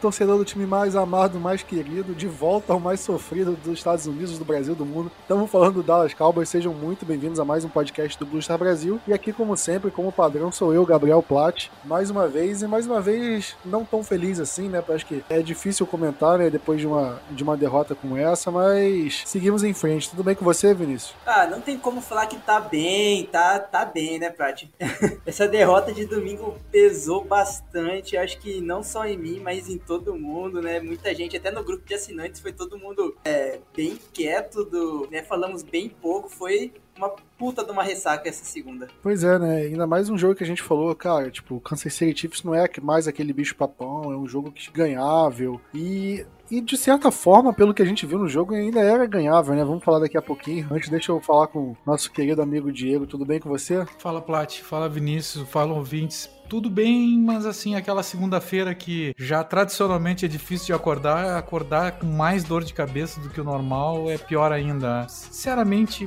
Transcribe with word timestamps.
Torcedor 0.00 0.38
do 0.38 0.44
time 0.44 0.66
mais 0.66 0.96
amado, 0.96 1.38
mais 1.38 1.62
querido, 1.62 2.14
de 2.14 2.26
volta 2.26 2.72
ao 2.72 2.80
mais 2.80 3.00
sofrido 3.00 3.52
dos 3.52 3.78
Estados 3.78 4.06
Unidos, 4.06 4.38
do 4.38 4.44
Brasil, 4.44 4.74
do 4.74 4.84
mundo. 4.86 5.10
Estamos 5.20 5.50
falando 5.50 5.74
do 5.74 5.82
Dallas 5.82 6.14
Cowboys, 6.14 6.48
sejam 6.48 6.72
muito 6.72 7.04
bem-vindos 7.04 7.38
a 7.38 7.44
mais 7.44 7.64
um 7.64 7.68
podcast 7.68 8.18
do 8.18 8.26
Blue 8.26 8.40
Star 8.40 8.58
Brasil. 8.58 9.00
E 9.06 9.12
aqui, 9.12 9.32
como 9.32 9.56
sempre, 9.56 9.90
como 9.90 10.12
padrão, 10.12 10.50
sou 10.52 10.72
eu, 10.72 10.84
Gabriel 10.86 11.22
Platt, 11.22 11.70
mais 11.84 12.10
uma 12.10 12.28
vez, 12.28 12.62
e 12.62 12.66
mais 12.66 12.86
uma 12.86 13.00
vez 13.00 13.56
não 13.64 13.84
tão 13.84 14.02
feliz 14.02 14.40
assim, 14.40 14.68
né? 14.68 14.82
Acho 14.88 15.06
que 15.06 15.24
é 15.28 15.40
difícil 15.40 15.86
comentar, 15.86 16.38
né, 16.38 16.50
depois 16.50 16.80
de 16.80 16.86
uma, 16.86 17.20
de 17.30 17.42
uma 17.42 17.56
derrota 17.56 17.94
como 17.94 18.16
essa, 18.16 18.50
mas 18.50 19.22
seguimos 19.26 19.64
em 19.64 19.72
frente. 19.72 20.10
Tudo 20.10 20.24
bem 20.24 20.34
com 20.34 20.44
você, 20.44 20.74
Vinícius? 20.74 21.14
Ah, 21.26 21.46
não 21.46 21.60
tem 21.60 21.78
como 21.78 22.00
falar 22.00 22.26
que 22.26 22.36
tá 22.36 22.60
bem, 22.60 23.26
tá, 23.26 23.58
tá 23.58 23.84
bem, 23.84 24.18
né, 24.18 24.30
Prat? 24.30 24.64
Essa 25.26 25.48
derrota 25.48 25.92
de 25.92 26.06
domingo 26.06 26.56
pesou 26.70 27.24
bastante, 27.24 28.16
acho 28.16 28.38
que 28.38 28.60
não 28.60 28.82
só 28.82 29.06
em 29.06 29.16
mim, 29.16 29.40
mas 29.40 29.68
em 29.68 29.78
todo 29.86 30.18
mundo, 30.18 30.60
né? 30.60 30.80
Muita 30.80 31.14
gente, 31.14 31.36
até 31.36 31.50
no 31.50 31.64
grupo 31.64 31.84
de 31.86 31.94
assinantes, 31.94 32.40
foi 32.40 32.52
todo 32.52 32.78
mundo 32.78 33.16
é, 33.24 33.60
bem 33.74 33.98
quieto, 34.12 34.64
do, 34.64 35.08
né? 35.10 35.22
Falamos 35.22 35.62
bem 35.62 35.88
pouco, 35.88 36.28
foi 36.28 36.72
uma 36.96 37.14
puta 37.42 37.64
de 37.64 37.72
uma 37.72 37.82
ressaca 37.82 38.28
essa 38.28 38.44
segunda. 38.44 38.86
Pois 39.02 39.24
é, 39.24 39.36
né? 39.36 39.56
Ainda 39.62 39.84
mais 39.84 40.08
um 40.08 40.16
jogo 40.16 40.36
que 40.36 40.44
a 40.44 40.46
gente 40.46 40.62
falou, 40.62 40.94
cara, 40.94 41.28
tipo, 41.28 41.58
Kansas 41.58 41.92
City 41.92 42.20
Chiefs 42.20 42.44
não 42.44 42.54
é 42.54 42.68
mais 42.80 43.08
aquele 43.08 43.32
bicho 43.32 43.56
papão, 43.56 44.12
é 44.12 44.16
um 44.16 44.28
jogo 44.28 44.52
que 44.52 44.70
ganhável. 44.70 45.60
E 45.74 46.24
e 46.52 46.60
de 46.60 46.76
certa 46.76 47.10
forma, 47.10 47.50
pelo 47.50 47.72
que 47.72 47.80
a 47.80 47.84
gente 47.84 48.04
viu 48.04 48.18
no 48.18 48.28
jogo, 48.28 48.54
ainda 48.54 48.80
era 48.80 49.06
ganhável, 49.06 49.54
né? 49.54 49.64
Vamos 49.64 49.82
falar 49.82 50.00
daqui 50.00 50.18
a 50.18 50.22
pouquinho. 50.22 50.68
Antes, 50.70 50.90
deixa 50.90 51.10
eu 51.10 51.18
falar 51.18 51.46
com 51.46 51.70
o 51.70 51.76
nosso 51.86 52.12
querido 52.12 52.42
amigo 52.42 52.70
Diego. 52.70 53.06
Tudo 53.06 53.24
bem 53.24 53.40
com 53.40 53.48
você? 53.48 53.86
Fala, 53.98 54.20
Plat. 54.20 54.60
Fala, 54.60 54.86
Vinícius. 54.86 55.48
Fala, 55.48 55.72
ouvintes 55.72 56.28
tudo 56.52 56.68
bem, 56.68 57.18
mas 57.18 57.46
assim, 57.46 57.76
aquela 57.76 58.02
segunda-feira 58.02 58.74
que 58.74 59.14
já 59.16 59.42
tradicionalmente 59.42 60.26
é 60.26 60.28
difícil 60.28 60.66
de 60.66 60.72
acordar, 60.74 61.38
acordar 61.38 61.92
com 61.92 62.04
mais 62.04 62.44
dor 62.44 62.62
de 62.62 62.74
cabeça 62.74 63.18
do 63.22 63.30
que 63.30 63.40
o 63.40 63.44
normal 63.44 64.10
é 64.10 64.18
pior 64.18 64.52
ainda. 64.52 65.08
Sinceramente, 65.08 66.06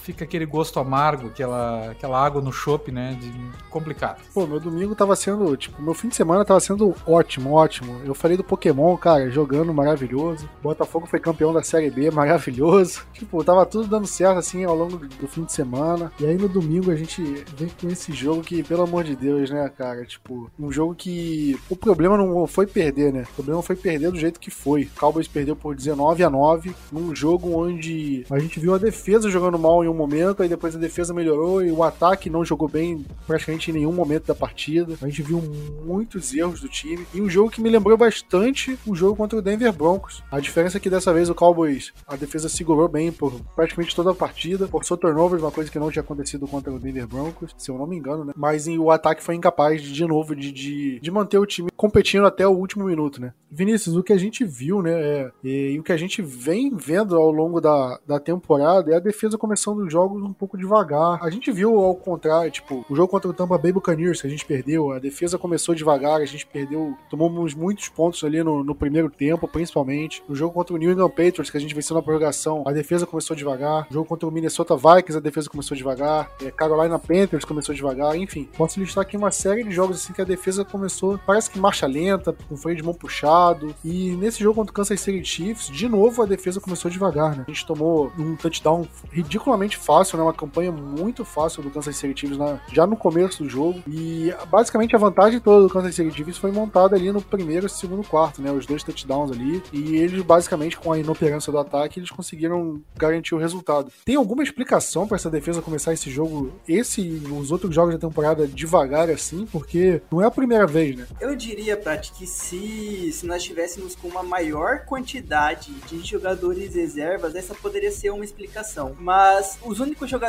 fica 0.00 0.22
aquele 0.22 0.46
gosto 0.46 0.69
amargo, 0.78 1.28
aquela, 1.28 1.90
aquela 1.90 2.24
água 2.24 2.40
no 2.40 2.52
chope, 2.52 2.92
né? 2.92 3.16
De 3.20 3.32
complicado. 3.68 4.22
Pô, 4.34 4.46
meu 4.46 4.60
domingo 4.60 4.94
tava 4.94 5.16
sendo, 5.16 5.56
tipo, 5.56 5.80
meu 5.80 5.94
fim 5.94 6.08
de 6.08 6.16
semana 6.16 6.44
tava 6.44 6.60
sendo 6.60 6.94
ótimo, 7.06 7.52
ótimo. 7.52 8.00
Eu 8.04 8.14
falei 8.14 8.36
do 8.36 8.44
Pokémon, 8.44 8.96
cara, 8.96 9.30
jogando 9.30 9.72
maravilhoso. 9.72 10.48
Botafogo 10.62 11.06
foi 11.06 11.18
campeão 11.18 11.52
da 11.52 11.62
Série 11.62 11.90
B, 11.90 12.10
maravilhoso. 12.12 13.02
Tipo, 13.12 13.42
tava 13.42 13.64
tudo 13.66 13.88
dando 13.88 14.06
certo 14.06 14.38
assim 14.38 14.64
ao 14.64 14.76
longo 14.76 14.98
do 14.98 15.28
fim 15.28 15.44
de 15.44 15.52
semana. 15.52 16.12
E 16.20 16.26
aí 16.26 16.36
no 16.36 16.48
domingo 16.48 16.90
a 16.90 16.96
gente 16.96 17.22
vem 17.56 17.70
com 17.80 17.88
esse 17.88 18.12
jogo 18.12 18.42
que, 18.42 18.62
pelo 18.62 18.82
amor 18.82 19.04
de 19.04 19.16
Deus, 19.16 19.50
né, 19.50 19.70
cara? 19.76 20.04
Tipo, 20.04 20.50
um 20.58 20.70
jogo 20.70 20.94
que. 20.94 21.58
O 21.68 21.76
problema 21.76 22.16
não 22.16 22.46
foi 22.46 22.66
perder, 22.66 23.12
né? 23.12 23.24
O 23.30 23.34
problema 23.34 23.62
foi 23.62 23.76
perder 23.76 24.10
do 24.10 24.18
jeito 24.18 24.40
que 24.40 24.50
foi. 24.50 24.82
O 24.82 25.00
Cowboys 25.00 25.28
perdeu 25.28 25.56
por 25.56 25.74
19 25.74 26.22
a 26.22 26.30
9 26.30 26.74
num 26.92 27.14
jogo 27.14 27.56
onde 27.56 28.24
a 28.30 28.38
gente 28.38 28.58
viu 28.60 28.74
a 28.74 28.78
defesa 28.78 29.30
jogando 29.30 29.58
mal 29.58 29.84
em 29.84 29.88
um 29.88 29.94
momento, 29.94 30.42
aí 30.42 30.48
depois 30.48 30.59
a 30.66 30.78
defesa 30.78 31.14
melhorou 31.14 31.62
e 31.64 31.70
o 31.70 31.82
ataque 31.82 32.28
não 32.28 32.44
jogou 32.44 32.68
bem 32.68 33.04
praticamente 33.26 33.70
em 33.70 33.74
nenhum 33.74 33.92
momento 33.92 34.26
da 34.26 34.34
partida. 34.34 34.96
A 35.00 35.06
gente 35.06 35.22
viu 35.22 35.40
muitos 35.84 36.34
erros 36.34 36.60
do 36.60 36.68
time. 36.68 37.06
E 37.14 37.20
um 37.20 37.28
jogo 37.28 37.50
que 37.50 37.60
me 37.60 37.70
lembrou 37.70 37.96
bastante 37.96 38.78
o 38.86 38.94
jogo 38.94 39.16
contra 39.16 39.38
o 39.38 39.42
Denver 39.42 39.72
Broncos. 39.72 40.22
A 40.30 40.40
diferença 40.40 40.78
é 40.78 40.80
que 40.80 40.90
dessa 40.90 41.12
vez 41.12 41.30
o 41.30 41.34
Cowboys, 41.34 41.92
a 42.06 42.16
defesa 42.16 42.48
segurou 42.48 42.88
bem 42.88 43.12
por 43.12 43.40
praticamente 43.54 43.94
toda 43.94 44.10
a 44.10 44.14
partida, 44.14 44.66
forçou 44.68 44.96
turnovers, 44.96 45.42
uma 45.42 45.50
coisa 45.50 45.70
que 45.70 45.78
não 45.78 45.90
tinha 45.90 46.02
acontecido 46.02 46.46
contra 46.46 46.72
o 46.72 46.78
Denver 46.78 47.06
Broncos, 47.06 47.54
se 47.56 47.70
eu 47.70 47.78
não 47.78 47.86
me 47.86 47.96
engano, 47.96 48.24
né? 48.24 48.32
Mas 48.36 48.66
o 48.66 48.90
ataque 48.90 49.22
foi 49.22 49.34
incapaz 49.34 49.60
capaz 49.60 49.82
de, 49.82 49.92
de 49.92 50.06
novo, 50.06 50.34
de, 50.34 50.50
de, 50.50 51.00
de, 51.00 51.10
manter 51.10 51.38
o 51.38 51.46
time 51.46 51.70
competindo 51.76 52.26
até 52.26 52.46
o 52.46 52.52
último 52.52 52.84
minuto, 52.84 53.20
né? 53.20 53.32
Vinícius, 53.50 53.96
o 53.96 54.02
que 54.02 54.12
a 54.12 54.16
gente 54.16 54.44
viu, 54.44 54.80
né, 54.80 54.92
é, 54.92 55.32
e, 55.42 55.72
e, 55.72 55.80
o 55.80 55.82
que 55.82 55.92
a 55.92 55.96
gente 55.96 56.22
vem 56.22 56.74
vendo 56.74 57.16
ao 57.16 57.30
longo 57.30 57.60
da, 57.60 57.98
da 58.06 58.20
temporada 58.20 58.92
é 58.92 58.96
a 58.96 59.00
defesa 59.00 59.36
começando 59.36 59.78
os 59.78 59.92
jogos 59.92 60.22
um 60.22 60.32
pouco 60.32 60.49
devagar. 60.56 61.22
A 61.22 61.30
gente 61.30 61.50
viu 61.50 61.78
ao 61.78 61.94
contrário, 61.94 62.50
tipo, 62.50 62.84
o 62.88 62.96
jogo 62.96 63.08
contra 63.08 63.28
o 63.28 63.32
Tampa 63.32 63.58
Bay 63.58 63.72
Buccaneers 63.72 64.20
que 64.20 64.26
a 64.26 64.30
gente 64.30 64.44
perdeu, 64.44 64.92
a 64.92 64.98
defesa 64.98 65.38
começou 65.38 65.74
devagar, 65.74 66.20
a 66.20 66.24
gente 66.24 66.46
perdeu, 66.46 66.94
tomamos 67.08 67.54
muitos 67.54 67.88
pontos 67.88 68.22
ali 68.24 68.42
no, 68.42 68.62
no 68.64 68.74
primeiro 68.74 69.10
tempo, 69.10 69.46
principalmente. 69.48 70.22
O 70.28 70.34
jogo 70.34 70.54
contra 70.54 70.74
o 70.74 70.78
New 70.78 70.90
England 70.90 71.10
Patriots, 71.10 71.50
que 71.50 71.56
a 71.56 71.60
gente 71.60 71.74
venceu 71.74 71.94
na 71.96 72.02
prorrogação, 72.02 72.62
a 72.66 72.72
defesa 72.72 73.06
começou 73.06 73.36
devagar. 73.36 73.86
O 73.90 73.94
jogo 73.94 74.08
contra 74.08 74.28
o 74.28 74.30
Minnesota 74.30 74.76
Vikings, 74.76 75.16
a 75.16 75.20
defesa 75.20 75.48
começou 75.48 75.76
devagar. 75.76 76.30
É, 76.42 76.50
Carolina 76.50 76.98
Panthers 76.98 77.44
começou 77.44 77.74
devagar, 77.74 78.16
enfim. 78.16 78.48
Posso 78.56 78.80
listar 78.80 79.02
aqui 79.02 79.16
uma 79.16 79.30
série 79.30 79.64
de 79.64 79.70
jogos 79.70 79.96
assim 79.96 80.12
que 80.12 80.20
a 80.20 80.24
defesa 80.24 80.64
começou, 80.64 81.18
parece 81.26 81.50
que 81.50 81.58
marcha 81.58 81.86
lenta, 81.86 82.34
com 82.48 82.56
freio 82.56 82.76
de 82.76 82.82
mão 82.82 82.94
puxado. 82.94 83.74
E 83.84 84.10
nesse 84.16 84.42
jogo 84.42 84.56
contra 84.56 84.70
o 84.70 84.74
Kansas 84.74 85.00
City 85.00 85.24
Chiefs, 85.24 85.66
de 85.68 85.88
novo 85.88 86.22
a 86.22 86.26
defesa 86.26 86.60
começou 86.60 86.90
devagar, 86.90 87.36
né? 87.36 87.44
A 87.46 87.50
gente 87.50 87.66
tomou 87.66 88.12
um 88.18 88.36
touchdown 88.36 88.86
ridiculamente 89.10 89.76
fácil, 89.76 90.18
né? 90.18 90.24
Uma 90.30 90.34
campanha 90.34 90.70
muito 90.70 91.24
fácil 91.24 91.60
do 91.60 91.70
Kansas 91.70 91.96
City 91.96 92.20
Chiefs 92.20 92.38
na, 92.38 92.60
já 92.72 92.86
no 92.86 92.96
começo 92.96 93.42
do 93.42 93.48
jogo. 93.48 93.82
E 93.88 94.32
basicamente 94.48 94.94
a 94.94 94.98
vantagem 94.98 95.40
toda 95.40 95.66
do 95.66 95.72
Kansas 95.72 95.94
City 95.94 96.10
Chiefs 96.12 96.38
foi 96.38 96.52
montada 96.52 96.94
ali 96.94 97.10
no 97.10 97.20
primeiro 97.20 97.66
e 97.66 97.70
segundo 97.70 98.06
quarto, 98.06 98.40
né? 98.40 98.52
Os 98.52 98.64
dois 98.64 98.84
touchdowns 98.84 99.32
ali. 99.32 99.60
E 99.72 99.96
eles 99.96 100.22
basicamente 100.22 100.78
com 100.78 100.92
a 100.92 100.98
inoperância 100.98 101.50
do 101.50 101.58
ataque, 101.58 101.98
eles 101.98 102.10
conseguiram 102.10 102.80
garantir 102.96 103.34
o 103.34 103.38
resultado. 103.38 103.90
Tem 104.04 104.14
alguma 104.14 104.44
explicação 104.44 105.08
para 105.08 105.16
essa 105.16 105.28
defesa 105.28 105.60
começar 105.60 105.92
esse 105.92 106.08
jogo, 106.08 106.52
esse 106.68 107.00
e 107.00 107.26
os 107.32 107.50
outros 107.50 107.74
jogos 107.74 107.94
da 107.94 108.00
temporada 108.00 108.46
devagar 108.46 109.10
assim? 109.10 109.46
Porque 109.46 110.00
não 110.12 110.22
é 110.22 110.26
a 110.26 110.30
primeira 110.30 110.66
vez, 110.66 110.96
né? 110.96 111.06
Eu 111.20 111.34
diria, 111.34 111.76
Prati, 111.76 112.12
que 112.12 112.26
se, 112.26 113.10
se 113.12 113.26
nós 113.26 113.42
tivéssemos 113.42 113.96
com 113.96 114.06
uma 114.06 114.22
maior 114.22 114.84
quantidade 114.84 115.72
de 115.88 116.04
jogadores 116.06 116.74
reservas, 116.74 117.34
essa 117.34 117.54
poderia 117.54 117.90
ser 117.90 118.10
uma 118.10 118.24
explicação. 118.24 118.94
Mas 119.00 119.58
os 119.64 119.80
únicos 119.80 120.08
jogadores 120.08 120.19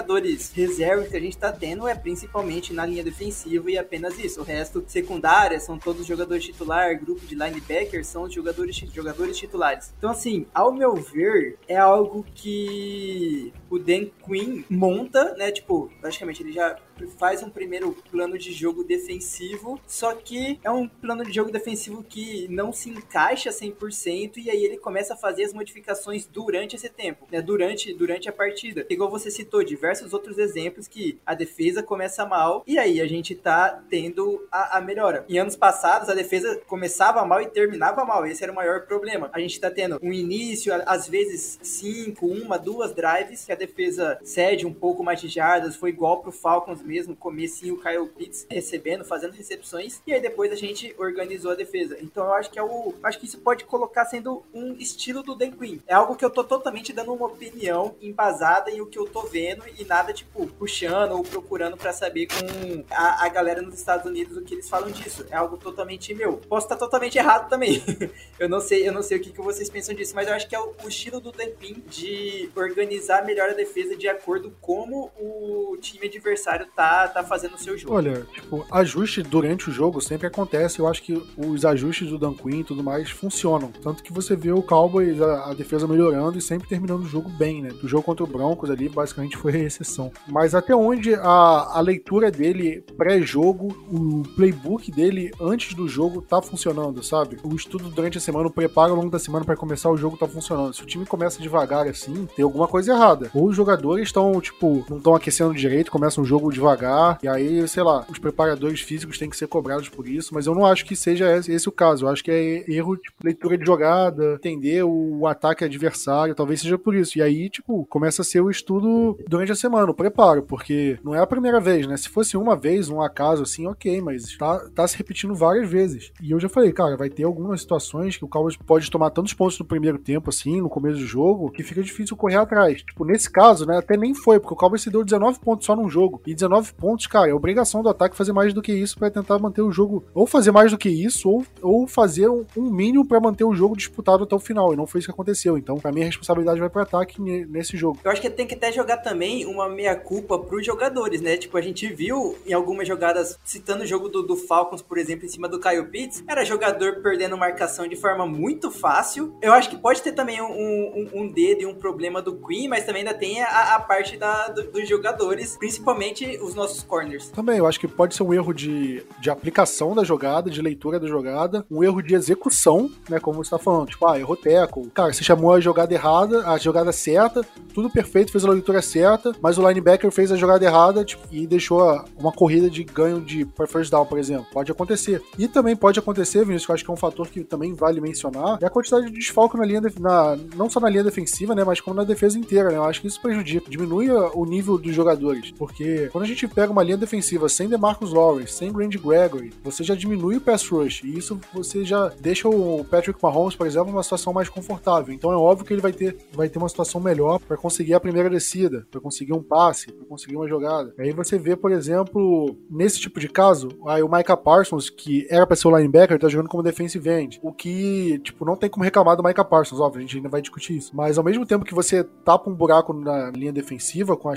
reservas 0.53 1.09
que 1.09 1.17
a 1.17 1.19
gente 1.19 1.37
tá 1.37 1.51
tendo 1.51 1.87
é 1.87 1.95
principalmente 1.95 2.73
na 2.73 2.85
linha 2.85 3.03
defensiva 3.03 3.69
e 3.69 3.77
apenas 3.77 4.17
isso. 4.17 4.41
O 4.41 4.43
resto, 4.43 4.83
secundária, 4.87 5.59
são 5.59 5.77
todos 5.77 6.05
jogadores 6.05 6.43
titular, 6.43 6.99
grupo 6.99 7.25
de 7.25 7.35
linebackers 7.35 8.07
são 8.07 8.23
os 8.23 8.33
jogadores, 8.33 8.75
jogadores 8.93 9.37
titulares. 9.37 9.93
Então, 9.97 10.11
assim, 10.11 10.45
ao 10.53 10.71
meu 10.73 10.95
ver, 10.95 11.57
é 11.67 11.77
algo 11.77 12.25
que 12.33 13.53
o 13.69 13.79
Dan 13.79 14.05
Quinn 14.25 14.63
monta, 14.69 15.35
né? 15.35 15.51
Tipo, 15.51 15.91
praticamente 15.99 16.43
ele 16.43 16.51
já 16.51 16.77
faz 17.07 17.43
um 17.43 17.49
primeiro 17.49 17.95
plano 18.09 18.37
de 18.37 18.51
jogo 18.51 18.83
defensivo, 18.83 19.79
só 19.87 20.13
que 20.13 20.59
é 20.63 20.71
um 20.71 20.87
plano 20.87 21.23
de 21.25 21.31
jogo 21.31 21.51
defensivo 21.51 22.03
que 22.03 22.47
não 22.49 22.71
se 22.71 22.89
encaixa 22.89 23.49
100% 23.49 24.37
e 24.37 24.49
aí 24.49 24.63
ele 24.63 24.77
começa 24.77 25.13
a 25.13 25.17
fazer 25.17 25.43
as 25.43 25.53
modificações 25.53 26.25
durante 26.25 26.75
esse 26.75 26.89
tempo, 26.89 27.27
né? 27.31 27.41
Durante, 27.41 27.93
durante 27.93 28.29
a 28.29 28.33
partida. 28.33 28.85
Igual 28.89 29.09
você 29.09 29.29
citou 29.29 29.63
diversos 29.63 30.13
outros 30.13 30.37
exemplos 30.37 30.87
que 30.87 31.19
a 31.25 31.33
defesa 31.33 31.83
começa 31.83 32.25
mal 32.25 32.63
e 32.65 32.77
aí 32.77 33.01
a 33.01 33.07
gente 33.07 33.35
tá 33.35 33.81
tendo 33.89 34.47
a, 34.51 34.77
a 34.77 34.81
melhora. 34.81 35.25
Em 35.29 35.39
anos 35.39 35.55
passados, 35.55 36.09
a 36.09 36.13
defesa 36.13 36.61
começava 36.67 37.23
mal 37.25 37.41
e 37.41 37.47
terminava 37.47 38.03
mal. 38.05 38.25
Esse 38.25 38.43
era 38.43 38.51
o 38.51 38.55
maior 38.55 38.85
problema. 38.85 39.29
A 39.33 39.39
gente 39.39 39.59
tá 39.59 39.69
tendo 39.69 39.99
um 40.01 40.13
início, 40.13 40.73
às 40.85 41.07
vezes 41.07 41.59
cinco, 41.61 42.27
uma, 42.27 42.57
duas 42.57 42.93
drives, 42.93 43.45
que 43.45 43.51
a 43.51 43.55
defesa 43.55 44.19
cede 44.23 44.65
um 44.65 44.73
pouco 44.73 45.03
mais 45.03 45.19
de 45.19 45.27
jardas, 45.27 45.75
foi 45.75 45.89
igual 45.89 46.21
pro 46.21 46.31
Falcons 46.31 46.81
mesmo, 46.91 47.15
comecinho 47.15 47.75
o 47.75 47.81
Kyle 47.81 48.07
Pitts 48.07 48.45
recebendo, 48.49 49.05
fazendo 49.05 49.31
recepções, 49.31 50.01
e 50.05 50.13
aí 50.13 50.21
depois 50.21 50.51
a 50.51 50.55
gente 50.55 50.93
organizou 50.97 51.51
a 51.51 51.55
defesa. 51.55 51.97
Então 52.01 52.25
eu 52.25 52.33
acho 52.33 52.51
que 52.51 52.59
é 52.59 52.63
o. 52.63 52.93
Acho 53.01 53.17
que 53.17 53.25
isso 53.25 53.39
pode 53.39 53.63
colocar 53.63 54.03
sendo 54.05 54.43
um 54.53 54.73
estilo 54.73 55.23
do 55.23 55.33
Dan 55.33 55.51
Quinn. 55.51 55.79
É 55.87 55.93
algo 55.93 56.15
que 56.15 56.25
eu 56.25 56.29
tô 56.29 56.43
totalmente 56.43 56.91
dando 56.91 57.13
uma 57.13 57.27
opinião 57.27 57.95
embasada 58.01 58.69
em 58.69 58.81
o 58.81 58.85
que 58.85 58.99
eu 58.99 59.05
tô 59.05 59.23
vendo 59.23 59.63
e 59.77 59.85
nada, 59.85 60.11
tipo, 60.11 60.45
puxando 60.47 61.13
ou 61.13 61.23
procurando 61.23 61.77
para 61.77 61.93
saber 61.93 62.27
com 62.27 62.83
a, 62.91 63.25
a, 63.25 63.29
galera 63.29 63.61
nos 63.61 63.75
Estados 63.75 64.05
Unidos 64.05 64.35
o 64.35 64.41
que 64.41 64.55
eles 64.55 64.67
falam 64.67 64.91
disso. 64.91 65.25
É 65.29 65.35
algo 65.35 65.57
totalmente 65.57 66.13
meu. 66.13 66.37
Posso 66.37 66.65
estar 66.65 66.75
totalmente 66.75 67.17
errado 67.17 67.49
também. 67.49 67.81
eu 68.37 68.49
não 68.49 68.59
sei, 68.59 68.87
eu 68.87 68.91
não 68.91 69.01
sei 69.01 69.17
o 69.17 69.21
que, 69.21 69.31
que 69.31 69.41
vocês 69.41 69.69
pensam 69.69 69.95
disso, 69.95 70.13
mas 70.13 70.27
eu 70.27 70.33
acho 70.33 70.47
que 70.47 70.55
é 70.55 70.59
o, 70.59 70.73
o 70.83 70.89
estilo 70.89 71.21
do 71.21 71.31
Dan 71.31 71.51
Quinn 71.59 71.81
de 71.87 72.49
organizar 72.55 73.23
melhor 73.23 73.49
a 73.49 73.53
defesa 73.53 73.95
de 73.95 74.07
acordo 74.07 74.53
como 74.59 75.11
o 75.17 75.77
time 75.77 76.07
adversário 76.07 76.67
tá 76.75 76.80
tá, 76.81 77.07
tá 77.07 77.23
fazendo 77.23 77.53
o 77.53 77.57
seu 77.59 77.77
jogo. 77.77 77.93
Olha, 77.93 78.25
tipo, 78.33 78.65
ajuste 78.71 79.21
durante 79.21 79.69
o 79.69 79.73
jogo 79.73 80.01
sempre 80.01 80.27
acontece. 80.27 80.79
Eu 80.79 80.87
acho 80.87 81.03
que 81.03 81.21
os 81.37 81.63
ajustes 81.63 82.09
do 82.09 82.17
Dan 82.17 82.33
Quinn 82.33 82.61
e 82.61 82.63
tudo 82.63 82.83
mais 82.83 83.11
funcionam. 83.11 83.71
Tanto 83.83 84.01
que 84.01 84.11
você 84.11 84.35
vê 84.35 84.51
o 84.51 84.63
Cowboys, 84.63 85.21
a, 85.21 85.51
a, 85.51 85.53
defesa 85.53 85.87
melhorando 85.87 86.37
e 86.37 86.41
sempre 86.41 86.67
terminando 86.67 87.01
o 87.01 87.07
jogo 87.07 87.29
bem, 87.29 87.61
né? 87.61 87.69
O 87.83 87.87
jogo 87.87 88.03
contra 88.03 88.23
o 88.23 88.27
Broncos 88.27 88.71
ali, 88.71 88.89
basicamente, 88.89 89.37
foi 89.37 89.55
a 89.55 89.59
exceção. 89.59 90.11
Mas 90.27 90.55
até 90.55 90.75
onde 90.75 91.13
a, 91.13 91.21
a 91.21 91.81
leitura 91.81 92.31
dele 92.31 92.83
pré-jogo, 92.97 93.67
o 93.91 94.23
playbook 94.35 94.91
dele 94.91 95.31
antes 95.39 95.75
do 95.75 95.87
jogo 95.87 96.21
tá 96.21 96.41
funcionando, 96.41 97.03
sabe? 97.03 97.37
O 97.43 97.55
estudo 97.55 97.89
durante 97.89 98.17
a 98.17 98.21
semana, 98.21 98.47
o 98.47 98.51
preparo 98.51 98.91
ao 98.91 98.97
longo 98.97 99.11
da 99.11 99.19
semana 99.19 99.45
para 99.45 99.55
começar 99.55 99.89
o 99.89 99.97
jogo 99.97 100.17
tá 100.17 100.27
funcionando. 100.27 100.73
Se 100.73 100.81
o 100.83 100.85
time 100.85 101.05
começa 101.05 101.41
devagar 101.41 101.87
assim, 101.87 102.27
tem 102.35 102.43
alguma 102.43 102.67
coisa 102.67 102.93
errada. 102.93 103.29
Ou 103.33 103.47
os 103.47 103.55
jogadores 103.55 104.07
estão, 104.07 104.39
tipo, 104.41 104.85
não 104.89 104.97
estão 104.97 105.15
aquecendo 105.15 105.53
direito, 105.53 105.91
começam 105.91 106.23
um 106.23 106.27
jogo 106.27 106.51
de 106.51 106.59
devagar, 106.61 107.17
e 107.23 107.27
aí, 107.27 107.67
sei 107.67 107.83
lá, 107.83 108.05
os 108.07 108.19
preparadores 108.19 108.81
físicos 108.81 109.17
têm 109.17 109.29
que 109.29 109.35
ser 109.35 109.47
cobrados 109.47 109.89
por 109.89 110.07
isso, 110.07 110.33
mas 110.33 110.45
eu 110.45 110.53
não 110.53 110.65
acho 110.65 110.85
que 110.85 110.95
seja 110.95 111.35
esse, 111.35 111.67
o 111.67 111.71
caso. 111.71 112.05
Eu 112.05 112.09
acho 112.09 112.23
que 112.23 112.31
é 112.31 112.71
erro, 112.71 112.95
tipo, 112.95 113.15
leitura 113.23 113.57
de 113.57 113.65
jogada, 113.65 114.35
entender 114.35 114.83
o 114.83 115.25
ataque 115.27 115.65
adversário, 115.65 116.35
talvez 116.35 116.61
seja 116.61 116.77
por 116.77 116.95
isso. 116.95 117.17
E 117.17 117.21
aí, 117.21 117.49
tipo, 117.49 117.85
começa 117.85 118.21
a 118.21 118.25
ser 118.25 118.41
o 118.41 118.49
estudo 118.49 119.17
durante 119.27 119.51
a 119.51 119.55
semana, 119.55 119.91
o 119.91 119.95
preparo, 119.95 120.43
porque 120.43 120.99
não 121.03 121.15
é 121.15 121.19
a 121.19 121.27
primeira 121.27 121.59
vez, 121.59 121.87
né? 121.87 121.97
Se 121.97 122.09
fosse 122.09 122.37
uma 122.37 122.55
vez, 122.55 122.89
um 122.89 123.01
acaso 123.01 123.43
assim, 123.43 123.65
ok, 123.65 124.01
mas 124.01 124.37
tá, 124.37 124.59
tá 124.73 124.87
se 124.87 124.97
repetindo 124.97 125.33
várias 125.33 125.69
vezes. 125.69 126.11
E 126.21 126.31
eu 126.31 126.39
já 126.39 126.47
falei, 126.47 126.71
cara, 126.71 126.95
vai 126.95 127.09
ter 127.09 127.23
algumas 127.23 127.61
situações 127.61 128.17
que 128.17 128.25
o 128.25 128.27
Cowboys 128.27 128.57
pode 128.57 128.89
tomar 128.91 129.09
tantos 129.09 129.33
pontos 129.33 129.57
no 129.57 129.65
primeiro 129.65 129.97
tempo, 129.97 130.29
assim, 130.29 130.61
no 130.61 130.69
começo 130.69 130.99
do 130.99 131.05
jogo, 131.05 131.51
que 131.51 131.63
fica 131.63 131.81
difícil 131.81 132.15
correr 132.15 132.35
atrás. 132.35 132.83
Tipo, 132.83 133.05
nesse 133.05 133.29
caso, 133.29 133.65
né, 133.65 133.77
até 133.77 133.97
nem 133.97 134.13
foi, 134.13 134.39
porque 134.39 134.53
o 134.53 134.57
Cowboys 134.57 134.81
se 134.81 134.89
deu 134.89 135.03
19 135.03 135.39
pontos 135.39 135.65
só 135.65 135.75
num 135.75 135.89
jogo. 135.89 136.21
E 136.25 136.33
19 136.33 136.50
pontos, 136.71 137.07
cara, 137.07 137.29
é 137.29 137.33
obrigação 137.33 137.81
do 137.81 137.89
ataque 137.89 138.17
fazer 138.17 138.33
mais 138.33 138.53
do 138.53 138.61
que 138.61 138.73
isso 138.73 138.97
para 138.97 139.09
tentar 139.09 139.39
manter 139.39 139.61
o 139.61 139.71
jogo, 139.71 140.03
ou 140.13 140.25
fazer 140.25 140.51
mais 140.51 140.71
do 140.71 140.77
que 140.77 140.89
isso, 140.89 141.29
ou, 141.29 141.45
ou 141.61 141.87
fazer 141.87 142.29
um, 142.29 142.45
um 142.57 142.69
mínimo 142.69 143.05
para 143.05 143.19
manter 143.19 143.43
o 143.43 143.53
jogo 143.53 143.77
disputado 143.77 144.23
até 144.23 144.35
o 144.35 144.39
final. 144.39 144.73
E 144.73 144.75
não 144.75 144.87
foi 144.87 144.99
isso 144.99 145.07
que 145.07 145.13
aconteceu. 145.13 145.57
Então, 145.57 145.77
pra 145.77 145.91
mim, 145.91 146.01
a 146.01 146.05
responsabilidade 146.05 146.59
vai 146.59 146.69
pro 146.69 146.81
ataque 146.81 147.21
nesse 147.21 147.77
jogo. 147.77 147.99
Eu 148.03 148.11
acho 148.11 148.21
que 148.21 148.29
tem 148.29 148.47
que 148.47 148.55
até 148.55 148.71
jogar 148.71 148.97
também 148.97 149.45
uma 149.45 149.69
meia-culpa 149.69 150.39
pros 150.39 150.65
jogadores, 150.65 151.21
né? 151.21 151.37
Tipo, 151.37 151.57
a 151.57 151.61
gente 151.61 151.87
viu 151.93 152.37
em 152.45 152.53
algumas 152.53 152.87
jogadas, 152.87 153.39
citando 153.43 153.83
o 153.83 153.87
jogo 153.87 154.09
do, 154.09 154.23
do 154.23 154.35
Falcons, 154.35 154.81
por 154.81 154.97
exemplo, 154.97 155.25
em 155.25 155.29
cima 155.29 155.47
do 155.47 155.59
Kyle 155.59 155.85
Pitts, 155.85 156.23
era 156.27 156.43
jogador 156.43 157.01
perdendo 157.01 157.37
marcação 157.37 157.87
de 157.87 157.95
forma 157.95 158.25
muito 158.25 158.71
fácil. 158.71 159.35
Eu 159.41 159.53
acho 159.53 159.69
que 159.69 159.77
pode 159.77 160.01
ter 160.01 160.11
também 160.11 160.41
um, 160.41 160.45
um, 160.45 161.09
um 161.21 161.27
dedo 161.31 161.61
e 161.61 161.65
um 161.65 161.75
problema 161.75 162.21
do 162.21 162.35
Queen, 162.35 162.67
mas 162.67 162.85
também 162.85 163.01
ainda 163.01 163.13
tem 163.13 163.41
a, 163.41 163.75
a 163.75 163.79
parte 163.79 164.17
da, 164.17 164.49
do, 164.49 164.71
dos 164.71 164.87
jogadores, 164.87 165.57
principalmente 165.57 166.39
os 166.41 166.55
nossos 166.55 166.83
corners. 166.83 167.29
Também, 167.29 167.57
eu 167.57 167.67
acho 167.67 167.79
que 167.79 167.87
pode 167.87 168.15
ser 168.15 168.23
um 168.23 168.33
erro 168.33 168.53
de, 168.53 169.03
de 169.19 169.29
aplicação 169.29 169.95
da 169.95 170.03
jogada, 170.03 170.49
de 170.49 170.61
leitura 170.61 170.99
da 170.99 171.07
jogada, 171.07 171.65
um 171.69 171.83
erro 171.83 172.01
de 172.01 172.15
execução, 172.15 172.89
né? 173.09 173.19
Como 173.19 173.43
você 173.43 173.51
tá 173.51 173.59
falando, 173.59 173.87
tipo, 173.87 174.05
ah, 174.07 174.19
errou 174.19 174.35
teco. 174.35 174.89
Cara, 174.93 175.13
você 175.13 175.23
chamou 175.23 175.53
a 175.53 175.59
jogada 175.59 175.93
errada, 175.93 176.47
a 176.47 176.57
jogada 176.57 176.91
certa, 176.91 177.45
tudo 177.73 177.89
perfeito, 177.89 178.31
fez 178.31 178.45
a 178.45 178.49
leitura 178.49 178.81
certa, 178.81 179.33
mas 179.41 179.57
o 179.57 179.67
linebacker 179.67 180.11
fez 180.11 180.31
a 180.31 180.35
jogada 180.35 180.65
errada 180.65 181.03
tipo, 181.03 181.23
e 181.31 181.45
deixou 181.47 182.03
uma 182.17 182.31
corrida 182.31 182.69
de 182.69 182.83
ganho 182.83 183.21
de 183.21 183.47
first 183.67 183.91
down, 183.91 184.05
por 184.05 184.17
exemplo. 184.17 184.45
Pode 184.51 184.71
acontecer. 184.71 185.21
E 185.37 185.47
também 185.47 185.75
pode 185.75 185.99
acontecer, 185.99 186.43
Vinícius, 186.45 186.65
que 186.65 186.71
eu 186.71 186.75
acho 186.75 186.83
que 186.83 186.91
é 186.91 186.93
um 186.93 186.97
fator 186.97 187.27
que 187.27 187.43
também 187.43 187.73
vale 187.73 188.01
mencionar, 188.01 188.57
é 188.61 188.65
a 188.65 188.69
quantidade 188.69 189.05
de 189.05 189.11
desfalque 189.11 189.57
na 189.57 189.65
linha, 189.65 189.81
na, 189.99 190.37
não 190.55 190.69
só 190.69 190.79
na 190.79 190.89
linha 190.89 191.03
defensiva, 191.03 191.55
né, 191.55 191.63
mas 191.63 191.79
como 191.79 191.95
na 191.95 192.03
defesa 192.03 192.37
inteira, 192.37 192.69
né? 192.69 192.77
Eu 192.77 192.83
acho 192.83 193.01
que 193.01 193.07
isso 193.07 193.21
prejudica, 193.21 193.69
diminui 193.69 194.09
o 194.09 194.45
nível 194.45 194.77
dos 194.77 194.93
jogadores, 194.93 195.51
porque 195.51 196.09
quando 196.11 196.23
a 196.23 196.27
gente 196.27 196.30
pega 196.47 196.71
uma 196.71 196.83
linha 196.83 196.97
defensiva 196.97 197.47
sem 197.49 197.67
DeMarcus 197.67 198.13
Lawrence, 198.13 198.53
sem 198.53 198.71
Randy 198.71 198.97
Gregory, 198.97 199.53
você 199.63 199.83
já 199.83 199.95
diminui 199.95 200.37
o 200.37 200.41
pass 200.41 200.67
rush, 200.67 201.03
e 201.03 201.17
isso 201.17 201.39
você 201.53 201.83
já 201.83 202.11
deixa 202.19 202.47
o 202.47 202.83
Patrick 202.85 203.21
Mahomes, 203.21 203.55
por 203.55 203.67
exemplo, 203.67 203.91
numa 203.91 204.03
situação 204.03 204.33
mais 204.33 204.49
confortável. 204.49 205.13
Então 205.13 205.31
é 205.31 205.35
óbvio 205.35 205.65
que 205.65 205.73
ele 205.73 205.81
vai 205.81 205.93
ter, 205.93 206.17
vai 206.33 206.49
ter 206.49 206.57
uma 206.57 206.69
situação 206.69 207.01
melhor 207.01 207.39
para 207.39 207.57
conseguir 207.57 207.93
a 207.93 207.99
primeira 207.99 208.29
descida, 208.29 208.85
para 208.89 208.99
conseguir 208.99 209.33
um 209.33 209.43
passe, 209.43 209.91
para 209.91 210.05
conseguir 210.05 210.35
uma 210.35 210.47
jogada. 210.47 210.93
Aí 210.97 211.11
você 211.11 211.37
vê, 211.37 211.55
por 211.55 211.71
exemplo, 211.71 212.55
nesse 212.69 212.99
tipo 212.99 213.19
de 213.19 213.27
caso, 213.27 213.69
aí 213.87 214.01
o 214.01 214.09
Micah 214.11 214.37
Parsons, 214.37 214.89
que 214.89 215.27
era 215.29 215.45
para 215.45 215.55
ser 215.55 215.67
o 215.67 215.77
linebacker, 215.77 216.19
tá 216.19 216.27
jogando 216.27 216.49
como 216.49 216.63
defensive 216.63 217.09
end. 217.09 217.39
O 217.43 217.51
que, 217.51 218.19
tipo, 218.23 218.45
não 218.45 218.55
tem 218.55 218.69
como 218.69 218.83
reclamar 218.83 219.15
do 219.15 219.23
Micah 219.23 219.45
Parsons, 219.45 219.79
óbvio, 219.79 219.99
a 219.99 220.01
gente 220.01 220.17
ainda 220.17 220.29
vai 220.29 220.41
discutir 220.41 220.77
isso. 220.77 220.95
Mas 220.95 221.17
ao 221.17 221.23
mesmo 221.23 221.45
tempo 221.45 221.65
que 221.65 221.73
você 221.73 222.03
tapa 222.03 222.49
um 222.49 222.53
buraco 222.53 222.93
na 222.93 223.31
linha 223.31 223.51
defensiva 223.51 224.15
com 224.15 224.29
a 224.29 224.35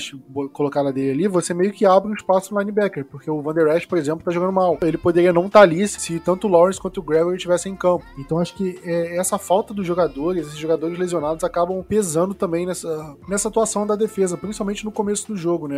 colocada 0.52 0.92
dele 0.92 1.10
ali, 1.10 1.28
você 1.28 1.54
meio 1.54 1.72
que 1.72 1.83
abre 1.86 2.10
um 2.10 2.14
espaço 2.14 2.52
no 2.52 2.60
linebacker, 2.60 3.04
porque 3.04 3.30
o 3.30 3.40
Van 3.42 3.54
Der 3.54 3.76
Esch, 3.76 3.86
por 3.86 3.98
exemplo, 3.98 4.24
tá 4.24 4.30
jogando 4.30 4.52
mal. 4.52 4.78
Ele 4.82 4.98
poderia 4.98 5.32
não 5.32 5.46
estar 5.46 5.60
tá 5.60 5.62
ali 5.62 5.86
se 5.86 6.18
tanto 6.20 6.46
o 6.46 6.50
Lawrence 6.50 6.80
quanto 6.80 6.98
o 6.98 7.02
Gregory 7.02 7.36
estivessem 7.36 7.72
em 7.72 7.76
campo. 7.76 8.04
Então 8.18 8.38
acho 8.38 8.54
que 8.54 8.80
é, 8.84 9.16
essa 9.16 9.38
falta 9.38 9.74
dos 9.74 9.86
jogadores, 9.86 10.46
esses 10.46 10.58
jogadores 10.58 10.98
lesionados, 10.98 11.44
acabam 11.44 11.82
pesando 11.82 12.34
também 12.34 12.66
nessa, 12.66 13.16
nessa 13.28 13.48
atuação 13.48 13.86
da 13.86 13.96
defesa, 13.96 14.36
principalmente 14.36 14.84
no 14.84 14.92
começo 14.92 15.26
do 15.28 15.36
jogo, 15.36 15.68
né? 15.68 15.76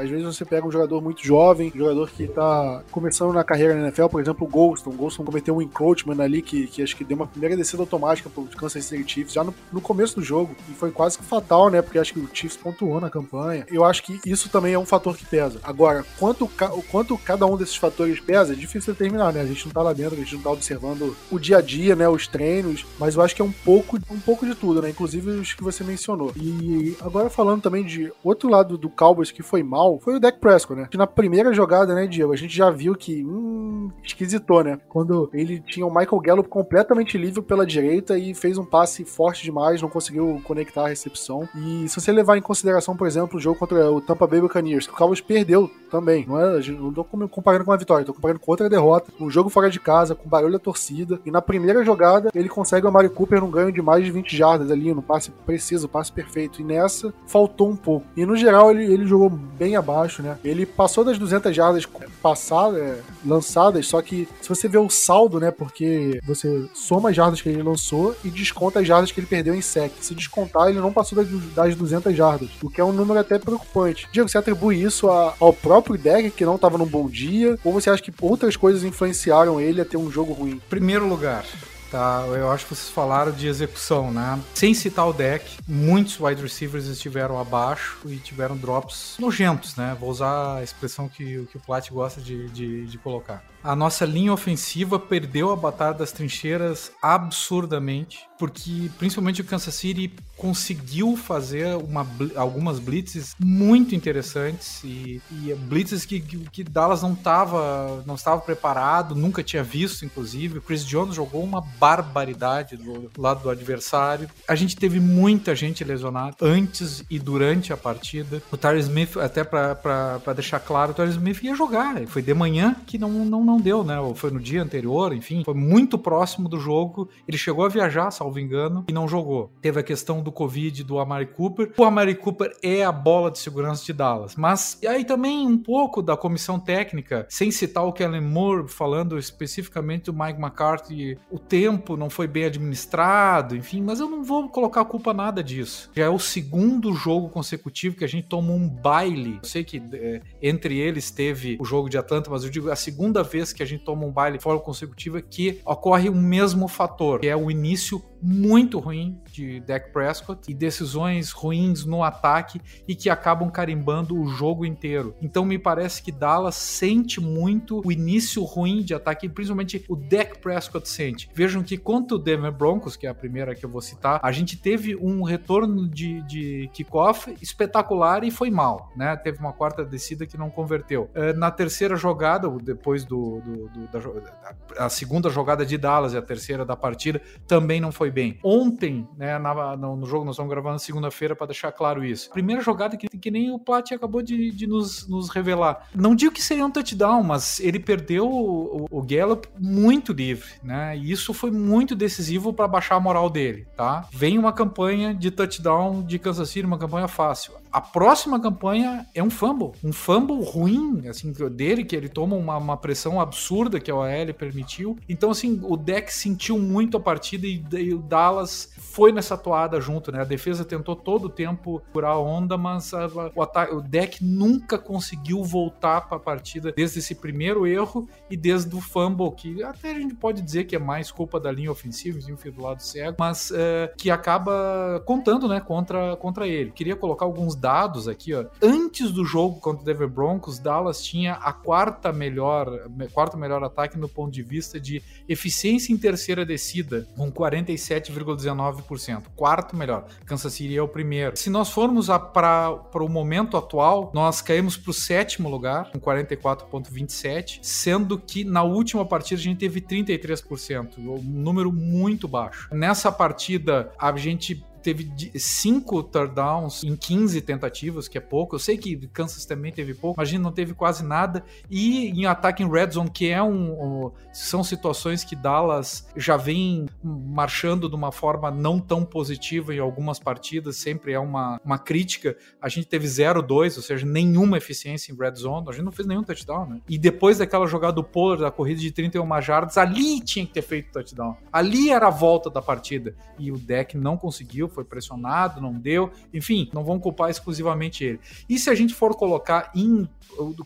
Às 0.00 0.08
vezes 0.08 0.24
você 0.24 0.44
pega 0.44 0.66
um 0.66 0.70
jogador 0.70 1.00
muito 1.00 1.24
jovem, 1.24 1.72
um 1.74 1.78
jogador 1.78 2.10
que 2.10 2.28
tá 2.28 2.82
começando 2.90 3.32
na 3.32 3.44
carreira 3.44 3.74
na 3.74 3.82
NFL, 3.82 4.06
por 4.06 4.20
exemplo, 4.20 4.46
o 4.46 4.50
Golston. 4.50 4.90
O 4.90 4.94
Golston 4.94 5.24
cometeu 5.24 5.56
um 5.56 5.62
encroachment 5.62 6.22
ali 6.22 6.42
que, 6.42 6.66
que 6.66 6.82
acho 6.82 6.96
que 6.96 7.04
deu 7.04 7.16
uma 7.16 7.26
primeira 7.26 7.56
descida 7.56 7.82
automática 7.82 8.30
pro 8.30 8.44
Kansas 8.44 8.84
City 8.84 9.10
Chiefs 9.10 9.32
já 9.32 9.44
no, 9.44 9.54
no 9.72 9.80
começo 9.80 10.16
do 10.16 10.22
jogo. 10.22 10.54
E 10.68 10.72
foi 10.72 10.90
quase 10.90 11.18
que 11.18 11.24
fatal, 11.24 11.70
né? 11.70 11.82
Porque 11.82 11.98
acho 11.98 12.12
que 12.12 12.20
o 12.20 12.28
Chiefs 12.32 12.56
pontuou 12.56 13.00
na 13.00 13.10
campanha. 13.10 13.66
Eu 13.68 13.84
acho 13.84 14.02
que 14.02 14.20
isso 14.26 14.48
também 14.48 14.74
é 14.74 14.78
um 14.78 14.86
fator 14.86 15.16
que 15.16 15.24
pesa. 15.32 15.58
Agora, 15.62 16.04
quanto, 16.18 16.46
quanto 16.90 17.16
cada 17.16 17.46
um 17.46 17.56
desses 17.56 17.76
fatores 17.76 18.20
pesa, 18.20 18.52
é 18.52 18.56
difícil 18.56 18.92
determinar, 18.92 19.32
né? 19.32 19.40
A 19.40 19.46
gente 19.46 19.64
não 19.64 19.72
tá 19.72 19.80
lá 19.80 19.94
dentro, 19.94 20.14
a 20.14 20.18
gente 20.18 20.34
não 20.34 20.42
tá 20.42 20.50
observando 20.50 21.16
o 21.30 21.38
dia 21.38 21.56
a 21.56 21.62
dia, 21.62 21.96
né? 21.96 22.06
Os 22.06 22.26
treinos, 22.26 22.84
mas 22.98 23.14
eu 23.14 23.22
acho 23.22 23.34
que 23.34 23.40
é 23.40 23.44
um 23.44 23.50
pouco, 23.50 23.98
um 24.10 24.20
pouco 24.20 24.44
de 24.44 24.54
tudo, 24.54 24.82
né? 24.82 24.90
Inclusive 24.90 25.30
os 25.30 25.54
que 25.54 25.64
você 25.64 25.82
mencionou. 25.82 26.32
E 26.36 26.94
agora 27.00 27.30
falando 27.30 27.62
também 27.62 27.82
de 27.82 28.12
outro 28.22 28.50
lado 28.50 28.76
do 28.76 28.90
Cowboys 28.90 29.30
que 29.30 29.42
foi 29.42 29.62
mal, 29.62 29.98
foi 30.00 30.16
o 30.16 30.20
Dak 30.20 30.38
Prescott, 30.38 30.78
né? 30.78 30.88
Que 30.90 30.98
na 30.98 31.06
primeira 31.06 31.54
jogada, 31.54 31.94
né, 31.94 32.06
Diego, 32.06 32.30
a 32.30 32.36
gente 32.36 32.54
já 32.54 32.68
viu 32.68 32.94
que, 32.94 33.24
hum, 33.24 33.90
esquisitou, 34.04 34.62
né? 34.62 34.78
Quando 34.86 35.30
ele 35.32 35.60
tinha 35.60 35.86
o 35.86 35.94
Michael 35.94 36.20
Gallup 36.20 36.48
completamente 36.50 37.16
livre 37.16 37.40
pela 37.40 37.64
direita 37.64 38.18
e 38.18 38.34
fez 38.34 38.58
um 38.58 38.66
passe 38.66 39.02
forte 39.06 39.44
demais, 39.44 39.80
não 39.80 39.88
conseguiu 39.88 40.42
conectar 40.44 40.84
a 40.84 40.88
recepção. 40.88 41.48
E 41.56 41.88
se 41.88 41.98
você 41.98 42.12
levar 42.12 42.36
em 42.36 42.42
consideração, 42.42 42.94
por 42.94 43.06
exemplo, 43.06 43.38
o 43.38 43.40
jogo 43.40 43.58
contra 43.58 43.90
o 43.90 43.98
Tampa 43.98 44.26
Bay 44.26 44.42
Buccaneers, 44.42 44.86
que 44.86 44.92
o 44.92 44.96
Cowboys 44.96 45.21
perdeu 45.22 45.70
também, 45.92 46.24
não 46.26 46.40
é? 46.40 46.58
Não 46.70 46.90
tô 46.90 47.04
comparando 47.04 47.66
com 47.66 47.72
a 47.72 47.76
vitória, 47.76 48.06
tô 48.06 48.14
comparando 48.14 48.40
com 48.40 48.50
outra 48.50 48.70
derrota, 48.70 49.12
um 49.20 49.30
jogo 49.30 49.50
fora 49.50 49.68
de 49.68 49.78
casa, 49.78 50.14
com 50.14 50.26
barulho 50.26 50.54
da 50.54 50.58
torcida, 50.58 51.20
e 51.26 51.30
na 51.30 51.42
primeira 51.42 51.84
jogada 51.84 52.30
ele 52.34 52.48
consegue 52.48 52.86
o 52.86 52.88
Amari 52.88 53.10
Cooper 53.10 53.42
num 53.42 53.50
ganho 53.50 53.70
de 53.70 53.82
mais 53.82 54.02
de 54.02 54.10
20 54.10 54.34
jardas 54.34 54.70
ali, 54.70 54.94
no 54.94 55.02
passe 55.02 55.30
preciso, 55.44 55.86
passe 55.86 56.10
perfeito. 56.10 56.62
E 56.62 56.64
nessa 56.64 57.12
faltou 57.26 57.68
um 57.68 57.76
pouco. 57.76 58.06
E 58.16 58.24
no 58.24 58.34
geral 58.34 58.70
ele, 58.70 58.90
ele 58.90 59.06
jogou 59.06 59.28
bem 59.28 59.76
abaixo, 59.76 60.22
né? 60.22 60.38
Ele 60.42 60.64
passou 60.64 61.04
das 61.04 61.18
200 61.18 61.54
jardas 61.54 61.86
passadas, 62.22 62.80
é, 62.80 63.00
lançadas, 63.26 63.86
só 63.86 64.00
que 64.00 64.26
se 64.40 64.48
você 64.48 64.66
vê 64.66 64.78
o 64.78 64.88
saldo, 64.88 65.38
né? 65.38 65.50
Porque 65.50 66.20
você 66.24 66.66
soma 66.72 67.10
as 67.10 67.16
jardas 67.16 67.42
que 67.42 67.50
ele 67.50 67.62
lançou 67.62 68.16
e 68.24 68.30
desconta 68.30 68.80
as 68.80 68.86
jardas 68.86 69.12
que 69.12 69.20
ele 69.20 69.26
perdeu 69.26 69.54
em 69.54 69.60
sec. 69.60 69.92
Se 70.00 70.14
descontar, 70.14 70.68
ele 70.68 70.80
não 70.80 70.92
passou 70.92 71.22
das, 71.22 71.28
das 71.54 71.76
200 71.76 72.16
jardas, 72.16 72.48
o 72.62 72.70
que 72.70 72.80
é 72.80 72.84
um 72.84 72.92
número 72.92 73.20
até 73.20 73.38
preocupante. 73.38 74.08
Diego, 74.10 74.26
você 74.26 74.38
atribui 74.38 74.82
isso 74.82 75.10
a, 75.12 75.34
ao 75.38 75.52
próprio 75.52 75.98
deck 75.98 76.30
que 76.30 76.44
não 76.44 76.56
estava 76.56 76.78
num 76.78 76.86
bom 76.86 77.08
dia? 77.08 77.58
Ou 77.64 77.72
você 77.72 77.90
acha 77.90 78.02
que 78.02 78.12
outras 78.20 78.56
coisas 78.56 78.84
influenciaram 78.84 79.60
ele 79.60 79.80
a 79.80 79.84
ter 79.84 79.96
um 79.96 80.10
jogo 80.10 80.32
ruim? 80.32 80.60
Primeiro 80.68 81.06
lugar, 81.06 81.44
tá? 81.90 82.24
Eu 82.28 82.50
acho 82.50 82.66
que 82.66 82.74
vocês 82.74 82.88
falaram 82.88 83.32
de 83.32 83.46
execução, 83.46 84.10
né? 84.10 84.40
Sem 84.54 84.74
citar 84.74 85.08
o 85.08 85.12
deck, 85.12 85.58
muitos 85.68 86.18
wide 86.18 86.42
receivers 86.42 86.86
estiveram 86.86 87.38
abaixo 87.38 87.98
e 88.06 88.16
tiveram 88.16 88.56
drops 88.56 89.16
nojentos, 89.18 89.76
né? 89.76 89.96
Vou 90.00 90.10
usar 90.10 90.56
a 90.56 90.62
expressão 90.62 91.08
que, 91.08 91.46
que 91.50 91.56
o 91.56 91.60
Plat 91.60 91.88
gosta 91.90 92.20
de, 92.20 92.48
de, 92.48 92.86
de 92.86 92.98
colocar 92.98 93.44
a 93.62 93.76
nossa 93.76 94.04
linha 94.04 94.32
ofensiva 94.32 94.98
perdeu 94.98 95.50
a 95.50 95.56
batalha 95.56 95.94
das 95.94 96.12
trincheiras 96.12 96.90
absurdamente, 97.00 98.20
porque 98.38 98.90
principalmente 98.98 99.40
o 99.40 99.44
Kansas 99.44 99.74
City 99.74 100.12
conseguiu 100.36 101.16
fazer 101.16 101.76
uma, 101.76 102.04
algumas 102.34 102.80
blitzes 102.80 103.36
muito 103.38 103.94
interessantes 103.94 104.82
e, 104.82 105.22
e 105.30 105.54
blitzes 105.54 106.04
que, 106.04 106.20
que, 106.20 106.64
Dallas 106.64 107.02
não 107.02 107.12
estava 107.12 108.02
não 108.04 108.16
estava 108.16 108.40
preparado, 108.40 109.14
nunca 109.14 109.42
tinha 109.44 109.62
visto, 109.62 110.04
inclusive. 110.04 110.58
O 110.58 110.62
Chris 110.62 110.84
Jones 110.84 111.14
jogou 111.14 111.44
uma 111.44 111.60
barbaridade 111.60 112.76
do 112.76 113.08
lado 113.16 113.42
do 113.44 113.50
adversário. 113.50 114.28
A 114.48 114.56
gente 114.56 114.74
teve 114.74 114.98
muita 114.98 115.54
gente 115.54 115.84
lesionada 115.84 116.34
antes 116.40 117.04
e 117.08 117.20
durante 117.20 117.72
a 117.72 117.76
partida. 117.76 118.42
O 118.50 118.56
Tyler 118.56 118.80
Smith, 118.80 119.16
até 119.16 119.44
para 119.44 120.32
deixar 120.34 120.58
claro, 120.58 120.90
o 120.90 120.94
Tyler 120.94 121.12
Smith 121.12 121.42
ia 121.44 121.54
jogar. 121.54 122.04
Foi 122.08 122.22
de 122.22 122.34
manhã 122.34 122.74
que 122.84 122.98
não, 122.98 123.10
não 123.24 123.51
não 123.52 123.60
deu, 123.60 123.84
né? 123.84 123.98
Ou 124.00 124.14
foi 124.14 124.30
no 124.30 124.40
dia 124.40 124.62
anterior, 124.62 125.12
enfim, 125.14 125.42
foi 125.44 125.54
muito 125.54 125.98
próximo 125.98 126.48
do 126.48 126.58
jogo. 126.58 127.08
Ele 127.28 127.36
chegou 127.36 127.64
a 127.64 127.68
viajar, 127.68 128.10
salvo 128.10 128.38
engano, 128.38 128.84
e 128.88 128.92
não 128.92 129.06
jogou. 129.06 129.52
Teve 129.60 129.80
a 129.80 129.82
questão 129.82 130.22
do 130.22 130.32
Covid 130.32 130.82
do 130.84 130.98
Amari 130.98 131.26
Cooper. 131.26 131.72
O 131.76 131.84
Amari 131.84 132.14
Cooper 132.14 132.56
é 132.62 132.84
a 132.84 132.92
bola 132.92 133.30
de 133.30 133.38
segurança 133.38 133.84
de 133.84 133.92
Dallas. 133.92 134.36
Mas 134.36 134.78
e 134.82 134.86
aí 134.86 135.04
também 135.04 135.46
um 135.46 135.58
pouco 135.58 136.02
da 136.02 136.16
comissão 136.16 136.58
técnica, 136.58 137.26
sem 137.28 137.50
citar 137.50 137.84
o 137.84 137.92
Kellen 137.92 138.22
Moore, 138.22 138.68
falando 138.68 139.18
especificamente 139.18 140.04
do 140.04 140.12
Mike 140.12 140.40
McCarthy, 140.40 141.18
o 141.30 141.38
tempo 141.38 141.96
não 141.96 142.08
foi 142.08 142.26
bem 142.26 142.44
administrado, 142.44 143.56
enfim, 143.56 143.82
mas 143.82 144.00
eu 144.00 144.08
não 144.08 144.22
vou 144.24 144.48
colocar 144.48 144.80
a 144.80 144.84
culpa 144.84 145.12
nada 145.12 145.42
disso. 145.42 145.90
Já 145.94 146.04
é 146.04 146.08
o 146.08 146.18
segundo 146.18 146.94
jogo 146.94 147.28
consecutivo 147.28 147.96
que 147.96 148.04
a 148.04 148.08
gente 148.08 148.28
toma 148.28 148.52
um 148.52 148.68
baile. 148.68 149.38
Eu 149.42 149.48
sei 149.48 149.64
que 149.64 149.82
é, 149.92 150.20
entre 150.40 150.78
eles 150.78 151.10
teve 151.10 151.58
o 151.60 151.64
jogo 151.64 151.88
de 151.88 151.98
Atlanta, 151.98 152.30
mas 152.30 152.44
eu 152.44 152.50
digo 152.50 152.70
a 152.70 152.76
segunda 152.76 153.22
vez 153.22 153.41
vez 153.42 153.52
que 153.52 153.62
a 153.62 153.66
gente 153.66 153.84
toma 153.84 154.04
um 154.04 154.10
baile 154.10 154.40
fora 154.40 154.58
consecutiva 154.58 155.20
que 155.20 155.60
ocorre 155.64 156.08
o 156.08 156.14
mesmo 156.14 156.68
fator, 156.68 157.20
que 157.20 157.28
é 157.28 157.36
o 157.36 157.50
início 157.50 158.02
muito 158.22 158.78
ruim 158.78 159.20
de 159.32 159.60
Dak 159.60 159.92
Prescott 159.92 160.50
e 160.50 160.54
decisões 160.54 161.32
ruins 161.32 161.84
no 161.84 162.04
ataque 162.04 162.60
e 162.86 162.94
que 162.94 163.10
acabam 163.10 163.50
carimbando 163.50 164.18
o 164.18 164.28
jogo 164.28 164.64
inteiro. 164.64 165.14
Então 165.20 165.44
me 165.44 165.58
parece 165.58 166.02
que 166.02 166.12
Dallas 166.12 166.54
sente 166.54 167.20
muito 167.20 167.82
o 167.84 167.90
início 167.90 168.42
ruim 168.44 168.82
de 168.82 168.94
ataque, 168.94 169.28
principalmente 169.28 169.84
o 169.88 169.96
Dak 169.96 170.38
Prescott 170.38 170.88
sente. 170.88 171.28
Vejam 171.34 171.62
que 171.62 171.76
contra 171.76 172.16
o 172.16 172.18
Denver 172.18 172.52
Broncos, 172.52 172.96
que 172.96 173.06
é 173.06 173.10
a 173.10 173.14
primeira 173.14 173.54
que 173.54 173.64
eu 173.64 173.70
vou 173.70 173.80
citar, 173.80 174.20
a 174.22 174.30
gente 174.30 174.56
teve 174.56 174.94
um 174.94 175.22
retorno 175.22 175.88
de, 175.88 176.22
de 176.22 176.70
kickoff 176.72 177.34
espetacular 177.42 178.22
e 178.22 178.30
foi 178.30 178.50
mal, 178.50 178.92
né? 178.94 179.16
Teve 179.16 179.38
uma 179.38 179.52
quarta 179.52 179.84
descida 179.84 180.26
que 180.26 180.36
não 180.36 180.50
converteu. 180.50 181.10
Uh, 181.14 181.36
na 181.36 181.50
terceira 181.50 181.96
jogada, 181.96 182.48
depois 182.62 183.04
do, 183.04 183.40
do, 183.40 183.68
do 183.68 183.86
da, 183.88 184.84
a 184.84 184.88
segunda 184.88 185.28
jogada 185.28 185.66
de 185.66 185.76
Dallas 185.76 186.12
e 186.12 186.16
a 186.16 186.22
terceira 186.22 186.64
da 186.64 186.76
partida, 186.76 187.20
também 187.46 187.80
não 187.80 187.90
foi 187.90 188.11
bem. 188.12 188.38
Ontem, 188.42 189.08
né, 189.16 189.38
na, 189.38 189.76
no, 189.76 190.06
jogo, 190.06 190.24
nós 190.24 190.34
estamos 190.34 190.50
gravando 190.50 190.78
segunda-feira 190.78 191.34
para 191.34 191.46
deixar 191.46 191.72
claro 191.72 192.04
isso. 192.04 192.30
Primeira 192.30 192.62
jogada 192.62 192.96
que, 192.96 193.08
que 193.08 193.30
nem 193.30 193.50
o 193.50 193.58
Plat 193.58 193.90
acabou 193.92 194.22
de, 194.22 194.50
de 194.50 194.66
nos, 194.66 195.08
nos, 195.08 195.28
revelar. 195.28 195.88
Não 195.94 196.14
digo 196.14 196.32
que 196.32 196.42
seria 196.42 196.64
um 196.64 196.70
touchdown, 196.70 197.22
mas 197.22 197.58
ele 197.60 197.80
perdeu 197.80 198.28
o, 198.28 198.86
o, 198.90 198.98
o 198.98 199.02
Gallup 199.02 199.48
muito 199.58 200.12
livre, 200.12 200.48
né? 200.62 200.96
E 200.96 201.10
isso 201.10 201.32
foi 201.32 201.50
muito 201.50 201.94
decisivo 201.94 202.52
para 202.52 202.68
baixar 202.68 202.96
a 202.96 203.00
moral 203.00 203.30
dele, 203.30 203.66
tá? 203.76 204.06
Vem 204.12 204.38
uma 204.38 204.52
campanha 204.52 205.14
de 205.14 205.30
touchdown 205.30 206.02
de 206.02 206.18
Kansas 206.18 206.48
City, 206.48 206.66
uma 206.66 206.78
campanha 206.78 207.08
fácil. 207.08 207.61
A 207.72 207.80
próxima 207.80 208.38
campanha 208.38 209.06
é 209.14 209.22
um 209.22 209.30
fumble, 209.30 209.72
um 209.82 209.92
fumble 209.92 210.44
ruim, 210.44 211.08
assim, 211.08 211.32
dele, 211.32 211.84
que 211.84 211.96
ele 211.96 212.08
toma 212.08 212.36
uma, 212.36 212.58
uma 212.58 212.76
pressão 212.76 213.18
absurda 213.18 213.80
que 213.80 213.90
a 213.90 213.94
OL 213.96 214.34
permitiu. 214.36 214.98
Então, 215.08 215.30
assim, 215.30 215.58
o 215.62 215.74
deck 215.76 216.12
sentiu 216.12 216.58
muito 216.58 216.98
a 216.98 217.00
partida 217.00 217.46
e, 217.46 217.64
e 217.78 217.94
o 217.94 217.98
Dallas 217.98 218.72
foi 218.76 219.10
nessa 219.10 219.38
toada 219.38 219.80
junto, 219.80 220.12
né? 220.12 220.20
A 220.20 220.24
defesa 220.24 220.66
tentou 220.66 220.94
todo 220.94 221.24
o 221.24 221.28
tempo 221.30 221.82
curar 221.94 222.12
a 222.12 222.18
onda, 222.18 222.58
mas 222.58 222.92
a, 222.92 223.08
o, 223.34 223.40
ataque, 223.40 223.74
o 223.74 223.80
deck 223.80 224.22
nunca 224.22 224.78
conseguiu 224.78 225.42
voltar 225.42 226.02
para 226.02 226.18
a 226.18 226.20
partida 226.20 226.70
desde 226.70 226.98
esse 226.98 227.14
primeiro 227.14 227.66
erro 227.66 228.06
e 228.28 228.36
desde 228.36 228.76
o 228.76 228.82
fumble, 228.82 229.32
que 229.32 229.62
até 229.62 229.92
a 229.92 229.94
gente 229.94 230.14
pode 230.14 230.42
dizer 230.42 230.64
que 230.64 230.76
é 230.76 230.78
mais 230.78 231.10
culpa 231.10 231.40
da 231.40 231.50
linha 231.50 231.72
ofensiva, 231.72 232.18
enfim, 232.30 232.50
do 232.50 232.60
lado 232.60 232.82
cego, 232.82 233.16
mas 233.18 233.50
é, 233.54 233.90
que 233.96 234.10
acaba 234.10 235.02
contando, 235.06 235.48
né, 235.48 235.58
contra, 235.58 236.14
contra 236.16 236.46
ele. 236.46 236.70
Queria 236.70 236.94
colocar 236.94 237.24
alguns 237.24 237.54
dados 237.62 238.08
aqui, 238.08 238.34
ó. 238.34 238.44
Antes 238.60 239.12
do 239.12 239.24
jogo 239.24 239.60
contra 239.60 239.82
o 239.82 239.84
Denver 239.84 240.08
Broncos, 240.08 240.58
Dallas 240.58 241.02
tinha 241.02 241.34
a 241.34 241.52
quarta 241.52 242.12
melhor, 242.12 242.88
quarta 243.12 243.36
melhor 243.36 243.62
ataque 243.62 243.96
no 243.96 244.08
ponto 244.08 244.32
de 244.32 244.42
vista 244.42 244.80
de 244.80 245.00
eficiência 245.28 245.92
em 245.92 245.96
terceira 245.96 246.44
descida, 246.44 247.06
com 247.16 247.30
47,19 247.30 248.72
9%. 248.82 249.22
Quarto 249.36 249.76
melhor. 249.76 250.06
Kansas 250.24 250.52
City 250.52 250.76
é 250.76 250.82
o 250.82 250.88
primeiro. 250.88 251.36
Se 251.36 251.50
nós 251.50 251.70
formos 251.70 252.06
para 252.32 252.80
o 252.94 253.08
momento 253.08 253.56
atual, 253.56 254.10
nós 254.14 254.40
caímos 254.40 254.76
para 254.76 254.90
o 254.90 254.94
sétimo 254.94 255.48
lugar, 255.48 255.90
com 255.90 256.00
44,27%, 256.00 257.58
sendo 257.62 258.18
que 258.18 258.44
na 258.44 258.62
última 258.62 259.04
partida 259.04 259.40
a 259.40 259.44
gente 259.44 259.58
teve 259.58 259.80
33%, 259.80 260.98
um 260.98 261.20
número 261.22 261.72
muito 261.72 262.26
baixo. 262.26 262.68
Nessa 262.72 263.10
partida, 263.10 263.92
a 263.98 264.14
gente 264.16 264.64
teve 264.82 265.10
cinco 265.38 266.02
turdowns 266.02 266.82
em 266.84 266.96
15 266.96 267.40
tentativas, 267.40 268.08
que 268.08 268.18
é 268.18 268.20
pouco. 268.20 268.56
Eu 268.56 268.58
sei 268.58 268.76
que 268.76 268.96
Kansas 269.08 269.44
também 269.44 269.72
teve 269.72 269.94
pouco, 269.94 270.16
mas 270.18 270.28
a 270.28 270.30
gente 270.30 270.40
não 270.40 270.52
teve 270.52 270.74
quase 270.74 271.04
nada. 271.04 271.44
E 271.70 272.08
em 272.08 272.26
ataque 272.26 272.62
em 272.62 272.70
red 272.70 272.90
zone, 272.90 273.10
que 273.10 273.28
é 273.28 273.42
um, 273.42 273.72
um, 273.72 274.10
são 274.32 274.62
situações 274.64 275.24
que 275.24 275.36
Dallas 275.36 276.06
já 276.16 276.36
vem 276.36 276.86
marchando 277.02 277.88
de 277.88 277.94
uma 277.94 278.12
forma 278.12 278.50
não 278.50 278.78
tão 278.78 279.04
positiva 279.04 279.74
em 279.74 279.78
algumas 279.78 280.18
partidas, 280.18 280.76
sempre 280.76 281.12
é 281.12 281.18
uma, 281.18 281.60
uma 281.64 281.78
crítica. 281.78 282.36
A 282.60 282.68
gente 282.68 282.86
teve 282.86 283.06
0-2, 283.06 283.76
ou 283.76 283.82
seja, 283.82 284.06
nenhuma 284.06 284.56
eficiência 284.56 285.12
em 285.12 285.16
red 285.16 285.34
zone. 285.34 285.66
A 285.68 285.72
gente 285.72 285.84
não 285.84 285.92
fez 285.92 286.06
nenhum 286.06 286.22
touchdown, 286.22 286.66
né? 286.66 286.80
E 286.88 286.98
depois 286.98 287.38
daquela 287.38 287.66
jogada 287.66 287.94
do 287.94 288.04
Pollard, 288.04 288.42
da 288.42 288.50
corrida 288.50 288.80
de 288.80 288.90
31 288.90 289.40
jardas, 289.40 289.78
ali 289.78 290.20
tinha 290.20 290.46
que 290.46 290.52
ter 290.52 290.62
feito 290.62 290.92
touchdown. 290.92 291.36
Ali 291.52 291.90
era 291.90 292.08
a 292.08 292.10
volta 292.10 292.50
da 292.50 292.60
partida. 292.60 293.14
E 293.38 293.50
o 293.50 293.58
deck 293.58 293.96
não 293.96 294.16
conseguiu, 294.16 294.68
foi 294.72 294.84
pressionado, 294.84 295.60
não 295.60 295.74
deu. 295.74 296.10
Enfim, 296.32 296.70
não 296.72 296.84
vão 296.84 296.98
culpar 296.98 297.30
exclusivamente 297.30 298.04
ele. 298.04 298.20
E 298.48 298.58
se 298.58 298.70
a 298.70 298.74
gente 298.74 298.94
for 298.94 299.14
colocar 299.14 299.70
em 299.74 300.08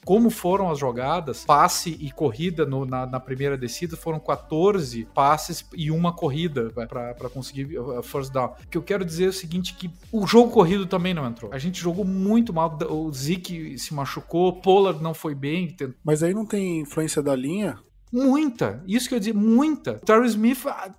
como 0.04 0.30
foram 0.30 0.70
as 0.70 0.78
jogadas, 0.78 1.44
passe 1.44 1.96
e 2.00 2.10
corrida 2.10 2.64
no, 2.64 2.84
na, 2.84 3.06
na, 3.06 3.20
primeira 3.20 3.56
descida, 3.56 3.96
foram 3.96 4.20
14 4.20 5.06
passes 5.14 5.64
e 5.74 5.90
uma 5.90 6.12
corrida 6.12 6.70
para 6.70 7.30
conseguir 7.30 7.76
a 7.98 8.02
first 8.02 8.32
down. 8.32 8.54
O 8.64 8.68
que 8.68 8.78
eu 8.78 8.82
quero 8.82 9.04
dizer 9.04 9.26
é 9.26 9.28
o 9.28 9.32
seguinte, 9.32 9.74
que 9.74 9.90
o 10.12 10.26
jogo 10.26 10.52
corrido 10.52 10.86
também 10.86 11.12
não 11.12 11.26
entrou. 11.26 11.52
A 11.52 11.58
gente 11.58 11.80
jogou 11.80 12.04
muito 12.04 12.52
mal, 12.52 12.78
o 12.88 13.12
Zeke 13.12 13.78
se 13.78 13.92
machucou, 13.94 14.60
Pollard 14.60 15.02
não 15.02 15.14
foi 15.14 15.34
bem. 15.34 15.74
Mas 16.04 16.22
aí 16.22 16.32
não 16.32 16.46
tem 16.46 16.80
influência 16.80 17.22
da 17.22 17.34
linha? 17.34 17.78
Muita. 18.12 18.82
Isso 18.86 19.08
que 19.08 19.14
eu 19.14 19.18
dizer, 19.18 19.34
muita. 19.34 19.92
O 19.92 19.98
Terry 19.98 20.26
Smith, 20.26 20.66
ah, 20.66 20.90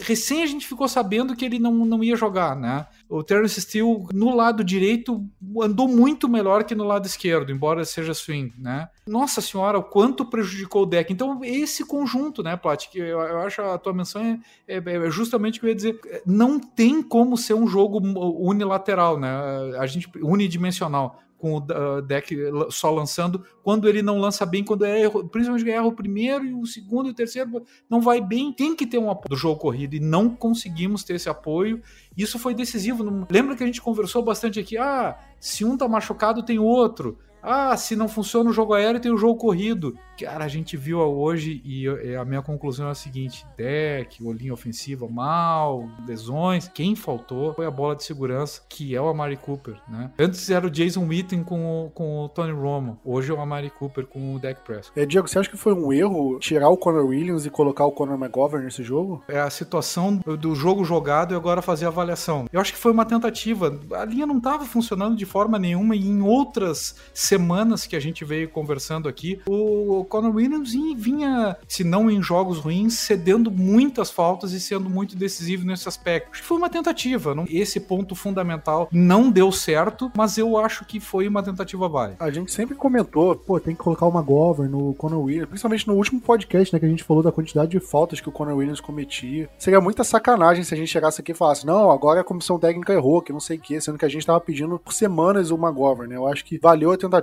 recém 0.00 0.42
a 0.42 0.46
gente 0.46 0.66
ficou 0.66 0.88
sabendo 0.88 1.36
que 1.36 1.44
ele 1.44 1.58
não, 1.58 1.72
não 1.72 2.02
ia 2.02 2.16
jogar, 2.16 2.56
né? 2.56 2.86
O 3.08 3.22
Terrence 3.22 3.60
Steele, 3.60 4.06
no 4.12 4.34
lado 4.34 4.64
direito, 4.64 5.24
andou 5.62 5.86
muito 5.86 6.28
melhor 6.28 6.64
que 6.64 6.74
no 6.74 6.84
lado 6.84 7.06
esquerdo, 7.06 7.52
embora 7.52 7.84
seja 7.84 8.12
swing, 8.12 8.52
né? 8.58 8.88
Nossa 9.06 9.40
senhora, 9.40 9.78
o 9.78 9.82
quanto 9.82 10.24
prejudicou 10.24 10.82
o 10.82 10.86
deck. 10.86 11.12
Então, 11.12 11.40
esse 11.42 11.84
conjunto, 11.84 12.42
né, 12.42 12.56
Plat, 12.56 12.88
que 12.88 12.98
eu, 12.98 13.20
eu 13.20 13.38
acho 13.38 13.62
a 13.62 13.78
tua 13.78 13.94
menção 13.94 14.22
é, 14.66 14.76
é, 14.76 14.76
é, 14.76 15.10
justamente 15.10 15.58
o 15.58 15.60
que 15.60 15.66
eu 15.66 15.70
ia 15.70 15.76
dizer. 15.76 16.22
Não 16.26 16.58
tem 16.58 17.02
como 17.02 17.36
ser 17.36 17.54
um 17.54 17.66
jogo 17.66 17.98
unilateral, 17.98 19.18
né? 19.18 19.30
A 19.78 19.86
gente, 19.86 20.10
unidimensional 20.20 21.20
com 21.38 21.54
o 21.54 22.00
deck 22.02 22.36
só 22.70 22.90
lançando, 22.90 23.44
quando 23.62 23.88
ele 23.88 24.02
não 24.02 24.18
lança 24.18 24.44
bem, 24.44 24.64
quando 24.64 24.84
é 24.84 25.00
erro, 25.00 25.28
principalmente 25.28 25.70
erra 25.70 25.86
o 25.86 25.92
primeiro 25.92 26.44
e 26.44 26.52
o 26.52 26.66
segundo 26.66 27.08
e 27.08 27.12
o 27.12 27.14
terceiro 27.14 27.62
não 27.88 28.00
vai 28.00 28.20
bem, 28.20 28.52
tem 28.52 28.74
que 28.74 28.86
ter 28.86 28.98
um 28.98 29.10
apoio 29.10 29.30
do 29.30 29.36
jogo 29.36 29.60
corrido 29.60 29.94
e 29.94 30.00
não 30.00 30.28
conseguimos 30.28 31.04
ter 31.04 31.14
esse 31.14 31.28
apoio. 31.28 31.80
Isso 32.16 32.38
foi 32.38 32.54
decisivo. 32.54 33.26
Lembra 33.30 33.54
que 33.54 33.62
a 33.62 33.66
gente 33.66 33.80
conversou 33.80 34.22
bastante 34.22 34.58
aqui? 34.58 34.76
Ah, 34.76 35.16
se 35.38 35.64
um 35.64 35.76
tá 35.76 35.88
machucado, 35.88 36.42
tem 36.42 36.58
outro. 36.58 37.18
Ah, 37.42 37.76
se 37.76 37.96
não 37.96 38.08
funciona 38.08 38.50
o 38.50 38.52
jogo 38.52 38.74
aéreo, 38.74 39.00
tem 39.00 39.12
o 39.12 39.18
jogo 39.18 39.38
corrido. 39.38 39.96
Cara, 40.18 40.44
a 40.44 40.48
gente 40.48 40.76
viu 40.76 40.98
hoje 40.98 41.62
e 41.64 41.86
a 42.16 42.24
minha 42.24 42.42
conclusão 42.42 42.88
é 42.88 42.90
a 42.90 42.94
seguinte: 42.94 43.46
deck, 43.56 44.22
olhinho 44.24 44.52
ofensiva 44.52 45.06
mal, 45.08 45.88
lesões. 46.06 46.68
Quem 46.68 46.96
faltou 46.96 47.54
foi 47.54 47.66
a 47.66 47.70
bola 47.70 47.94
de 47.94 48.02
segurança, 48.02 48.62
que 48.68 48.96
é 48.96 49.00
o 49.00 49.08
Amari 49.08 49.36
Cooper, 49.36 49.76
né? 49.88 50.10
Antes 50.18 50.50
era 50.50 50.66
o 50.66 50.70
Jason 50.70 51.06
Witten 51.06 51.44
com 51.44 51.86
o, 51.86 51.90
com 51.90 52.24
o 52.24 52.28
Tony 52.28 52.52
Romo. 52.52 52.98
Hoje 53.04 53.30
é 53.30 53.34
o 53.34 53.40
Amari 53.40 53.70
Cooper 53.70 54.06
com 54.06 54.34
o 54.34 54.38
Deck 54.40 54.60
Prescott. 54.62 54.98
É, 54.98 55.06
Diego, 55.06 55.28
você 55.28 55.38
acha 55.38 55.48
que 55.48 55.56
foi 55.56 55.72
um 55.72 55.92
erro 55.92 56.38
tirar 56.40 56.68
o 56.68 56.76
Conor 56.76 57.06
Williams 57.06 57.46
e 57.46 57.50
colocar 57.50 57.84
o 57.84 57.92
Conor 57.92 58.16
McGovern 58.18 58.64
nesse 58.64 58.82
jogo? 58.82 59.22
É 59.28 59.38
a 59.38 59.50
situação 59.50 60.16
do 60.16 60.54
jogo 60.54 60.84
jogado 60.84 61.32
e 61.32 61.36
agora 61.36 61.62
fazer 61.62 61.84
a 61.84 61.88
avaliação. 61.88 62.46
Eu 62.52 62.60
acho 62.60 62.72
que 62.72 62.78
foi 62.78 62.90
uma 62.90 63.04
tentativa. 63.04 63.78
A 63.92 64.04
linha 64.04 64.26
não 64.26 64.38
estava 64.38 64.64
funcionando 64.64 65.16
de 65.16 65.24
forma 65.24 65.58
nenhuma 65.58 65.94
e 65.94 66.08
em 66.08 66.22
outras 66.22 66.96
semanas 67.28 67.86
que 67.86 67.94
a 67.94 68.00
gente 68.00 68.24
veio 68.24 68.48
conversando 68.48 69.08
aqui, 69.08 69.40
o 69.46 70.04
Conor 70.08 70.34
Williams 70.34 70.72
vinha, 70.96 71.56
se 71.68 71.84
não 71.84 72.10
em 72.10 72.22
jogos 72.22 72.58
ruins, 72.58 72.94
cedendo 72.94 73.50
muitas 73.50 74.10
faltas 74.10 74.52
e 74.52 74.60
sendo 74.60 74.88
muito 74.88 75.14
decisivo 75.14 75.66
nesse 75.66 75.86
aspecto. 75.86 76.30
Acho 76.32 76.42
que 76.42 76.48
foi 76.48 76.56
uma 76.56 76.70
tentativa. 76.70 77.34
Não? 77.34 77.44
Esse 77.48 77.80
ponto 77.80 78.14
fundamental 78.14 78.88
não 78.90 79.30
deu 79.30 79.52
certo, 79.52 80.10
mas 80.16 80.38
eu 80.38 80.56
acho 80.56 80.84
que 80.84 80.98
foi 80.98 81.28
uma 81.28 81.42
tentativa 81.42 81.88
válida. 81.88 82.16
A 82.18 82.30
gente 82.30 82.52
sempre 82.52 82.74
comentou, 82.74 83.36
pô, 83.36 83.60
tem 83.60 83.74
que 83.74 83.82
colocar 83.82 84.06
uma 84.06 84.20
McGovern 84.20 84.70
no 84.70 84.94
Conor 84.94 85.22
Williams, 85.22 85.48
principalmente 85.48 85.86
no 85.86 85.94
último 85.94 86.20
podcast, 86.20 86.72
né, 86.72 86.80
que 86.80 86.86
a 86.86 86.88
gente 86.88 87.04
falou 87.04 87.22
da 87.22 87.32
quantidade 87.32 87.70
de 87.70 87.80
faltas 87.80 88.20
que 88.20 88.28
o 88.28 88.32
Conor 88.32 88.56
Williams 88.56 88.80
cometia. 88.80 89.48
Seria 89.58 89.80
muita 89.80 90.02
sacanagem 90.02 90.64
se 90.64 90.72
a 90.72 90.76
gente 90.76 90.88
chegasse 90.88 91.20
aqui 91.20 91.32
e 91.32 91.34
falasse, 91.34 91.66
não, 91.66 91.90
agora 91.90 92.20
a 92.20 92.24
comissão 92.24 92.58
técnica 92.58 92.92
errou, 92.92 93.20
que 93.20 93.32
não 93.32 93.40
sei 93.40 93.58
o 93.58 93.60
que, 93.60 93.80
sendo 93.80 93.98
que 93.98 94.04
a 94.04 94.08
gente 94.08 94.26
tava 94.26 94.40
pedindo 94.40 94.78
por 94.78 94.92
semanas 94.92 95.50
o 95.50 95.56
McGovern, 95.56 96.08
né? 96.08 96.16
Eu 96.16 96.26
acho 96.26 96.44
que 96.44 96.58
valeu 96.58 96.90
a 96.92 96.96
tentativa. 96.96 97.17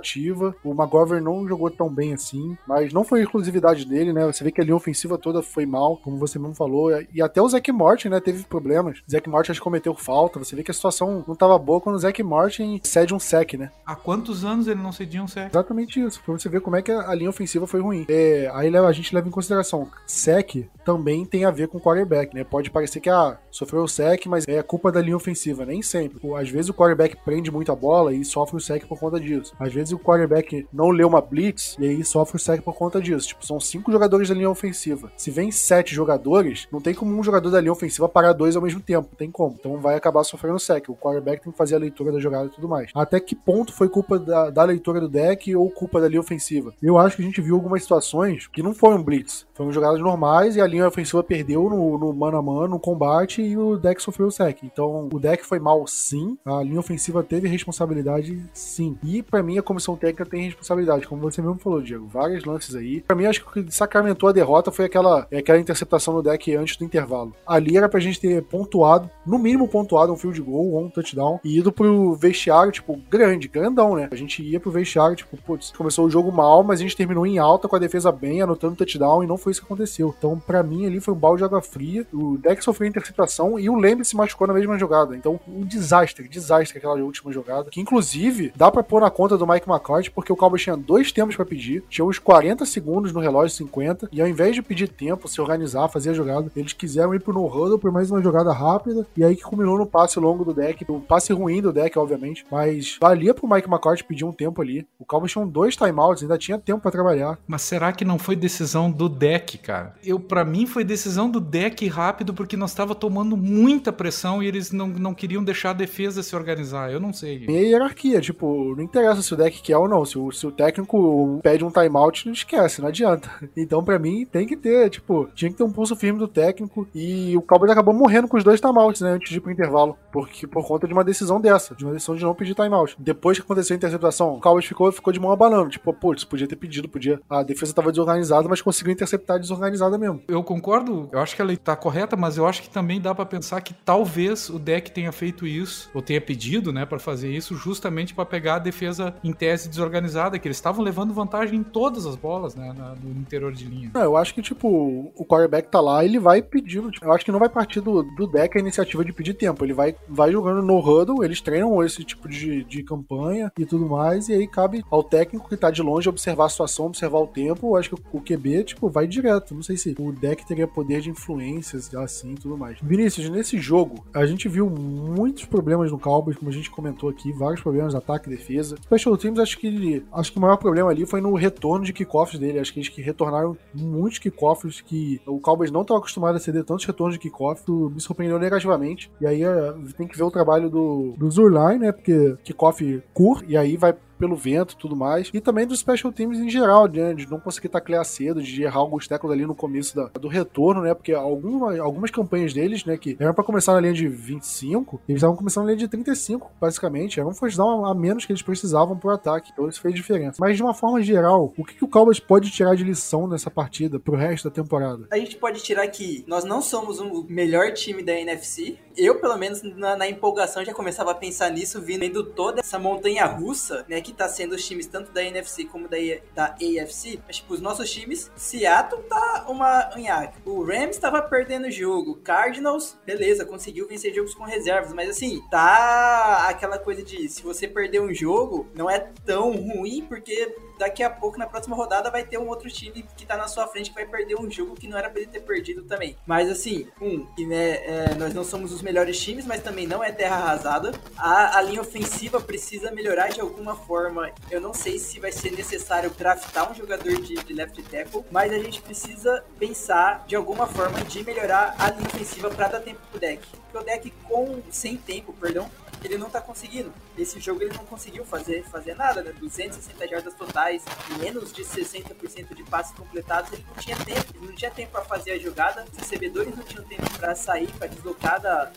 O 0.64 0.70
McGovern 0.70 1.24
não 1.24 1.46
jogou 1.46 1.70
tão 1.70 1.88
bem 1.88 2.14
assim, 2.14 2.56
mas 2.66 2.86
mas 2.86 2.92
não 2.92 3.04
foi 3.04 3.22
exclusividade 3.22 3.84
dele, 3.84 4.12
né? 4.12 4.24
Você 4.26 4.44
vê 4.44 4.52
que 4.52 4.60
a 4.60 4.64
linha 4.64 4.76
ofensiva 4.76 5.16
toda 5.16 5.42
foi 5.42 5.64
mal, 5.64 5.96
como 5.96 6.18
você 6.18 6.38
mesmo 6.38 6.54
falou, 6.54 6.90
e 7.12 7.22
até 7.22 7.40
o 7.40 7.48
Zack 7.48 7.72
Morton, 7.72 8.10
né, 8.10 8.20
teve 8.20 8.44
problemas. 8.44 8.98
O 8.98 9.10
Zack 9.10 9.28
Morton 9.28 9.52
acho 9.52 9.60
que 9.60 9.64
cometeu 9.64 9.94
falta, 9.94 10.38
você 10.38 10.54
vê 10.54 10.62
que 10.62 10.70
a 10.70 10.74
situação 10.74 11.24
não 11.26 11.34
estava 11.34 11.58
boa 11.58 11.80
quando 11.80 11.96
o 11.96 11.98
Zack 11.98 12.22
Morton 12.22 12.78
cede 12.82 13.14
um 13.14 13.18
sec, 13.18 13.54
né? 13.54 13.70
Há 13.84 13.96
quantos 13.96 14.44
anos 14.44 14.68
ele 14.68 14.80
não 14.80 14.92
cedia 14.92 15.22
um 15.22 15.26
sec? 15.26 15.50
Exatamente 15.50 16.00
isso, 16.00 16.20
pra 16.22 16.34
você 16.34 16.48
ver 16.48 16.60
como 16.60 16.76
é 16.76 16.82
que 16.82 16.92
a 16.92 17.14
linha 17.14 17.30
ofensiva 17.30 17.66
foi 17.66 17.80
ruim. 17.80 18.04
É, 18.08 18.50
aí 18.54 18.74
a 18.76 18.92
gente 18.92 19.14
leva 19.14 19.26
em 19.26 19.32
consideração, 19.32 19.88
sec 20.06 20.68
também 20.84 21.24
tem 21.24 21.44
a 21.44 21.50
ver 21.50 21.66
com 21.66 21.80
quarterback, 21.80 22.32
né? 22.34 22.44
Pode 22.44 22.70
parecer 22.70 23.00
que, 23.00 23.10
ah, 23.10 23.38
sofreu 23.50 23.82
o 23.82 23.88
sec, 23.88 24.26
mas 24.26 24.46
é 24.46 24.62
culpa 24.62 24.92
da 24.92 25.00
linha 25.00 25.16
ofensiva, 25.16 25.64
nem 25.64 25.82
sempre. 25.82 26.20
Às 26.36 26.48
vezes 26.48 26.68
o 26.68 26.74
quarterback 26.74 27.16
prende 27.24 27.50
muito 27.50 27.72
a 27.72 27.74
bola 27.74 28.14
e 28.14 28.24
sofre 28.24 28.56
o 28.56 28.60
sec 28.60 28.84
por 28.86 28.98
conta 28.98 29.18
disso. 29.18 29.52
Às 29.58 29.72
vezes 29.72 29.85
vezes 29.86 29.92
o 29.92 29.98
quarterback 29.98 30.66
não 30.72 30.90
lê 30.90 31.04
uma 31.04 31.20
blitz 31.20 31.76
e 31.78 31.86
aí 31.86 32.04
sofre 32.04 32.36
o 32.36 32.40
sec 32.40 32.62
por 32.62 32.74
conta 32.74 33.00
disso. 33.00 33.28
Tipo, 33.28 33.46
são 33.46 33.60
cinco 33.60 33.92
jogadores 33.92 34.28
da 34.28 34.34
linha 34.34 34.50
ofensiva. 34.50 35.10
Se 35.16 35.30
vem 35.30 35.50
sete 35.50 35.94
jogadores, 35.94 36.66
não 36.72 36.80
tem 36.80 36.94
como 36.94 37.16
um 37.16 37.22
jogador 37.22 37.50
da 37.50 37.60
linha 37.60 37.72
ofensiva 37.72 38.08
parar 38.08 38.32
dois 38.32 38.56
ao 38.56 38.62
mesmo 38.62 38.80
tempo. 38.80 39.08
Não 39.10 39.16
tem 39.16 39.30
como. 39.30 39.56
Então 39.58 39.78
vai 39.78 39.94
acabar 39.94 40.24
sofrendo 40.24 40.58
sec. 40.58 40.88
O 40.88 40.96
quarterback 40.96 41.42
tem 41.42 41.52
que 41.52 41.58
fazer 41.58 41.76
a 41.76 41.78
leitura 41.78 42.12
da 42.12 42.18
jogada 42.18 42.46
e 42.46 42.50
tudo 42.50 42.68
mais. 42.68 42.90
Até 42.94 43.20
que 43.20 43.34
ponto 43.34 43.72
foi 43.72 43.88
culpa 43.88 44.18
da, 44.18 44.50
da 44.50 44.64
leitura 44.64 45.00
do 45.00 45.08
deck 45.08 45.54
ou 45.54 45.70
culpa 45.70 46.00
da 46.00 46.08
linha 46.08 46.20
ofensiva? 46.20 46.74
Eu 46.82 46.98
acho 46.98 47.16
que 47.16 47.22
a 47.22 47.24
gente 47.24 47.40
viu 47.40 47.54
algumas 47.54 47.82
situações 47.82 48.46
que 48.46 48.62
não 48.62 48.74
foram 48.74 49.02
blitz. 49.02 49.46
Foram 49.54 49.72
jogadas 49.72 50.00
normais 50.00 50.56
e 50.56 50.60
a 50.60 50.66
linha 50.66 50.86
ofensiva 50.86 51.22
perdeu 51.22 51.68
no, 51.68 51.98
no 51.98 52.12
mano 52.12 52.36
a 52.36 52.42
mano, 52.42 52.68
no 52.68 52.80
combate, 52.80 53.42
e 53.42 53.56
o 53.56 53.76
deck 53.76 54.02
sofreu 54.02 54.28
o 54.28 54.32
sec. 54.32 54.62
Então 54.62 55.08
o 55.12 55.18
deck 55.18 55.44
foi 55.44 55.58
mal 55.58 55.86
sim. 55.86 56.36
A 56.44 56.62
linha 56.62 56.80
ofensiva 56.80 57.22
teve 57.22 57.48
responsabilidade 57.48 58.42
sim. 58.52 58.98
E 59.02 59.22
para 59.22 59.42
mim 59.42 59.58
a 59.58 59.62
comissão 59.76 59.96
técnica 59.96 60.24
tem 60.24 60.44
responsabilidade, 60.44 61.06
como 61.06 61.20
você 61.20 61.42
mesmo 61.42 61.58
falou, 61.58 61.82
Diego. 61.82 62.06
Vários 62.06 62.44
lances 62.44 62.74
aí. 62.74 63.02
Para 63.02 63.14
mim, 63.14 63.26
acho 63.26 63.44
que 63.44 63.60
o 63.60 63.64
que 63.64 63.74
sacramentou 63.74 64.28
a 64.28 64.32
derrota 64.32 64.72
foi 64.72 64.86
aquela, 64.86 65.26
é 65.30 65.38
aquela 65.38 65.58
interceptação 65.58 66.14
no 66.14 66.22
deck 66.22 66.54
antes 66.54 66.76
do 66.76 66.84
intervalo. 66.84 67.34
Ali 67.46 67.76
era 67.76 67.88
pra 67.88 68.00
gente 68.00 68.18
ter 68.18 68.42
pontuado, 68.42 69.10
no 69.26 69.38
mínimo 69.38 69.68
pontuado 69.68 70.12
um 70.12 70.16
field 70.16 70.40
goal 70.40 70.72
ou 70.72 70.84
um 70.84 70.90
touchdown, 70.90 71.38
e 71.44 71.58
ido 71.58 71.70
pro 71.70 72.14
vestiário, 72.14 72.72
tipo, 72.72 72.98
grande, 73.10 73.48
grandão, 73.48 73.94
né? 73.94 74.08
A 74.10 74.16
gente 74.16 74.42
ia 74.42 74.58
pro 74.58 74.70
vestiário, 74.70 75.16
tipo, 75.16 75.36
putz, 75.36 75.72
começou 75.72 76.06
o 76.06 76.10
jogo 76.10 76.32
mal, 76.32 76.62
mas 76.62 76.80
a 76.80 76.82
gente 76.82 76.96
terminou 76.96 77.26
em 77.26 77.38
alta 77.38 77.68
com 77.68 77.76
a 77.76 77.78
defesa 77.78 78.10
bem, 78.10 78.40
anotando 78.40 78.76
touchdown, 78.76 79.22
e 79.22 79.26
não 79.26 79.36
foi 79.36 79.52
isso 79.52 79.60
que 79.60 79.66
aconteceu. 79.66 80.14
Então, 80.16 80.38
para 80.38 80.62
mim, 80.62 80.86
ali 80.86 81.00
foi 81.00 81.12
um 81.12 81.18
balde 81.18 81.40
de 81.40 81.44
água 81.44 81.60
fria. 81.60 82.06
O 82.12 82.38
deck 82.38 82.64
sofreu 82.64 82.88
interceptação 82.88 83.58
e 83.58 83.68
o 83.68 83.76
Lembre 83.76 84.04
se 84.04 84.16
machucou 84.16 84.46
na 84.46 84.54
mesma 84.54 84.78
jogada. 84.78 85.14
Então, 85.16 85.38
um 85.46 85.64
desastre, 85.64 86.28
desastre 86.28 86.78
aquela 86.78 86.94
última 86.94 87.30
jogada. 87.30 87.70
Que, 87.70 87.80
inclusive, 87.80 88.52
dá 88.56 88.70
para 88.70 88.82
pôr 88.82 89.00
na 89.00 89.10
conta 89.10 89.36
do 89.36 89.46
Mike 89.46 89.65
McCarthy, 89.70 90.10
porque 90.10 90.32
o 90.32 90.36
Cowboys 90.36 90.62
tinha 90.62 90.76
dois 90.76 91.12
tempos 91.12 91.36
para 91.36 91.44
pedir, 91.44 91.82
tinha 91.88 92.04
uns 92.04 92.18
40 92.18 92.64
segundos 92.66 93.12
no 93.12 93.20
relógio 93.20 93.56
50, 93.56 94.08
e 94.12 94.20
ao 94.20 94.28
invés 94.28 94.54
de 94.54 94.62
pedir 94.62 94.88
tempo, 94.88 95.28
se 95.28 95.40
organizar, 95.40 95.88
fazer 95.88 96.10
a 96.10 96.14
jogada, 96.14 96.50
eles 96.56 96.72
quiseram 96.72 97.14
ir 97.14 97.20
pro 97.20 97.32
no 97.32 97.46
huddle 97.46 97.78
por 97.78 97.92
mais 97.92 98.10
uma 98.10 98.22
jogada 98.22 98.52
rápida, 98.52 99.06
e 99.16 99.24
aí 99.24 99.36
que 99.36 99.42
culminou 99.42 99.78
no 99.78 99.86
passe 99.86 100.18
longo 100.18 100.44
do 100.44 100.54
deck, 100.54 100.84
o 100.88 101.00
passe 101.00 101.32
ruim 101.32 101.60
do 101.60 101.72
deck, 101.72 101.98
obviamente, 101.98 102.44
mas 102.50 102.96
valia 103.00 103.34
pro 103.34 103.48
Mike 103.48 103.68
McCarthy 103.68 104.04
pedir 104.04 104.24
um 104.24 104.32
tempo 104.32 104.62
ali. 104.62 104.86
O 104.98 105.04
Cowboys 105.04 105.32
tinha 105.32 105.46
dois 105.46 105.76
timeouts, 105.76 106.22
ainda 106.22 106.38
tinha 106.38 106.58
tempo 106.58 106.80
para 106.80 106.90
trabalhar. 106.90 107.38
Mas 107.46 107.62
será 107.62 107.92
que 107.92 108.04
não 108.04 108.18
foi 108.18 108.36
decisão 108.36 108.90
do 108.90 109.08
deck, 109.08 109.58
cara? 109.58 109.94
Eu, 110.04 110.18
para 110.18 110.44
mim, 110.44 110.66
foi 110.66 110.84
decisão 110.84 111.30
do 111.30 111.40
deck 111.40 111.86
rápido, 111.88 112.34
porque 112.34 112.56
nós 112.56 112.70
estava 112.70 112.94
tomando 112.94 113.36
muita 113.36 113.92
pressão 113.92 114.42
e 114.42 114.46
eles 114.46 114.72
não, 114.72 114.88
não 114.88 115.14
queriam 115.14 115.42
deixar 115.42 115.70
a 115.70 115.74
defesa 115.74 116.22
se 116.22 116.34
organizar. 116.34 116.90
Eu 116.90 117.00
não 117.00 117.12
sei. 117.12 117.44
E 117.48 117.52
hierarquia, 117.52 118.20
tipo, 118.20 118.74
não 118.76 118.84
interessa 118.84 119.22
se 119.22 119.32
o 119.32 119.36
deck 119.36 119.55
quer 119.62 119.76
ou 119.76 119.88
não. 119.88 120.04
Se 120.04 120.18
o, 120.18 120.30
se 120.30 120.46
o 120.46 120.52
técnico 120.52 121.40
pede 121.42 121.64
um 121.64 121.70
timeout, 121.70 122.26
não 122.26 122.32
esquece, 122.32 122.80
não 122.80 122.88
adianta. 122.88 123.30
Então, 123.56 123.82
para 123.82 123.98
mim, 123.98 124.26
tem 124.26 124.46
que 124.46 124.56
ter, 124.56 124.90
tipo, 124.90 125.28
tinha 125.34 125.50
que 125.50 125.56
ter 125.56 125.64
um 125.64 125.72
pulso 125.72 125.96
firme 125.96 126.18
do 126.18 126.28
técnico. 126.28 126.86
E 126.94 127.36
o 127.36 127.40
Cowboys 127.40 127.72
acabou 127.72 127.94
morrendo 127.94 128.28
com 128.28 128.36
os 128.36 128.44
dois 128.44 128.60
timeouts, 128.60 129.00
né? 129.00 129.12
Antes 129.12 129.30
de 129.30 129.38
ir 129.38 129.40
pro 129.40 129.50
intervalo. 129.50 129.96
Porque 130.12 130.46
por 130.46 130.64
conta 130.66 130.86
de 130.86 130.92
uma 130.92 131.02
decisão 131.02 131.40
dessa, 131.40 131.74
de 131.74 131.84
uma 131.84 131.94
decisão 131.94 132.14
de 132.14 132.22
não 132.22 132.34
pedir 132.34 132.54
timeout. 132.54 132.94
Depois 132.98 133.38
que 133.38 133.44
aconteceu 133.44 133.74
a 133.74 133.78
interceptação, 133.78 134.34
o 134.34 134.40
Cowboys 134.40 134.66
ficou, 134.66 134.92
ficou 134.92 135.12
de 135.12 135.18
mão 135.18 135.32
abanando. 135.32 135.70
Tipo, 135.70 135.92
putz, 135.92 136.22
podia 136.22 136.46
ter 136.46 136.56
pedido, 136.56 136.88
podia. 136.88 137.20
A 137.30 137.42
defesa 137.42 137.72
tava 137.72 137.90
desorganizada, 137.90 138.48
mas 138.48 138.60
conseguiu 138.60 138.92
interceptar 138.92 139.40
desorganizada 139.40 139.96
mesmo. 139.96 140.22
Eu 140.28 140.42
concordo, 140.42 141.08
eu 141.12 141.18
acho 141.18 141.34
que 141.34 141.42
ela 141.42 141.56
tá 141.56 141.74
correta, 141.74 142.16
mas 142.16 142.36
eu 142.36 142.46
acho 142.46 142.62
que 142.62 142.70
também 142.70 143.00
dá 143.00 143.14
para 143.14 143.24
pensar 143.24 143.60
que 143.60 143.74
talvez 143.74 144.48
o 144.50 144.58
deck 144.58 144.90
tenha 144.90 145.12
feito 145.12 145.46
isso, 145.46 145.90
ou 145.94 146.02
tenha 146.02 146.20
pedido, 146.20 146.72
né, 146.72 146.84
para 146.84 146.98
fazer 146.98 147.30
isso, 147.30 147.54
justamente 147.56 148.14
para 148.14 148.24
pegar 148.24 148.56
a 148.56 148.58
defesa 148.58 149.14
em 149.22 149.32
tese 149.46 149.68
desorganizada, 149.68 150.40
que 150.40 150.48
eles 150.48 150.56
estavam 150.56 150.84
levando 150.84 151.14
vantagem 151.14 151.60
em 151.60 151.62
todas 151.62 152.04
as 152.04 152.16
bolas, 152.16 152.56
né, 152.56 152.74
no 153.00 153.10
interior 153.12 153.52
de 153.52 153.64
linha. 153.64 153.92
Eu 153.94 154.16
acho 154.16 154.34
que, 154.34 154.42
tipo, 154.42 154.68
o 155.14 155.24
quarterback 155.24 155.70
tá 155.70 155.80
lá, 155.80 156.04
ele 156.04 156.18
vai 156.18 156.42
pedindo. 156.42 156.90
Tipo, 156.90 157.06
eu 157.06 157.12
acho 157.12 157.24
que 157.24 157.30
não 157.30 157.38
vai 157.38 157.48
partir 157.48 157.80
do, 157.80 158.02
do 158.02 158.26
deck 158.26 158.58
a 158.58 158.60
iniciativa 158.60 159.04
de 159.04 159.12
pedir 159.12 159.34
tempo. 159.34 159.64
Ele 159.64 159.72
vai, 159.72 159.94
vai 160.08 160.32
jogando 160.32 160.62
no 160.62 160.80
huddle, 160.80 161.24
eles 161.24 161.40
treinam 161.40 161.80
esse 161.84 162.02
tipo 162.02 162.28
de, 162.28 162.64
de 162.64 162.82
campanha 162.82 163.52
e 163.56 163.64
tudo 163.64 163.86
mais, 163.86 164.28
e 164.28 164.32
aí 164.32 164.48
cabe 164.48 164.84
ao 164.90 165.04
técnico 165.04 165.48
que 165.48 165.56
tá 165.56 165.70
de 165.70 165.80
longe 165.80 166.08
observar 166.08 166.46
a 166.46 166.48
situação, 166.48 166.86
observar 166.86 167.20
o 167.20 167.28
tempo. 167.28 167.68
Eu 167.68 167.76
acho 167.76 167.90
que 167.90 168.02
o 168.12 168.20
QB, 168.20 168.64
tipo, 168.64 168.88
vai 168.88 169.06
direto. 169.06 169.54
Não 169.54 169.62
sei 169.62 169.76
se 169.76 169.94
o 169.96 170.10
deck 170.10 170.44
teria 170.44 170.66
poder 170.66 171.00
de 171.00 171.10
influências 171.10 171.94
assim 171.94 172.34
tudo 172.34 172.58
mais. 172.58 172.78
Vinícius, 172.82 173.28
nesse 173.28 173.58
jogo, 173.58 174.04
a 174.12 174.26
gente 174.26 174.48
viu 174.48 174.68
muitos 174.68 175.44
problemas 175.44 175.92
no 175.92 175.98
Cowboys, 176.00 176.36
como 176.36 176.50
a 176.50 176.54
gente 176.54 176.68
comentou 176.70 177.08
aqui, 177.08 177.32
vários 177.32 177.60
problemas 177.60 177.94
ataque 177.94 178.28
defesa. 178.28 178.76
Special 178.82 179.14
Teams, 179.26 179.40
acho 179.40 179.58
que 179.58 180.04
acho 180.12 180.32
que 180.32 180.38
o 180.38 180.40
maior 180.40 180.56
problema 180.56 180.90
ali 180.90 181.04
foi 181.04 181.20
no 181.20 181.34
retorno 181.34 181.84
de 181.84 181.92
kickoffs 181.92 182.38
dele. 182.38 182.58
Acho 182.58 182.72
que 182.72 182.78
eles 182.78 182.88
que 182.88 183.02
retornaram 183.02 183.56
muitos 183.74 184.18
kickoffs 184.18 184.80
que 184.80 185.20
o 185.26 185.40
Cowboys 185.40 185.70
não 185.70 185.82
estava 185.82 185.98
acostumado 185.98 186.36
a 186.36 186.40
ceder 186.40 186.64
tantos 186.64 186.84
retornos 186.84 187.14
de 187.14 187.20
kickoff. 187.20 187.62
Me 187.68 188.00
surpreendeu 188.00 188.38
negativamente. 188.38 189.10
E 189.20 189.26
aí 189.26 189.42
é, 189.42 189.74
tem 189.96 190.06
que 190.06 190.16
ver 190.16 190.24
o 190.24 190.30
trabalho 190.30 190.70
do, 190.70 191.14
do 191.16 191.30
Zurline, 191.30 191.78
né? 191.78 191.92
Porque 191.92 192.36
kickoff 192.44 193.02
curto, 193.12 193.44
e 193.48 193.56
aí 193.56 193.76
vai 193.76 193.94
pelo 194.16 194.36
vento 194.36 194.74
e 194.74 194.76
tudo 194.76 194.96
mais. 194.96 195.30
E 195.32 195.40
também 195.40 195.66
dos 195.66 195.80
special 195.80 196.12
teams 196.12 196.38
em 196.38 196.48
geral, 196.48 196.88
né? 196.88 197.14
De 197.14 197.28
não 197.30 197.38
conseguir 197.40 197.68
taclear 197.68 198.04
cedo, 198.04 198.42
de 198.42 198.62
errar 198.62 198.80
alguns 198.80 199.06
tackles 199.06 199.32
ali 199.32 199.46
no 199.46 199.54
começo 199.54 199.94
da, 199.94 200.08
do 200.08 200.28
retorno, 200.28 200.82
né? 200.82 200.94
Porque 200.94 201.12
alguma, 201.12 201.78
algumas 201.78 202.10
campanhas 202.10 202.52
deles, 202.52 202.84
né? 202.84 202.96
Que 202.96 203.16
eram 203.18 203.34
para 203.34 203.44
começar 203.44 203.72
na 203.74 203.80
linha 203.80 203.92
de 203.92 204.08
25, 204.08 205.00
eles 205.08 205.20
estavam 205.20 205.36
começando 205.36 205.64
na 205.64 205.72
linha 205.72 205.80
de 205.80 205.88
35, 205.88 206.50
basicamente. 206.60 207.20
Era 207.20 207.28
um 207.28 207.34
first 207.34 207.58
a 207.58 207.94
menos 207.94 208.24
que 208.24 208.32
eles 208.32 208.42
precisavam 208.42 208.96
pro 208.96 209.10
ataque. 209.10 209.50
Então 209.52 209.68
isso 209.68 209.80
fez 209.80 209.94
diferença. 209.94 210.38
Mas 210.40 210.56
de 210.56 210.62
uma 210.62 210.74
forma 210.74 211.02
geral, 211.02 211.52
o 211.56 211.64
que, 211.64 211.74
que 211.74 211.84
o 211.84 211.88
Cowboys 211.88 212.20
pode 212.20 212.50
tirar 212.50 212.74
de 212.74 212.84
lição 212.84 213.26
nessa 213.26 213.50
partida 213.50 213.98
pro 213.98 214.16
resto 214.16 214.48
da 214.48 214.54
temporada? 214.54 215.06
A 215.10 215.18
gente 215.18 215.36
pode 215.36 215.62
tirar 215.62 215.86
que 215.88 216.24
nós 216.26 216.44
não 216.44 216.60
somos 216.60 217.00
o 217.00 217.24
melhor 217.28 217.72
time 217.72 218.02
da 218.02 218.12
NFC. 218.12 218.78
Eu, 218.96 219.20
pelo 219.20 219.36
menos, 219.36 219.62
na, 219.62 219.96
na 219.96 220.08
empolgação, 220.08 220.64
já 220.64 220.72
começava 220.72 221.10
a 221.10 221.14
pensar 221.14 221.50
nisso, 221.50 221.80
vindo 221.80 222.24
toda 222.24 222.60
essa 222.60 222.78
montanha 222.78 223.26
russa, 223.26 223.84
né? 223.88 224.00
Que 224.06 224.12
tá 224.12 224.28
sendo 224.28 224.54
os 224.54 224.64
times 224.64 224.86
tanto 224.86 225.10
da 225.10 225.22
NFC 225.22 225.64
como 225.64 225.88
da, 225.88 225.96
da 226.32 226.54
AFC, 226.54 227.20
mas 227.26 227.36
tipo, 227.36 227.52
os 227.52 227.60
nossos 227.60 227.90
times, 227.90 228.30
Seattle 228.36 229.02
tá 229.02 229.46
uma 229.48 229.92
anhaque. 229.92 230.38
O 230.44 230.62
Rams 230.62 230.96
tava 230.96 231.20
perdendo 231.22 231.66
o 231.66 231.70
jogo. 231.70 232.14
Cardinals, 232.22 232.96
beleza, 233.04 233.44
conseguiu 233.44 233.88
vencer 233.88 234.14
jogos 234.14 234.34
com 234.34 234.44
reservas, 234.44 234.92
mas 234.92 235.10
assim, 235.10 235.42
tá 235.50 236.46
aquela 236.48 236.78
coisa 236.78 237.02
de 237.02 237.28
se 237.28 237.42
você 237.42 237.66
perder 237.66 238.00
um 238.00 238.14
jogo, 238.14 238.68
não 238.74 238.88
é 238.88 239.00
tão 239.24 239.52
ruim, 239.56 240.06
porque 240.08 240.54
daqui 240.78 241.02
a 241.02 241.10
pouco, 241.10 241.38
na 241.38 241.46
próxima 241.46 241.76
rodada, 241.76 242.10
vai 242.10 242.24
ter 242.24 242.38
um 242.38 242.48
outro 242.48 242.68
time 242.70 243.04
que 243.16 243.26
tá 243.26 243.36
na 243.36 243.48
sua 243.48 243.66
frente 243.66 243.90
que 243.90 243.94
vai 243.94 244.06
perder 244.06 244.36
um 244.36 244.50
jogo 244.50 244.74
que 244.74 244.88
não 244.88 244.96
era 244.98 245.10
pra 245.10 245.20
ele 245.20 245.30
ter 245.30 245.40
perdido 245.40 245.82
também. 245.82 246.16
Mas 246.26 246.50
assim, 246.50 246.86
um, 247.00 247.24
que 247.34 247.46
né, 247.46 247.84
é, 247.84 248.14
nós 248.14 248.34
não 248.34 248.44
somos 248.44 248.72
os 248.72 248.82
melhores 248.82 249.18
times, 249.18 249.46
mas 249.46 249.62
também 249.62 249.86
não 249.86 250.02
é 250.02 250.12
terra 250.12 250.36
arrasada. 250.36 250.92
A, 251.16 251.58
a 251.58 251.62
linha 251.62 251.80
ofensiva 251.80 252.40
precisa 252.40 252.90
melhorar 252.90 253.28
de 253.28 253.40
alguma 253.40 253.74
forma. 253.74 254.30
Eu 254.50 254.60
não 254.60 254.74
sei 254.74 254.98
se 254.98 255.18
vai 255.20 255.32
ser 255.32 255.52
necessário 255.52 256.10
draftar 256.10 256.70
um 256.70 256.74
jogador 256.74 257.20
de, 257.20 257.34
de 257.34 257.52
left 257.52 257.82
tackle, 257.84 258.24
mas 258.30 258.52
a 258.52 258.58
gente 258.58 258.80
precisa 258.82 259.44
pensar 259.58 260.24
de 260.26 260.36
alguma 260.36 260.66
forma 260.66 261.02
de 261.04 261.24
melhorar 261.24 261.74
a 261.78 261.90
linha 261.90 262.06
ofensiva 262.06 262.50
para 262.50 262.68
dar 262.68 262.80
tempo 262.80 263.00
pro 263.10 263.20
deck. 263.20 263.42
Porque 263.48 263.78
o 263.78 263.82
deck 263.82 264.10
com 264.28 264.62
sem 264.70 264.96
tempo, 264.96 265.32
perdão, 265.32 265.70
ele 266.06 266.18
não 266.18 266.30
tá 266.30 266.40
conseguindo. 266.40 266.92
Nesse 267.16 267.38
jogo 267.40 267.62
ele 267.62 267.74
não 267.76 267.84
conseguiu 267.84 268.24
fazer, 268.24 268.64
fazer 268.64 268.94
nada, 268.94 269.22
né? 269.22 269.32
260 269.38 270.08
jardas 270.08 270.34
totais, 270.34 270.84
menos 271.18 271.52
de 271.52 271.62
60% 271.64 272.54
de 272.54 272.62
passes 272.64 272.96
completados, 272.96 273.52
ele 273.52 273.64
não 273.68 273.76
tinha 273.76 273.96
tempo, 273.96 274.26
ele 274.34 274.46
não 274.46 274.54
tinha 274.54 274.70
tempo 274.70 274.92
para 274.92 275.04
fazer 275.04 275.32
a 275.32 275.38
jogada, 275.38 275.84
os 275.92 275.98
recebedores 275.98 276.56
não 276.56 276.64
tinham 276.64 276.84
tempo 276.84 277.10
para 277.18 277.34
sair, 277.34 277.70
para 277.72 277.88
deslocar 277.88 278.40
da, 278.40 278.72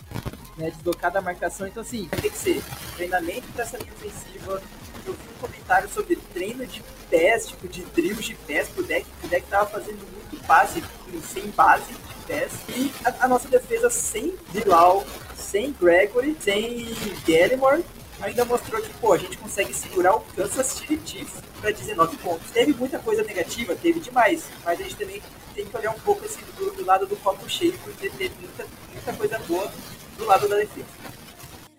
né, 0.58 0.72
deslocar 0.72 1.12
da 1.12 1.22
marcação, 1.22 1.68
então 1.68 1.82
assim, 1.82 2.08
tem 2.22 2.30
que 2.30 2.38
ser 2.38 2.64
treinamento 2.96 3.48
dessa 3.50 3.78
linha 3.78 3.94
ofensiva, 3.94 4.62
eu 5.06 5.14
vi 5.14 5.30
um 5.36 5.40
comentário 5.40 5.90
sobre 5.90 6.16
treino 6.16 6.66
de 6.66 6.84
pés, 7.10 7.48
tipo 7.48 7.68
de 7.68 7.82
drills 7.86 8.26
de 8.26 8.36
pés 8.36 8.68
pro 8.70 8.84
deck, 8.84 9.06
o 9.24 9.28
deck 9.28 9.48
tava 9.48 9.66
fazendo 9.68 10.00
muito 10.14 10.46
passe 10.46 10.84
sem 11.32 11.48
base 11.52 11.94
de 11.94 12.26
pés, 12.28 12.52
e 12.70 12.92
a, 13.06 13.26
a 13.26 13.28
nossa 13.28 13.48
defesa 13.48 13.90
sem 13.90 14.36
Bilal, 14.52 15.06
sem 15.50 15.74
Gregory, 15.74 16.38
sem 16.40 16.86
Gallimore, 17.28 17.84
ainda 18.22 18.46
mostrou 18.46 18.82
que, 18.82 18.94
pô, 19.00 19.14
a 19.14 19.18
gente 19.18 19.38
consegue 19.38 19.74
segurar 19.74 20.16
o 20.16 20.20
Kansas 20.36 20.68
City 20.68 21.00
Chiefs 21.04 21.42
para 21.60 21.72
19 21.72 22.18
pontos. 22.18 22.52
Teve 22.52 22.74
muita 22.74 23.00
coisa 23.00 23.24
negativa, 23.24 23.76
teve 23.76 24.00
demais, 24.00 24.48
mas 24.64 24.80
a 24.80 24.84
gente 24.84 24.96
também 24.96 25.22
tem 25.56 25.66
que 25.66 25.76
olhar 25.76 25.92
um 25.92 26.00
pouco 26.00 26.24
assim, 26.24 26.42
do, 26.56 26.72
do 26.72 26.86
lado 26.86 27.08
do 27.08 27.16
copo 27.18 27.50
cheio, 27.50 27.74
porque 27.84 28.10
teve 28.10 28.34
muita, 28.40 28.66
muita 28.94 29.14
coisa 29.14 29.40
boa 29.40 29.72
do 30.18 30.26
lado 30.26 30.48
da 30.48 30.58
defesa. 30.58 30.86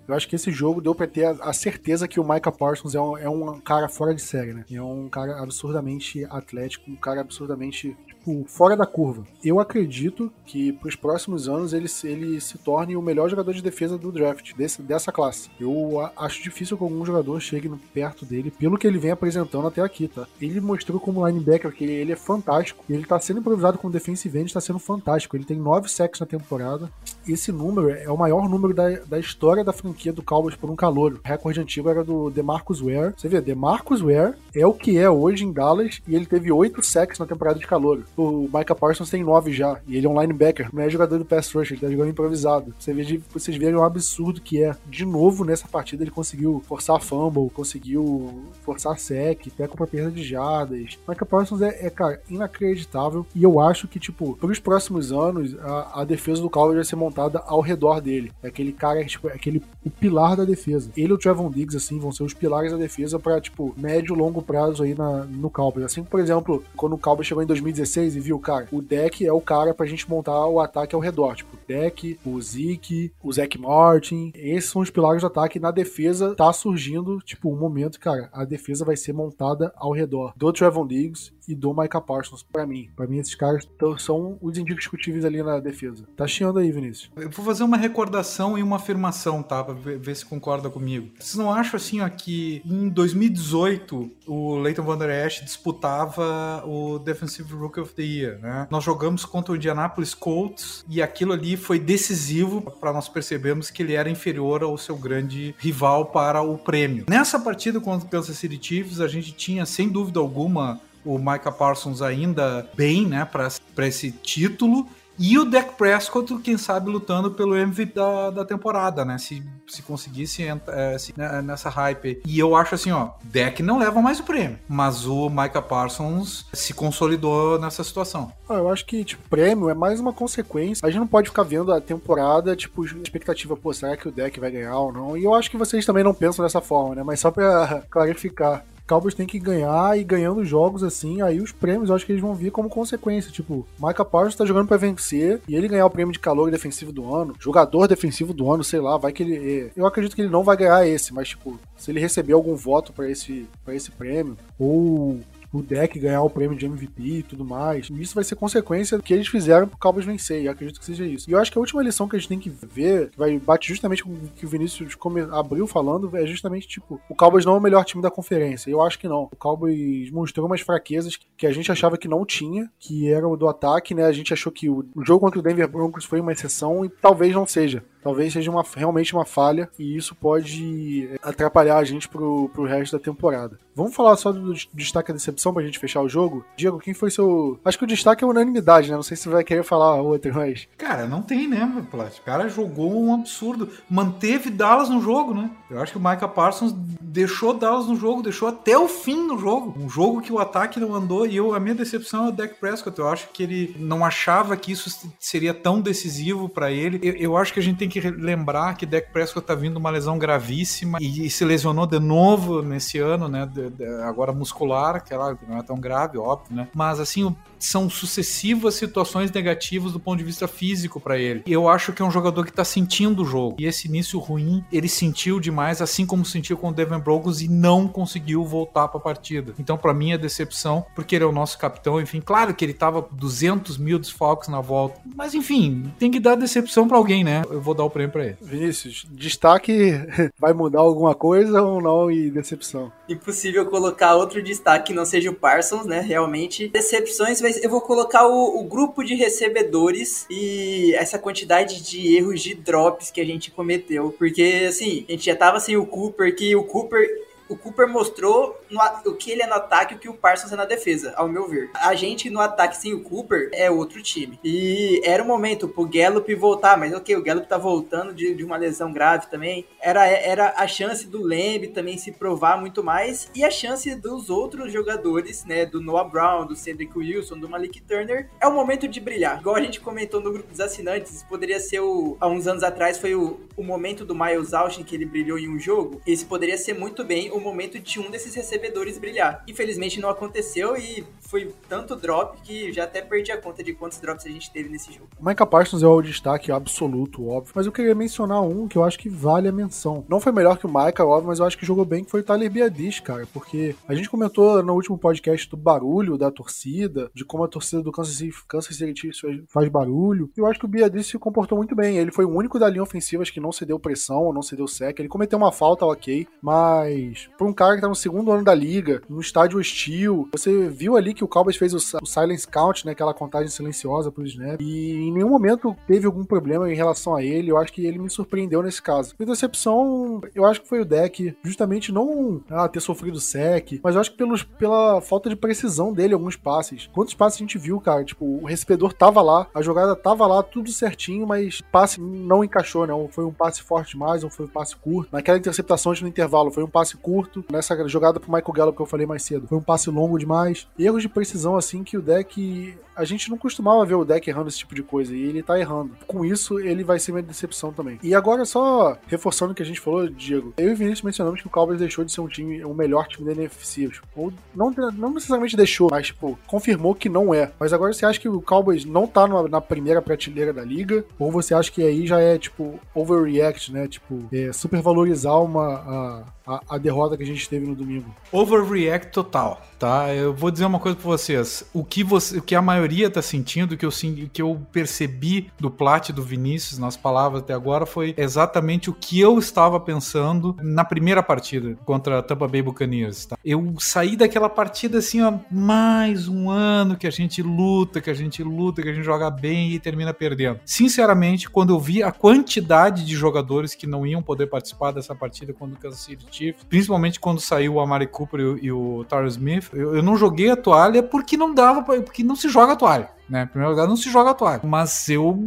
Eu 0.09 0.17
acho 0.17 0.27
que 0.27 0.35
esse 0.35 0.51
jogo 0.51 0.81
deu 0.81 0.93
pra 0.93 1.07
ter 1.07 1.25
a, 1.25 1.31
a 1.41 1.53
certeza 1.53 2.09
que 2.09 2.19
o 2.19 2.25
Micah 2.25 2.51
Parsons 2.51 2.97
é 2.97 3.01
um, 3.01 3.17
é 3.17 3.31
um, 3.31 3.61
cara 3.61 3.89
fora 3.89 4.13
de 4.13 4.21
série, 4.21 4.53
né? 4.53 4.65
É 4.69 4.83
um 4.83 5.09
cara 5.09 5.41
absurdamente 5.41 6.25
atlético, 6.29 6.91
um 6.91 6.97
cara 6.97 7.21
absurdamente 7.21 7.97
tipo, 8.31 8.45
fora 8.49 8.77
da 8.77 8.87
curva. 8.87 9.25
Eu 9.45 9.59
acredito 9.59 10.33
que 10.47 10.73
pros 10.73 10.95
próximos 10.95 11.49
anos 11.49 11.73
ele, 11.73 11.87
ele 12.05 12.41
se 12.41 12.59
torne 12.59 12.97
o 12.97 13.03
melhor 13.03 13.29
jogador 13.29 13.53
de 13.53 13.63
defesa 13.63 13.99
do 13.99 14.13
draft, 14.13 14.55
desse, 14.55 14.83
dessa 14.83 15.11
classe. 15.11 15.51
Eu 15.59 16.01
acho 16.17 16.43
difícil 16.43 16.77
que 16.77 16.83
algum 16.83 17.05
jogador 17.05 17.41
chegue 17.41 17.71
perto 17.93 18.25
dele, 18.25 18.51
pelo 18.51 18.79
que 18.79 18.87
ele 18.87 18.99
vem 18.99 19.11
apresentando 19.11 19.67
até 19.67 19.81
aqui, 19.83 20.09
tá? 20.09 20.27
Ele 20.41 20.61
mostrou 20.61 21.01
como 21.01 21.27
linebacker 21.27 21.73
que 21.73 21.85
ele, 21.85 21.93
ele 21.93 22.13
é 22.13 22.17
fantástico. 22.17 22.85
Ele 22.89 23.05
tá 23.05 23.19
sendo 23.19 23.41
improvisado 23.41 23.79
como 23.79 23.93
defensive 23.93 24.39
end, 24.39 24.53
tá 24.53 24.61
sendo 24.61 24.79
fantástico. 24.79 25.37
Ele 25.37 25.45
tem 25.45 25.57
nove 25.57 25.89
sacks 25.89 26.21
na 26.21 26.27
temporada. 26.27 26.91
Esse 27.27 27.53
número 27.53 27.91
é 27.91 28.11
o 28.11 28.17
maior 28.17 28.49
número 28.49 28.75
da, 28.75 28.91
da 29.07 29.19
história 29.19 29.65
da 29.65 29.73
franquia 29.73 30.13
do 30.13 30.23
Cowboys 30.23 30.57
por 30.57 30.71
um 30.71 30.77
calor. 30.77 31.15
O 31.15 31.29
recorde 31.29 31.61
antigo 31.61 31.89
era 31.89 32.05
do 32.05 32.31
DeMarcus 32.31 32.81
Ware. 32.81 33.15
Você 33.17 33.29
vê, 33.29 33.41
DeMarcus 33.41 34.01
Ware 34.01 34.35
é 34.55 34.67
o 34.67 34.73
que 34.73 34.99
é 34.99 35.09
hoje 35.09 35.45
em 35.45 35.53
Dallas 35.53 36.01
e 36.07 36.15
ele 36.15 36.27
teve 36.27 36.51
oito 36.51 36.83
sacks 36.83 37.19
na 37.19 37.27
temporada 37.27 37.59
de 37.59 37.67
calor. 37.67 38.03
O 38.21 38.49
Micah 38.53 38.75
Parsons 38.75 39.11
tem 39.11 39.23
nove 39.23 39.53
já 39.53 39.81
e 39.87 39.97
ele 39.97 40.07
é 40.07 40.11
um 40.11 40.21
linebacker, 40.21 40.69
não 40.73 40.83
é 40.83 40.91
jogador 40.91 41.19
do 41.19 41.25
pass 41.25 41.53
rush, 41.53 41.73
ele 41.73 41.81
tá 41.81 41.91
jogando 41.91 42.11
improvisado. 42.11 42.75
Você 42.79 42.93
vê, 42.93 43.21
vocês 43.33 43.57
verem 43.57 43.77
o 43.77 43.83
absurdo 43.83 44.41
que 44.41 44.63
é. 44.63 44.75
De 44.87 45.05
novo, 45.05 45.45
nessa 45.45 45.69
partida 45.69 46.03
ele 46.03 46.11
conseguiu 46.11 46.63
forçar 46.67 47.01
fumble, 47.01 47.51
conseguiu 47.51 48.43
forçar 48.63 48.99
sec, 48.99 49.47
teco 49.57 49.77
pra 49.77 49.87
perda 49.87 50.11
de 50.11 50.23
jadas. 50.23 50.99
Micah 51.09 51.27
Parsons 51.27 51.63
é, 51.63 51.87
é, 51.87 51.91
cara, 51.91 52.21
inacreditável 52.29 53.27
e 53.35 53.43
eu 53.43 53.61
acho 53.61 53.89
que, 53.89 53.99
tipo, 53.99 54.37
pros 54.37 54.59
próximos 54.59 55.13
anos, 55.13 55.57
a, 55.61 56.01
a 56.01 56.05
defesa 56.05 56.43
do 56.43 56.51
Cowboys 56.51 56.77
vai 56.77 56.85
ser 56.85 56.97
montada 56.97 57.43
ao 57.47 57.61
redor 57.61 58.01
dele. 58.01 58.33
É 58.43 58.49
aquele 58.49 58.73
cara, 58.73 59.05
tipo, 59.05 59.29
é 59.29 59.33
aquele 59.33 59.63
o 59.85 59.91
pilar 59.91 60.37
da 60.37 60.45
defesa. 60.45 60.91
Ele 60.97 61.11
e 61.11 61.13
o 61.13 61.19
Trevon 61.19 61.51
Diggs, 61.51 61.77
assim, 61.77 61.99
vão 61.99 62.13
ser 62.13 62.23
os 62.23 62.35
pilares 62.35 62.73
da 62.73 62.79
defesa 62.79 63.19
para 63.19 63.41
tipo, 63.41 63.75
médio 63.77 64.15
e 64.15 64.19
longo 64.19 64.43
prazo 64.43 64.83
aí 64.83 64.95
na, 64.95 65.25
no 65.25 65.51
Cowboys. 65.51 65.87
Assim, 65.87 66.03
por 66.03 66.21
exemplo, 66.21 66.63
quando 66.77 66.95
o 66.95 66.99
Cowboys 66.99 67.27
chegou 67.27 67.43
em 67.43 67.47
2016 67.47 68.00
e 68.05 68.21
viu, 68.21 68.39
cara, 68.39 68.69
o 68.73 68.81
deck 68.81 69.27
é 69.27 69.33
o 69.33 69.41
cara 69.41 69.75
pra 69.75 69.87
gente 69.87 70.09
montar 70.09 70.47
o 70.47 70.61
ataque 70.61 70.95
ao 70.95 71.01
redor. 71.01 71.37
Tipo, 71.37 71.57
o 71.57 71.59
deck, 71.67 72.19
o 72.25 72.41
Zeke, 72.41 73.13
o 73.23 73.33
Zach 73.33 73.59
Martin, 73.59 74.33
esses 74.35 74.71
são 74.71 74.83
os 74.83 74.91
pilares 74.91 75.23
do 75.23 75.27
ataque. 75.27 75.59
Na 75.59 75.71
defesa 75.71 76.35
tá 76.35 76.53
surgindo, 76.53 77.19
tipo, 77.21 77.53
um 77.53 77.57
momento, 77.57 78.01
cara, 78.01 78.29
a 78.33 78.45
defesa 78.45 78.85
vai 78.85 78.97
ser 78.97 79.13
montada 79.13 79.73
ao 79.77 79.93
redor 79.93 80.33
do 80.37 80.53
Trevon 80.53 80.87
Diggs 80.87 81.33
e 81.51 81.55
do 81.55 81.75
Micah 81.75 82.01
Parsons, 82.01 82.43
para 82.43 82.67
mim. 82.67 82.89
Para 82.95 83.07
mim, 83.07 83.19
esses 83.19 83.35
caras 83.35 83.69
são 83.99 84.39
os 84.41 84.57
indiscutíveis 84.57 85.25
ali 85.25 85.43
na 85.43 85.59
defesa. 85.59 86.05
Tá 86.17 86.27
chiando 86.27 86.59
aí, 86.59 86.71
Vinícius. 86.71 87.11
Eu 87.17 87.31
vou 87.31 87.45
fazer 87.45 87.65
uma 87.65 87.77
recordação 87.77 88.57
e 88.57 88.63
uma 88.63 88.77
afirmação, 88.77 89.43
tá? 89.43 89.63
Pra 89.65 89.75
ver, 89.75 89.99
ver 89.99 90.15
se 90.15 90.25
concorda 90.25 90.71
comigo. 90.71 91.11
Vocês 91.19 91.37
não 91.37 91.53
acham, 91.53 91.77
assim, 91.77 92.01
ó, 92.01 92.09
que 92.09 92.63
em 92.65 92.89
2018 92.89 94.11
o 94.27 94.57
Leighton 94.57 94.83
Van 94.83 94.99
Der 94.99 95.27
Esch 95.27 95.43
disputava 95.43 96.63
o 96.67 96.99
Defensive 96.99 97.53
Rookie 97.53 97.81
of 97.81 97.95
the 97.95 98.03
Year, 98.03 98.39
né? 98.41 98.69
Nós 98.71 98.85
jogamos 98.85 99.25
contra 99.25 99.53
o 99.53 99.57
Indianapolis 99.57 100.15
Colts 100.15 100.85
e 100.89 101.03
aquilo 101.03 101.33
ali 101.33 101.57
foi 101.57 101.79
decisivo 101.79 102.63
para 102.81 102.93
nós 102.93 103.09
percebermos 103.09 103.71
que 103.71 103.83
ele 103.83 103.95
era 103.95 104.09
inferior 104.09 104.63
ao 104.63 104.77
seu 104.79 104.97
grande 104.97 105.55
rival 105.59 106.07
para 106.07 106.43
o 106.43 106.57
prêmio. 106.57 107.07
Nessa 107.09 107.39
partida 107.39 107.81
contra 107.81 108.07
o 108.07 108.11
Kansas 108.11 108.37
City 108.37 108.59
Chiefs, 108.61 109.01
a 109.01 109.09
gente 109.09 109.33
tinha, 109.33 109.67
sem 109.67 109.89
dúvida 109.89 110.21
alguma, 110.21 110.81
o 111.05 111.19
Micah 111.19 111.53
Parsons 111.53 112.03
ainda 112.03 112.69
bem, 112.75 113.07
né, 113.07 113.25
para 113.25 113.87
esse 113.87 114.11
título. 114.11 114.89
E 115.23 115.39
o 115.39 115.45
Dak 115.45 115.75
Prescott, 115.75 116.35
quem 116.39 116.57
sabe, 116.57 116.89
lutando 116.89 117.31
pelo 117.33 117.55
MVP 117.55 117.93
da, 117.93 118.31
da 118.31 118.43
temporada, 118.43 119.05
né? 119.05 119.19
Se, 119.19 119.43
se 119.69 119.83
conseguisse 119.83 120.43
é, 120.69 120.97
se, 120.97 121.13
né, 121.15 121.43
nessa 121.43 121.69
hype. 121.69 122.23
E 122.25 122.39
eu 122.39 122.57
acho 122.57 122.75
assim, 122.75 122.91
ó, 122.91 123.11
Dak 123.25 123.63
não 123.63 123.79
leva 123.79 124.01
mais 124.01 124.19
o 124.19 124.23
prêmio. 124.23 124.59
Mas 124.67 125.05
o 125.05 125.29
Micah 125.29 125.61
Parsons 125.61 126.47
se 126.55 126.73
consolidou 126.73 127.59
nessa 127.59 127.85
situação. 127.85 128.33
Ah, 128.49 128.55
eu 128.55 128.71
acho 128.71 128.87
que, 128.87 129.05
tipo, 129.05 129.23
prêmio 129.29 129.69
é 129.69 129.75
mais 129.75 130.01
uma 130.01 130.11
consequência. 130.11 130.87
A 130.87 130.91
gente 130.91 131.01
não 131.01 131.07
pode 131.07 131.29
ficar 131.29 131.43
vendo 131.43 131.71
a 131.71 131.83
temporada, 131.83 132.57
tipo, 132.57 132.83
expectativa, 132.87 133.55
pô, 133.55 133.75
será 133.75 133.99
que 133.99 134.09
o 134.09 134.13
Dak 134.13 134.41
vai 134.41 134.51
ganhar 134.51 134.79
ou 134.79 134.91
não? 134.91 135.19
E 135.19 135.25
eu 135.25 135.35
acho 135.35 135.51
que 135.51 135.59
vocês 135.59 135.85
também 135.85 136.03
não 136.03 136.15
pensam 136.15 136.43
dessa 136.43 136.63
forma, 136.63 136.95
né? 136.95 137.03
Mas 137.03 137.21
só 137.21 137.31
pra 137.31 137.83
clarificar. 137.91 138.65
Cowboys 138.91 139.15
tem 139.15 139.27
que 139.27 139.39
ganhar 139.39 139.97
e 139.97 140.03
ganhando 140.03 140.45
jogos 140.45 140.83
assim, 140.83 141.23
aí 141.23 141.41
os 141.41 141.53
prêmios 141.53 141.89
eu 141.89 141.95
acho 141.95 142.05
que 142.05 142.11
eles 142.11 142.21
vão 142.21 142.35
vir 142.35 142.51
como 142.51 142.69
consequência. 142.69 143.31
Tipo, 143.31 143.65
Micah 143.79 144.05
Parsons 144.05 144.35
tá 144.35 144.45
jogando 144.45 144.67
para 144.67 144.77
vencer 144.77 145.41
e 145.47 145.55
ele 145.55 145.69
ganhar 145.69 145.87
o 145.87 145.91
prêmio 145.91 146.13
de 146.13 146.19
calor 146.19 146.51
defensivo 146.51 146.93
do 146.93 147.15
ano, 147.15 147.37
jogador 147.39 147.87
defensivo 147.87 148.35
do 148.35 148.51
ano, 148.51 148.65
sei 148.65 148.81
lá, 148.81 148.97
vai 148.97 149.13
que 149.13 149.23
ele. 149.23 149.37
É, 149.37 149.71
eu 149.77 149.87
acredito 149.87 150.17
que 150.17 150.23
ele 150.23 150.29
não 150.29 150.43
vai 150.43 150.57
ganhar 150.57 150.85
esse, 150.89 151.15
mas 151.15 151.29
tipo, 151.29 151.57
se 151.77 151.93
ele 151.93 152.01
receber 152.01 152.33
algum 152.33 152.57
voto 152.57 152.93
para 152.93 153.09
esse, 153.09 153.47
pra 153.65 153.75
esse 153.77 153.93
prêmio, 153.93 154.37
ou 154.59 155.21
o 155.53 155.63
deck 155.63 155.99
ganhar 155.99 156.23
o 156.23 156.31
prêmio 156.31 156.57
de 156.57 156.67
MVP 156.67 157.03
e 157.03 157.23
tudo 157.23 157.45
mais. 157.45 157.89
Isso 157.91 158.15
vai 158.15 158.25
ser 158.25 158.37
consequência 158.37 158.97
do 158.97 159.03
que 159.03 159.13
eles 159.13 159.29
fizeram 159.29 159.67
pro 159.67 159.79
Cowboys 159.79 160.07
vencer, 160.07 160.43
e 160.43 160.49
acredito 160.49 160.79
que 160.79 160.87
seja 160.87 161.05
isso. 161.05 161.29
E 161.29 161.33
eu 161.33 161.39
acho 161.39 161.51
que 161.51 161.59
a 161.59 161.61
última 161.61 161.83
lição 161.83 162.09
que 162.09 162.17
a 162.17 162.19
gente 162.19 162.29
tem 162.29 162.39
que 162.39 162.51
ver, 162.51 163.11
que 163.11 163.19
vai 163.19 163.39
bate 163.39 163.69
justamente 163.69 164.05
com 164.05 164.11
o 164.11 164.31
que 164.37 164.47
o 164.47 164.49
Vinícius 164.49 164.97
abriu 165.33 165.67
falando, 165.67 166.17
é 166.17 166.27
justamente 166.27 166.69
tipo, 166.69 167.01
o 167.09 167.15
Cowboys 167.15 167.45
não 167.45 167.55
é 167.55 167.59
o 167.59 167.61
melhor 167.61 167.85
time 167.85 168.03
da 168.03 168.11
conferência. 168.11 168.71
Eu 168.71 168.83
acho 168.83 168.99
que 168.99 169.09
não. 169.09 169.29
O 169.33 169.37
Cowboys 169.37 170.11
mostrou 170.11 170.47
umas 170.47 170.61
fraquezas 170.61 171.19
que 171.37 171.47
a 171.47 171.53
gente 171.53 171.71
achava 171.73 171.97
que 171.97 172.09
não 172.09 172.25
tinha, 172.25 172.71
que 172.79 173.11
era 173.11 173.27
o 173.27 173.37
do 173.37 173.49
ataque, 173.49 173.95
né? 173.95 174.05
A 174.05 174.13
gente 174.13 174.33
achou 174.33 174.53
que 174.53 174.69
o 174.69 174.85
jogo 175.03 175.21
contra 175.21 175.39
o 175.39 175.43
Denver 175.43 175.69
Broncos 175.69 176.05
foi 176.05 176.21
uma 176.21 176.33
exceção 176.33 176.85
e 176.85 176.89
talvez 176.89 177.35
não 177.35 177.47
seja 177.47 177.83
talvez 178.03 178.33
seja 178.33 178.51
uma, 178.51 178.65
realmente 178.75 179.15
uma 179.15 179.25
falha 179.25 179.69
e 179.79 179.97
isso 179.97 180.15
pode 180.15 181.09
é, 181.13 181.17
atrapalhar 181.23 181.79
a 181.79 181.85
gente 181.85 182.09
pro, 182.09 182.49
pro 182.49 182.65
resto 182.65 182.97
da 182.97 183.03
temporada. 183.03 183.59
Vamos 183.75 183.95
falar 183.95 184.17
só 184.17 184.33
do, 184.33 184.53
destaque 184.75 185.09
da 185.09 185.17
decepção 185.17 185.40
pra 185.53 185.63
gente 185.63 185.79
fechar 185.79 186.03
o 186.03 186.09
jogo? 186.09 186.45
Diego, 186.57 186.79
quem 186.79 186.95
foi 186.95 187.11
seu. 187.11 187.59
Acho 187.65 187.79
que 187.79 187.85
o 187.85 187.87
destaque 187.89 188.25
é 188.25 188.27
unanimidade, 188.27 188.91
né? 188.91 188.97
Não 188.97 189.03
sei 189.03 189.17
se 189.17 189.25
você 189.25 189.31
vai 189.31 189.45
querer 189.45 189.65
falar 189.65 189.97
outro, 189.97 190.33
mas. 190.35 190.69
Cara, 190.77 191.07
não 191.07 191.23
tem, 191.23 191.49
né, 191.49 191.65
meu 191.65 191.85
Plat? 191.85 192.19
O 192.19 192.23
cara 192.23 192.49
jogou 192.49 193.03
um 193.03 193.15
absurdo. 193.15 193.69
Manteve 193.89 194.51
Dallas 194.51 194.89
no 194.89 195.01
jogo, 195.01 195.35
né? 195.35 195.51
Eu 195.71 195.81
acho 195.81 195.93
que 195.93 195.99
o 195.99 196.01
Micah 196.01 196.29
Parsons 196.29 196.75
deixou 197.01 197.55
Dallas 197.55 197.87
no 197.87 197.97
jogo, 197.97 198.23
deixou 198.23 198.49
até 198.49 198.77
o 198.77 198.89
fim 198.89 199.27
no 199.27 199.39
jogo. 199.39 199.75
Um 199.79 199.89
jogo 199.89 200.21
que 200.21 200.33
o 200.33 200.39
ataque 200.39 200.81
não 200.81 200.95
andou 200.95 201.27
e 201.27 201.37
eu, 201.37 201.55
a 201.55 201.61
minha 201.61 201.75
decepção 201.75 202.27
é 202.27 202.29
o 202.29 202.33
Dak 202.33 202.55
Prescott. 202.55 202.99
Eu 202.99 203.09
acho 203.09 203.29
que 203.33 203.43
ele 203.43 203.77
não 203.79 204.05
achava 204.05 204.57
que 204.57 204.73
isso 204.73 205.11
seria 205.19 205.55
tão 205.55 205.81
decisivo 205.81 206.49
para 206.49 206.71
ele. 206.71 207.01
Eu, 207.03 207.15
eu 207.15 207.37
acho 207.37 207.53
que 207.53 207.61
a 207.61 207.63
gente 207.63 207.79
tem 207.79 207.89
que 207.89 208.01
lembrar 208.01 208.75
que 208.77 208.87
Dak 208.87 209.13
Prescott 209.13 209.47
tá 209.47 209.55
vindo 209.55 209.77
uma 209.77 209.91
lesão 209.91 210.19
gravíssima 210.19 210.99
e, 211.01 211.27
e 211.27 211.31
se 211.31 211.45
lesionou 211.45 211.87
de 211.87 211.99
novo 211.99 212.63
nesse 212.63 212.99
ano, 212.99 213.29
né? 213.29 213.47
De, 213.47 213.71
de, 213.71 213.85
agora 214.03 214.33
muscular, 214.33 215.03
que 215.37 215.45
ela 215.45 215.55
não 215.55 215.61
é 215.61 215.63
tão 215.63 215.79
grave, 215.79 216.19
óbvio, 216.19 216.57
né? 216.57 216.69
Mas 216.75 217.01
assim, 217.01 217.35
são 217.59 217.89
sucessivas 217.89 218.75
situações 218.75 219.31
negativas 219.31 219.93
do 219.93 220.01
ponto 220.01 220.19
de 220.19 220.25
vista 220.25 220.49
físico 220.49 221.01
para 221.01 221.19
ele. 221.19 221.43
E 221.47 221.53
eu 221.53 221.69
acho 221.69 221.93
que 221.93 222.03
é 222.03 222.05
um 222.05 222.11
jogador 222.11 222.45
que 222.45 222.53
tá 222.53 222.65
sentindo 222.65 223.23
o 223.23 223.25
jogo. 223.25 223.57
E 223.59 223.67
esse 223.67 223.89
início 223.89 224.19
ruim, 224.19 224.65
ele 224.73 224.89
sentiu 224.89 225.39
demais, 225.41 225.81
assim 225.83 226.07
como 226.07 226.25
sentiu 226.25 226.57
com 226.57 226.69
o 226.69 226.73
Devin 226.73 226.99
Broncos 226.99 227.43
e 227.43 227.49
não 227.49 227.87
conseguiu 227.87 228.45
voltar 228.45 228.89
para 228.89 228.99
a 228.99 229.03
partida. 229.03 229.55
Então, 229.59 229.77
para 229.77 229.95
mim, 229.95 230.13
é 230.13 230.19
decepção, 230.19 230.85
porque 230.95 231.15
ele 231.15 231.25
é 231.25 231.27
o 231.27 231.33
nosso 231.33 231.59
capitão. 231.59 232.01
Enfim, 232.01 232.21
claro 232.21 232.55
que 232.55 232.65
ele 232.65 232.75
tava 232.75 233.07
200 233.13 233.79
mil 233.79 233.99
desfalques 233.99 234.49
na 234.49 234.61
volta. 234.61 235.01
Mas, 235.15 235.35
enfim, 235.35 235.93
tem 235.99 236.11
que 236.11 236.21
dar 236.21 236.35
decepção 236.35 236.89
para 236.89 236.97
alguém, 236.97 237.23
né? 237.23 237.43
Eu 237.51 237.61
vou 237.61 237.75
dar 237.75 237.85
o 237.85 237.91
prêmio 237.91 238.13
para 238.13 238.27
ele. 238.27 238.37
Vinícius, 238.41 239.07
destaque 239.11 239.93
vai 240.39 240.53
mudar 240.53 240.81
alguma 240.81 241.15
coisa 241.15 241.63
ou 241.63 241.81
não 241.81 242.11
e 242.11 242.31
decepção? 242.31 242.91
Impossível 243.09 243.67
colocar 243.67 244.15
outro 244.15 244.43
destaque 244.43 244.91
que 244.91 244.95
não 244.95 245.05
seja 245.05 245.20
o 245.29 245.35
Parsons, 245.35 245.87
né? 245.87 246.01
Realmente, 246.01 246.69
decepções 246.69 247.41
vai 247.41 247.53
eu 247.63 247.71
vou 247.71 247.81
colocar 247.81 248.27
o, 248.27 248.61
o, 248.61 248.65
grupo 248.65 249.03
de 249.03 249.15
recebedores 249.15 250.27
e 250.31 250.95
essa 250.95 251.19
quantidade 251.19 251.83
de 251.83 252.17
erros 252.17 252.41
de 252.41 252.55
drops 252.55 253.11
que 253.11 253.21
a 253.21 253.25
gente 253.25 253.51
cometeu. 253.51 254.15
Porque, 254.19 254.67
assim, 254.69 255.05
a 255.09 255.13
gente 255.13 255.27
já 255.27 255.37
tava 255.37 255.61
sem 255.61 255.77
o 255.77 255.87
Cooper, 255.87 256.35
que 256.35 256.55
o 256.55 256.65
Cooper 256.65 257.09
o 257.51 257.57
Cooper 257.57 257.89
mostrou 257.89 258.59
no, 258.71 258.81
o 259.07 259.15
que 259.15 259.33
ele 259.33 259.43
é 259.43 259.47
no 259.47 259.55
ataque 259.55 259.95
e 259.95 259.97
o 259.97 260.01
que 260.01 260.09
o 260.09 260.15
Parsons 260.15 260.53
é 260.53 260.57
na 260.57 260.65
defesa, 260.65 261.13
ao 261.17 261.29
meu 261.29 261.49
ver. 261.49 261.71
A 261.75 261.95
gente 261.95 262.31
no 262.31 262.41
ataque 262.41 262.77
sem 262.77 262.95
o 262.95 263.03
Cooper 263.03 263.51
é 263.53 263.69
outro 263.71 264.01
time. 264.03 264.39
E 264.45 265.03
era 265.05 265.23
o 265.23 265.27
momento 265.27 265.69
pro 265.69 265.85
Gallup 265.85 266.33
voltar, 266.37 266.79
mas 266.79 266.95
ok, 266.95 267.17
o 267.17 267.23
Gallup 267.23 267.49
tá 267.49 267.59
voltando 267.59 268.15
de, 268.15 268.35
de 268.35 268.45
uma 268.45 268.57
lesão 268.57 268.93
grave 268.93 269.27
também. 269.29 269.67
Era, 269.81 270.07
era 270.07 270.55
a 270.57 270.67
chance 270.69 271.07
do 271.07 271.21
Lamb 271.21 271.69
também 271.75 271.99
se 271.99 272.13
provar 272.13 272.61
muito 272.61 272.85
mais 272.85 273.29
e 273.35 273.43
a 273.43 273.51
chance 273.51 273.95
dos 273.97 274.31
outros 274.31 274.73
jogadores, 274.73 275.45
né, 275.45 275.67
do 275.67 275.81
Noah 275.81 276.09
Brown, 276.09 276.47
do 276.47 276.55
Cedric 276.55 276.97
Wilson, 276.97 277.39
do 277.39 277.49
Malik 277.49 277.81
Turner, 277.83 278.29
é 278.41 278.47
o 278.47 278.55
momento 278.55 278.87
de 278.87 279.01
brilhar. 279.01 279.41
Igual 279.41 279.57
a 279.57 279.61
gente 279.61 279.81
comentou 279.81 280.21
no 280.21 280.33
grupo 280.33 280.51
dos 280.51 280.61
assinantes, 280.61 281.25
poderia 281.25 281.59
ser 281.59 281.81
o, 281.81 282.17
há 282.21 282.29
uns 282.29 282.47
anos 282.47 282.63
atrás 282.63 282.99
foi 282.99 283.15
o, 283.15 283.41
o 283.57 283.65
momento 283.65 284.05
do 284.05 284.15
Miles 284.15 284.55
Austin 284.55 284.85
que 284.85 284.95
ele 284.95 285.05
brilhou 285.05 285.39
em 285.39 285.49
um 285.49 285.59
jogo. 285.59 286.01
Esse 286.07 286.25
poderia 286.25 286.57
ser 286.57 286.75
muito 286.75 287.05
bem 287.05 287.31
momento 287.41 287.79
de 287.79 287.99
um 287.99 288.11
desses 288.11 288.35
recebedores 288.35 288.99
brilhar. 288.99 289.45
Infelizmente 289.49 290.01
não 290.01 290.09
aconteceu 290.09 290.77
e 290.77 291.05
foi 291.31 291.55
tanto 291.69 291.95
drop 291.95 292.41
que 292.43 292.73
já 292.73 292.85
até 292.85 293.01
perdi 293.01 293.31
a 293.31 293.41
conta 293.41 293.63
de 293.63 293.73
quantos 293.73 294.01
drops 294.01 294.27
a 294.27 294.29
gente 294.29 294.51
teve 294.51 294.69
nesse 294.69 294.93
jogo. 294.93 295.09
Micah 295.21 295.47
Parsons 295.47 295.83
é 295.83 295.87
o 295.87 296.03
destaque 296.03 296.51
absoluto, 296.51 297.29
óbvio. 297.29 297.53
Mas 297.55 297.67
eu 297.67 297.73
queria 297.73 297.95
mencionar 297.95 298.43
um 298.43 298.67
que 298.67 298.77
eu 298.77 298.85
acho 298.85 298.99
que 298.99 299.09
vale 299.09 299.49
a 299.49 299.53
menção. 299.53 300.05
Não 300.09 300.21
foi 300.21 300.33
melhor 300.33 300.59
que 300.59 300.67
o 300.67 300.69
Micah, 300.69 301.05
óbvio, 301.05 301.29
mas 301.29 301.39
eu 301.39 301.47
acho 301.47 301.57
que 301.57 301.65
jogou 301.65 301.85
bem, 301.85 302.03
que 302.03 302.11
foi 302.11 302.21
o 302.21 302.25
Tyler 302.25 302.51
Biadish, 302.51 303.01
cara. 303.01 303.27
Porque 303.33 303.77
a 303.87 303.95
gente 303.95 304.11
comentou 304.11 304.63
no 304.63 304.75
último 304.75 304.99
podcast 304.99 305.49
do 305.49 305.57
barulho 305.57 306.19
da 306.19 306.31
torcida, 306.31 307.11
de 307.15 307.25
como 307.25 307.45
a 307.45 307.49
torcida 307.49 307.83
do 307.83 307.93
Kansas 307.93 308.17
City, 308.17 308.35
Kansas 308.49 308.77
City 308.77 309.11
faz 309.49 309.69
barulho. 309.69 310.31
E 310.37 310.41
eu 310.41 310.47
acho 310.47 310.59
que 310.59 310.65
o 310.65 310.69
Biadish 310.69 311.07
se 311.07 311.19
comportou 311.19 311.57
muito 311.57 311.77
bem. 311.77 311.97
Ele 311.97 312.11
foi 312.11 312.25
o 312.25 312.35
único 312.35 312.59
da 312.59 312.69
linha 312.69 312.83
ofensiva 312.83 313.23
que 313.23 313.39
não 313.39 313.53
cedeu 313.53 313.79
pressão, 313.79 314.33
não 314.33 314.43
cedeu 314.43 314.67
sec. 314.67 314.99
Ele 314.99 315.09
cometeu 315.09 315.39
uma 315.39 315.53
falta, 315.53 315.87
ok. 315.87 316.27
Mas, 316.43 317.29
por 317.39 317.47
um 317.47 317.53
cara 317.53 317.77
que 317.77 317.83
tá 317.83 317.89
no 317.89 317.95
segundo 317.95 318.33
ano 318.33 318.43
da 318.43 318.55
liga, 318.55 319.03
no 319.09 319.21
estádio 319.21 319.59
hostil, 319.59 320.29
você 320.33 320.69
viu 320.69 320.97
ali 320.97 321.15
que 321.15 321.20
o 321.25 321.29
Cowboys 321.29 321.57
fez 321.57 321.73
o, 321.75 321.99
o 322.03 322.07
silence 322.07 322.47
count, 322.47 322.87
né? 322.87 322.93
Aquela 322.93 323.15
contagem 323.15 323.49
silenciosa 323.49 324.11
pro 324.11 324.25
snap. 324.25 324.61
E 324.61 324.93
em 324.93 325.13
nenhum 325.13 325.29
momento 325.29 325.77
teve 325.87 326.07
algum 326.07 326.25
problema 326.25 326.71
em 326.71 326.75
relação 326.75 327.15
a 327.15 327.23
ele. 327.23 327.51
Eu 327.51 327.59
acho 327.59 327.73
que 327.73 327.85
ele 327.85 327.99
me 327.99 328.11
surpreendeu 328.11 328.63
nesse 328.63 328.83
caso. 328.83 329.15
A 329.21 329.25
decepção, 329.25 330.21
eu 330.35 330.45
acho 330.45 330.63
que 330.63 330.69
foi 330.69 330.81
o 330.81 330.85
deck, 330.85 331.37
justamente 331.43 331.93
não 331.93 332.43
ah, 332.51 332.69
ter 332.69 332.81
sofrido 332.81 333.21
sec, 333.21 333.81
mas 333.83 333.95
eu 333.95 334.01
acho 334.01 334.11
que 334.11 334.17
pelos, 334.17 334.43
pela 334.43 335.01
falta 335.01 335.29
de 335.29 335.37
precisão 335.37 335.93
dele 335.93 336.15
alguns 336.15 336.37
passes. 336.37 336.89
Quantos 336.93 337.15
passes 337.15 337.39
a 337.39 337.43
gente 337.43 337.59
viu, 337.59 337.81
cara? 337.81 338.05
Tipo, 338.05 338.25
o 338.25 338.47
recebedor 338.47 338.93
tava 338.93 339.21
lá, 339.23 339.47
a 339.55 339.63
jogada 339.63 339.95
tava 339.95 340.27
lá, 340.27 340.43
tudo 340.43 340.71
certinho, 340.71 341.27
mas 341.27 341.61
passe 341.73 342.01
não 342.01 342.43
encaixou, 342.43 342.87
né? 342.87 342.93
Ou 342.93 343.09
foi 343.09 343.25
um 343.25 343.33
passe 343.33 343.63
forte 343.63 343.93
demais, 343.93 344.25
ou 344.25 344.31
foi 344.31 344.47
um 344.47 344.49
passe 344.49 344.77
curto. 344.77 345.11
Naquela 345.13 345.39
interceptação 345.39 345.91
no 346.01 346.09
intervalo, 346.09 346.51
foi 346.51 346.63
um 346.63 346.69
passe 346.69 346.97
curto. 346.97 347.45
Nessa 347.51 347.89
jogada 347.89 348.21
pro 348.21 348.31
Michael 348.31 348.53
Gallup 348.53 348.77
que 348.77 348.83
eu 348.83 348.87
falei 348.87 349.07
mais 349.07 349.23
cedo, 349.23 349.47
foi 349.49 349.59
um 349.59 349.63
passe 349.63 349.91
longo 349.91 350.19
demais. 350.19 350.69
Erros 350.79 351.03
de 351.03 351.09
precisão, 351.11 351.57
assim, 351.57 351.85
que 351.85 351.97
o 351.97 352.03
deck 352.03 352.79
a 353.01 353.05
gente 353.05 353.31
não 353.31 353.39
costumava 353.39 353.85
ver 353.87 353.95
o 353.95 354.05
deck 354.05 354.29
errando 354.29 354.49
esse 354.49 354.59
tipo 354.59 354.75
de 354.75 354.83
coisa 354.83 355.17
e 355.17 355.23
ele 355.23 355.43
tá 355.43 355.59
errando. 355.59 355.97
Com 356.07 356.23
isso, 356.23 356.61
ele 356.61 356.85
vai 356.85 356.99
ser 356.99 357.13
uma 357.13 357.23
decepção 357.23 357.73
também. 357.73 357.99
E 358.03 358.15
agora, 358.15 358.45
só 358.45 358.99
reforçando 359.07 359.53
o 359.53 359.55
que 359.55 359.63
a 359.63 359.67
gente 359.67 359.81
falou, 359.81 360.07
Diego, 360.07 360.53
eu 360.59 360.71
e 360.71 360.75
Vinícius 360.75 361.03
mencionamos 361.03 361.41
que 361.41 361.47
o 361.47 361.51
Cowboys 361.51 361.79
deixou 361.79 362.05
de 362.05 362.13
ser 362.13 362.21
um 362.21 362.29
time, 362.29 362.63
o 362.63 362.75
melhor 362.75 363.09
time 363.09 363.25
da 363.25 363.33
NFC. 363.33 363.91
Ou 364.15 364.31
não, 364.55 364.71
não 364.71 365.15
necessariamente 365.15 365.57
deixou, 365.57 365.89
mas, 365.91 366.09
tipo, 366.09 366.39
confirmou 366.47 366.95
que 366.95 367.09
não 367.09 367.33
é. 367.33 367.51
Mas 367.59 367.73
agora 367.73 367.93
você 367.93 368.05
acha 368.05 368.21
que 368.21 368.29
o 368.29 368.43
Cowboys 368.43 368.85
não 368.85 369.07
tá 369.07 369.27
na, 369.27 369.49
na 369.49 369.61
primeira 369.63 370.03
prateleira 370.03 370.53
da 370.53 370.63
liga? 370.63 371.03
Ou 371.19 371.33
você 371.33 371.55
acha 371.55 371.73
que 371.73 371.83
aí 371.83 372.07
já 372.07 372.21
é, 372.21 372.37
tipo, 372.37 372.79
overreact, 372.95 373.73
né? 373.73 373.89
Tipo, 373.89 374.25
é, 374.31 374.53
supervalorizar 374.53 375.43
uma. 375.43 375.71
A 375.71 376.25
a, 376.51 376.61
a, 376.71 376.79
derrota 376.79 377.17
que 377.17 377.23
a 377.23 377.27
gente 377.27 377.49
teve 377.49 377.65
no 377.65 377.77
domingo. 377.77 378.13
Overreact 378.33 379.13
total, 379.13 379.63
tá? 379.79 380.13
Eu 380.13 380.35
vou 380.35 380.51
dizer 380.51 380.65
uma 380.65 380.81
coisa 380.81 380.99
pra 381.01 381.11
vocês. 381.11 381.65
O 381.73 381.85
que, 381.85 382.05
você, 382.05 382.39
o 382.39 382.43
que 382.43 382.55
a 382.55 382.63
maioria 382.63 383.11
tá 383.11 383.23
sentindo, 383.23 383.77
que 383.77 383.85
eu, 383.85 383.91
que 384.33 384.43
eu 384.43 384.61
percebi 384.73 385.51
do 385.59 385.71
Plat 385.71 386.11
do 386.11 386.23
Vinícius 386.23 386.79
nas 386.79 386.97
palavras 386.97 387.43
até 387.43 387.53
agora 387.53 387.87
foi 387.87 388.15
exatamente 388.17 388.91
o 388.91 388.93
que 388.93 389.21
eu 389.21 389.39
estava 389.39 389.81
pensando 389.81 390.57
na 390.63 390.85
primeira 390.85 391.23
partida 391.23 391.77
contra 391.85 392.19
a 392.19 392.23
Tampa 392.23 392.47
Bay 392.47 392.63
Buccaneers, 392.63 393.27
tá? 393.27 393.37
Eu 393.45 393.75
saí 393.79 394.17
daquela 394.17 394.49
partida 394.49 394.99
assim, 394.99 395.23
ó, 395.23 395.33
mais 395.51 396.29
um 396.29 396.51
ano 396.51 396.97
que 396.97 397.07
a 397.07 397.11
gente 397.11 397.43
luta, 397.43 398.01
que 398.01 398.11
a 398.11 398.15
gente 398.15 398.43
luta, 398.43 398.83
que 398.83 398.89
a 398.89 398.93
gente 398.93 399.05
joga 399.05 399.31
bem 399.31 399.73
e 399.73 399.79
termina 399.79 400.13
perdendo. 400.13 400.61
Sinceramente, 400.65 401.49
quando 401.49 401.73
eu 401.73 401.81
vi 401.81 402.03
a 402.03 402.13
quantidade 402.13 403.05
de 403.05 403.15
jogadores 403.15 403.75
que 403.75 403.87
não 403.87 404.07
iam 404.07 404.23
poder 404.23 404.47
participar 404.47 404.93
dessa 404.93 405.15
partida 405.15 405.53
quando 405.53 405.75
o 405.75 405.77
Kansas 405.77 406.01
City 406.01 406.27
Chiefs, 406.31 406.65
principalmente 406.69 407.19
quando 407.19 407.41
saiu 407.41 407.75
o 407.75 407.81
Amari 407.81 408.07
Cooper 408.07 408.59
e 408.61 408.71
o, 408.71 408.97
o 408.99 409.05
Tyler 409.05 409.27
Smith, 409.29 409.71
eu, 409.73 409.97
eu, 409.97 410.03
não 410.03 410.17
joguei 410.17 410.51
a 410.51 410.57
toalha 410.57 410.90
porque 411.03 411.37
não 411.37 411.55
dava, 411.55 411.83
porque 411.83 412.25
não 412.25 412.35
se 412.35 412.49
joga 412.49 412.77
toalha 412.77 413.20
né? 413.31 413.45
Em 413.45 413.47
primeiro 413.47 413.71
lugar, 413.71 413.87
não 413.87 413.97
se 413.97 414.11
joga 414.11 414.31
a 414.31 414.35
toalha. 414.35 414.61
Mas 414.65 415.09
eu 415.09 415.39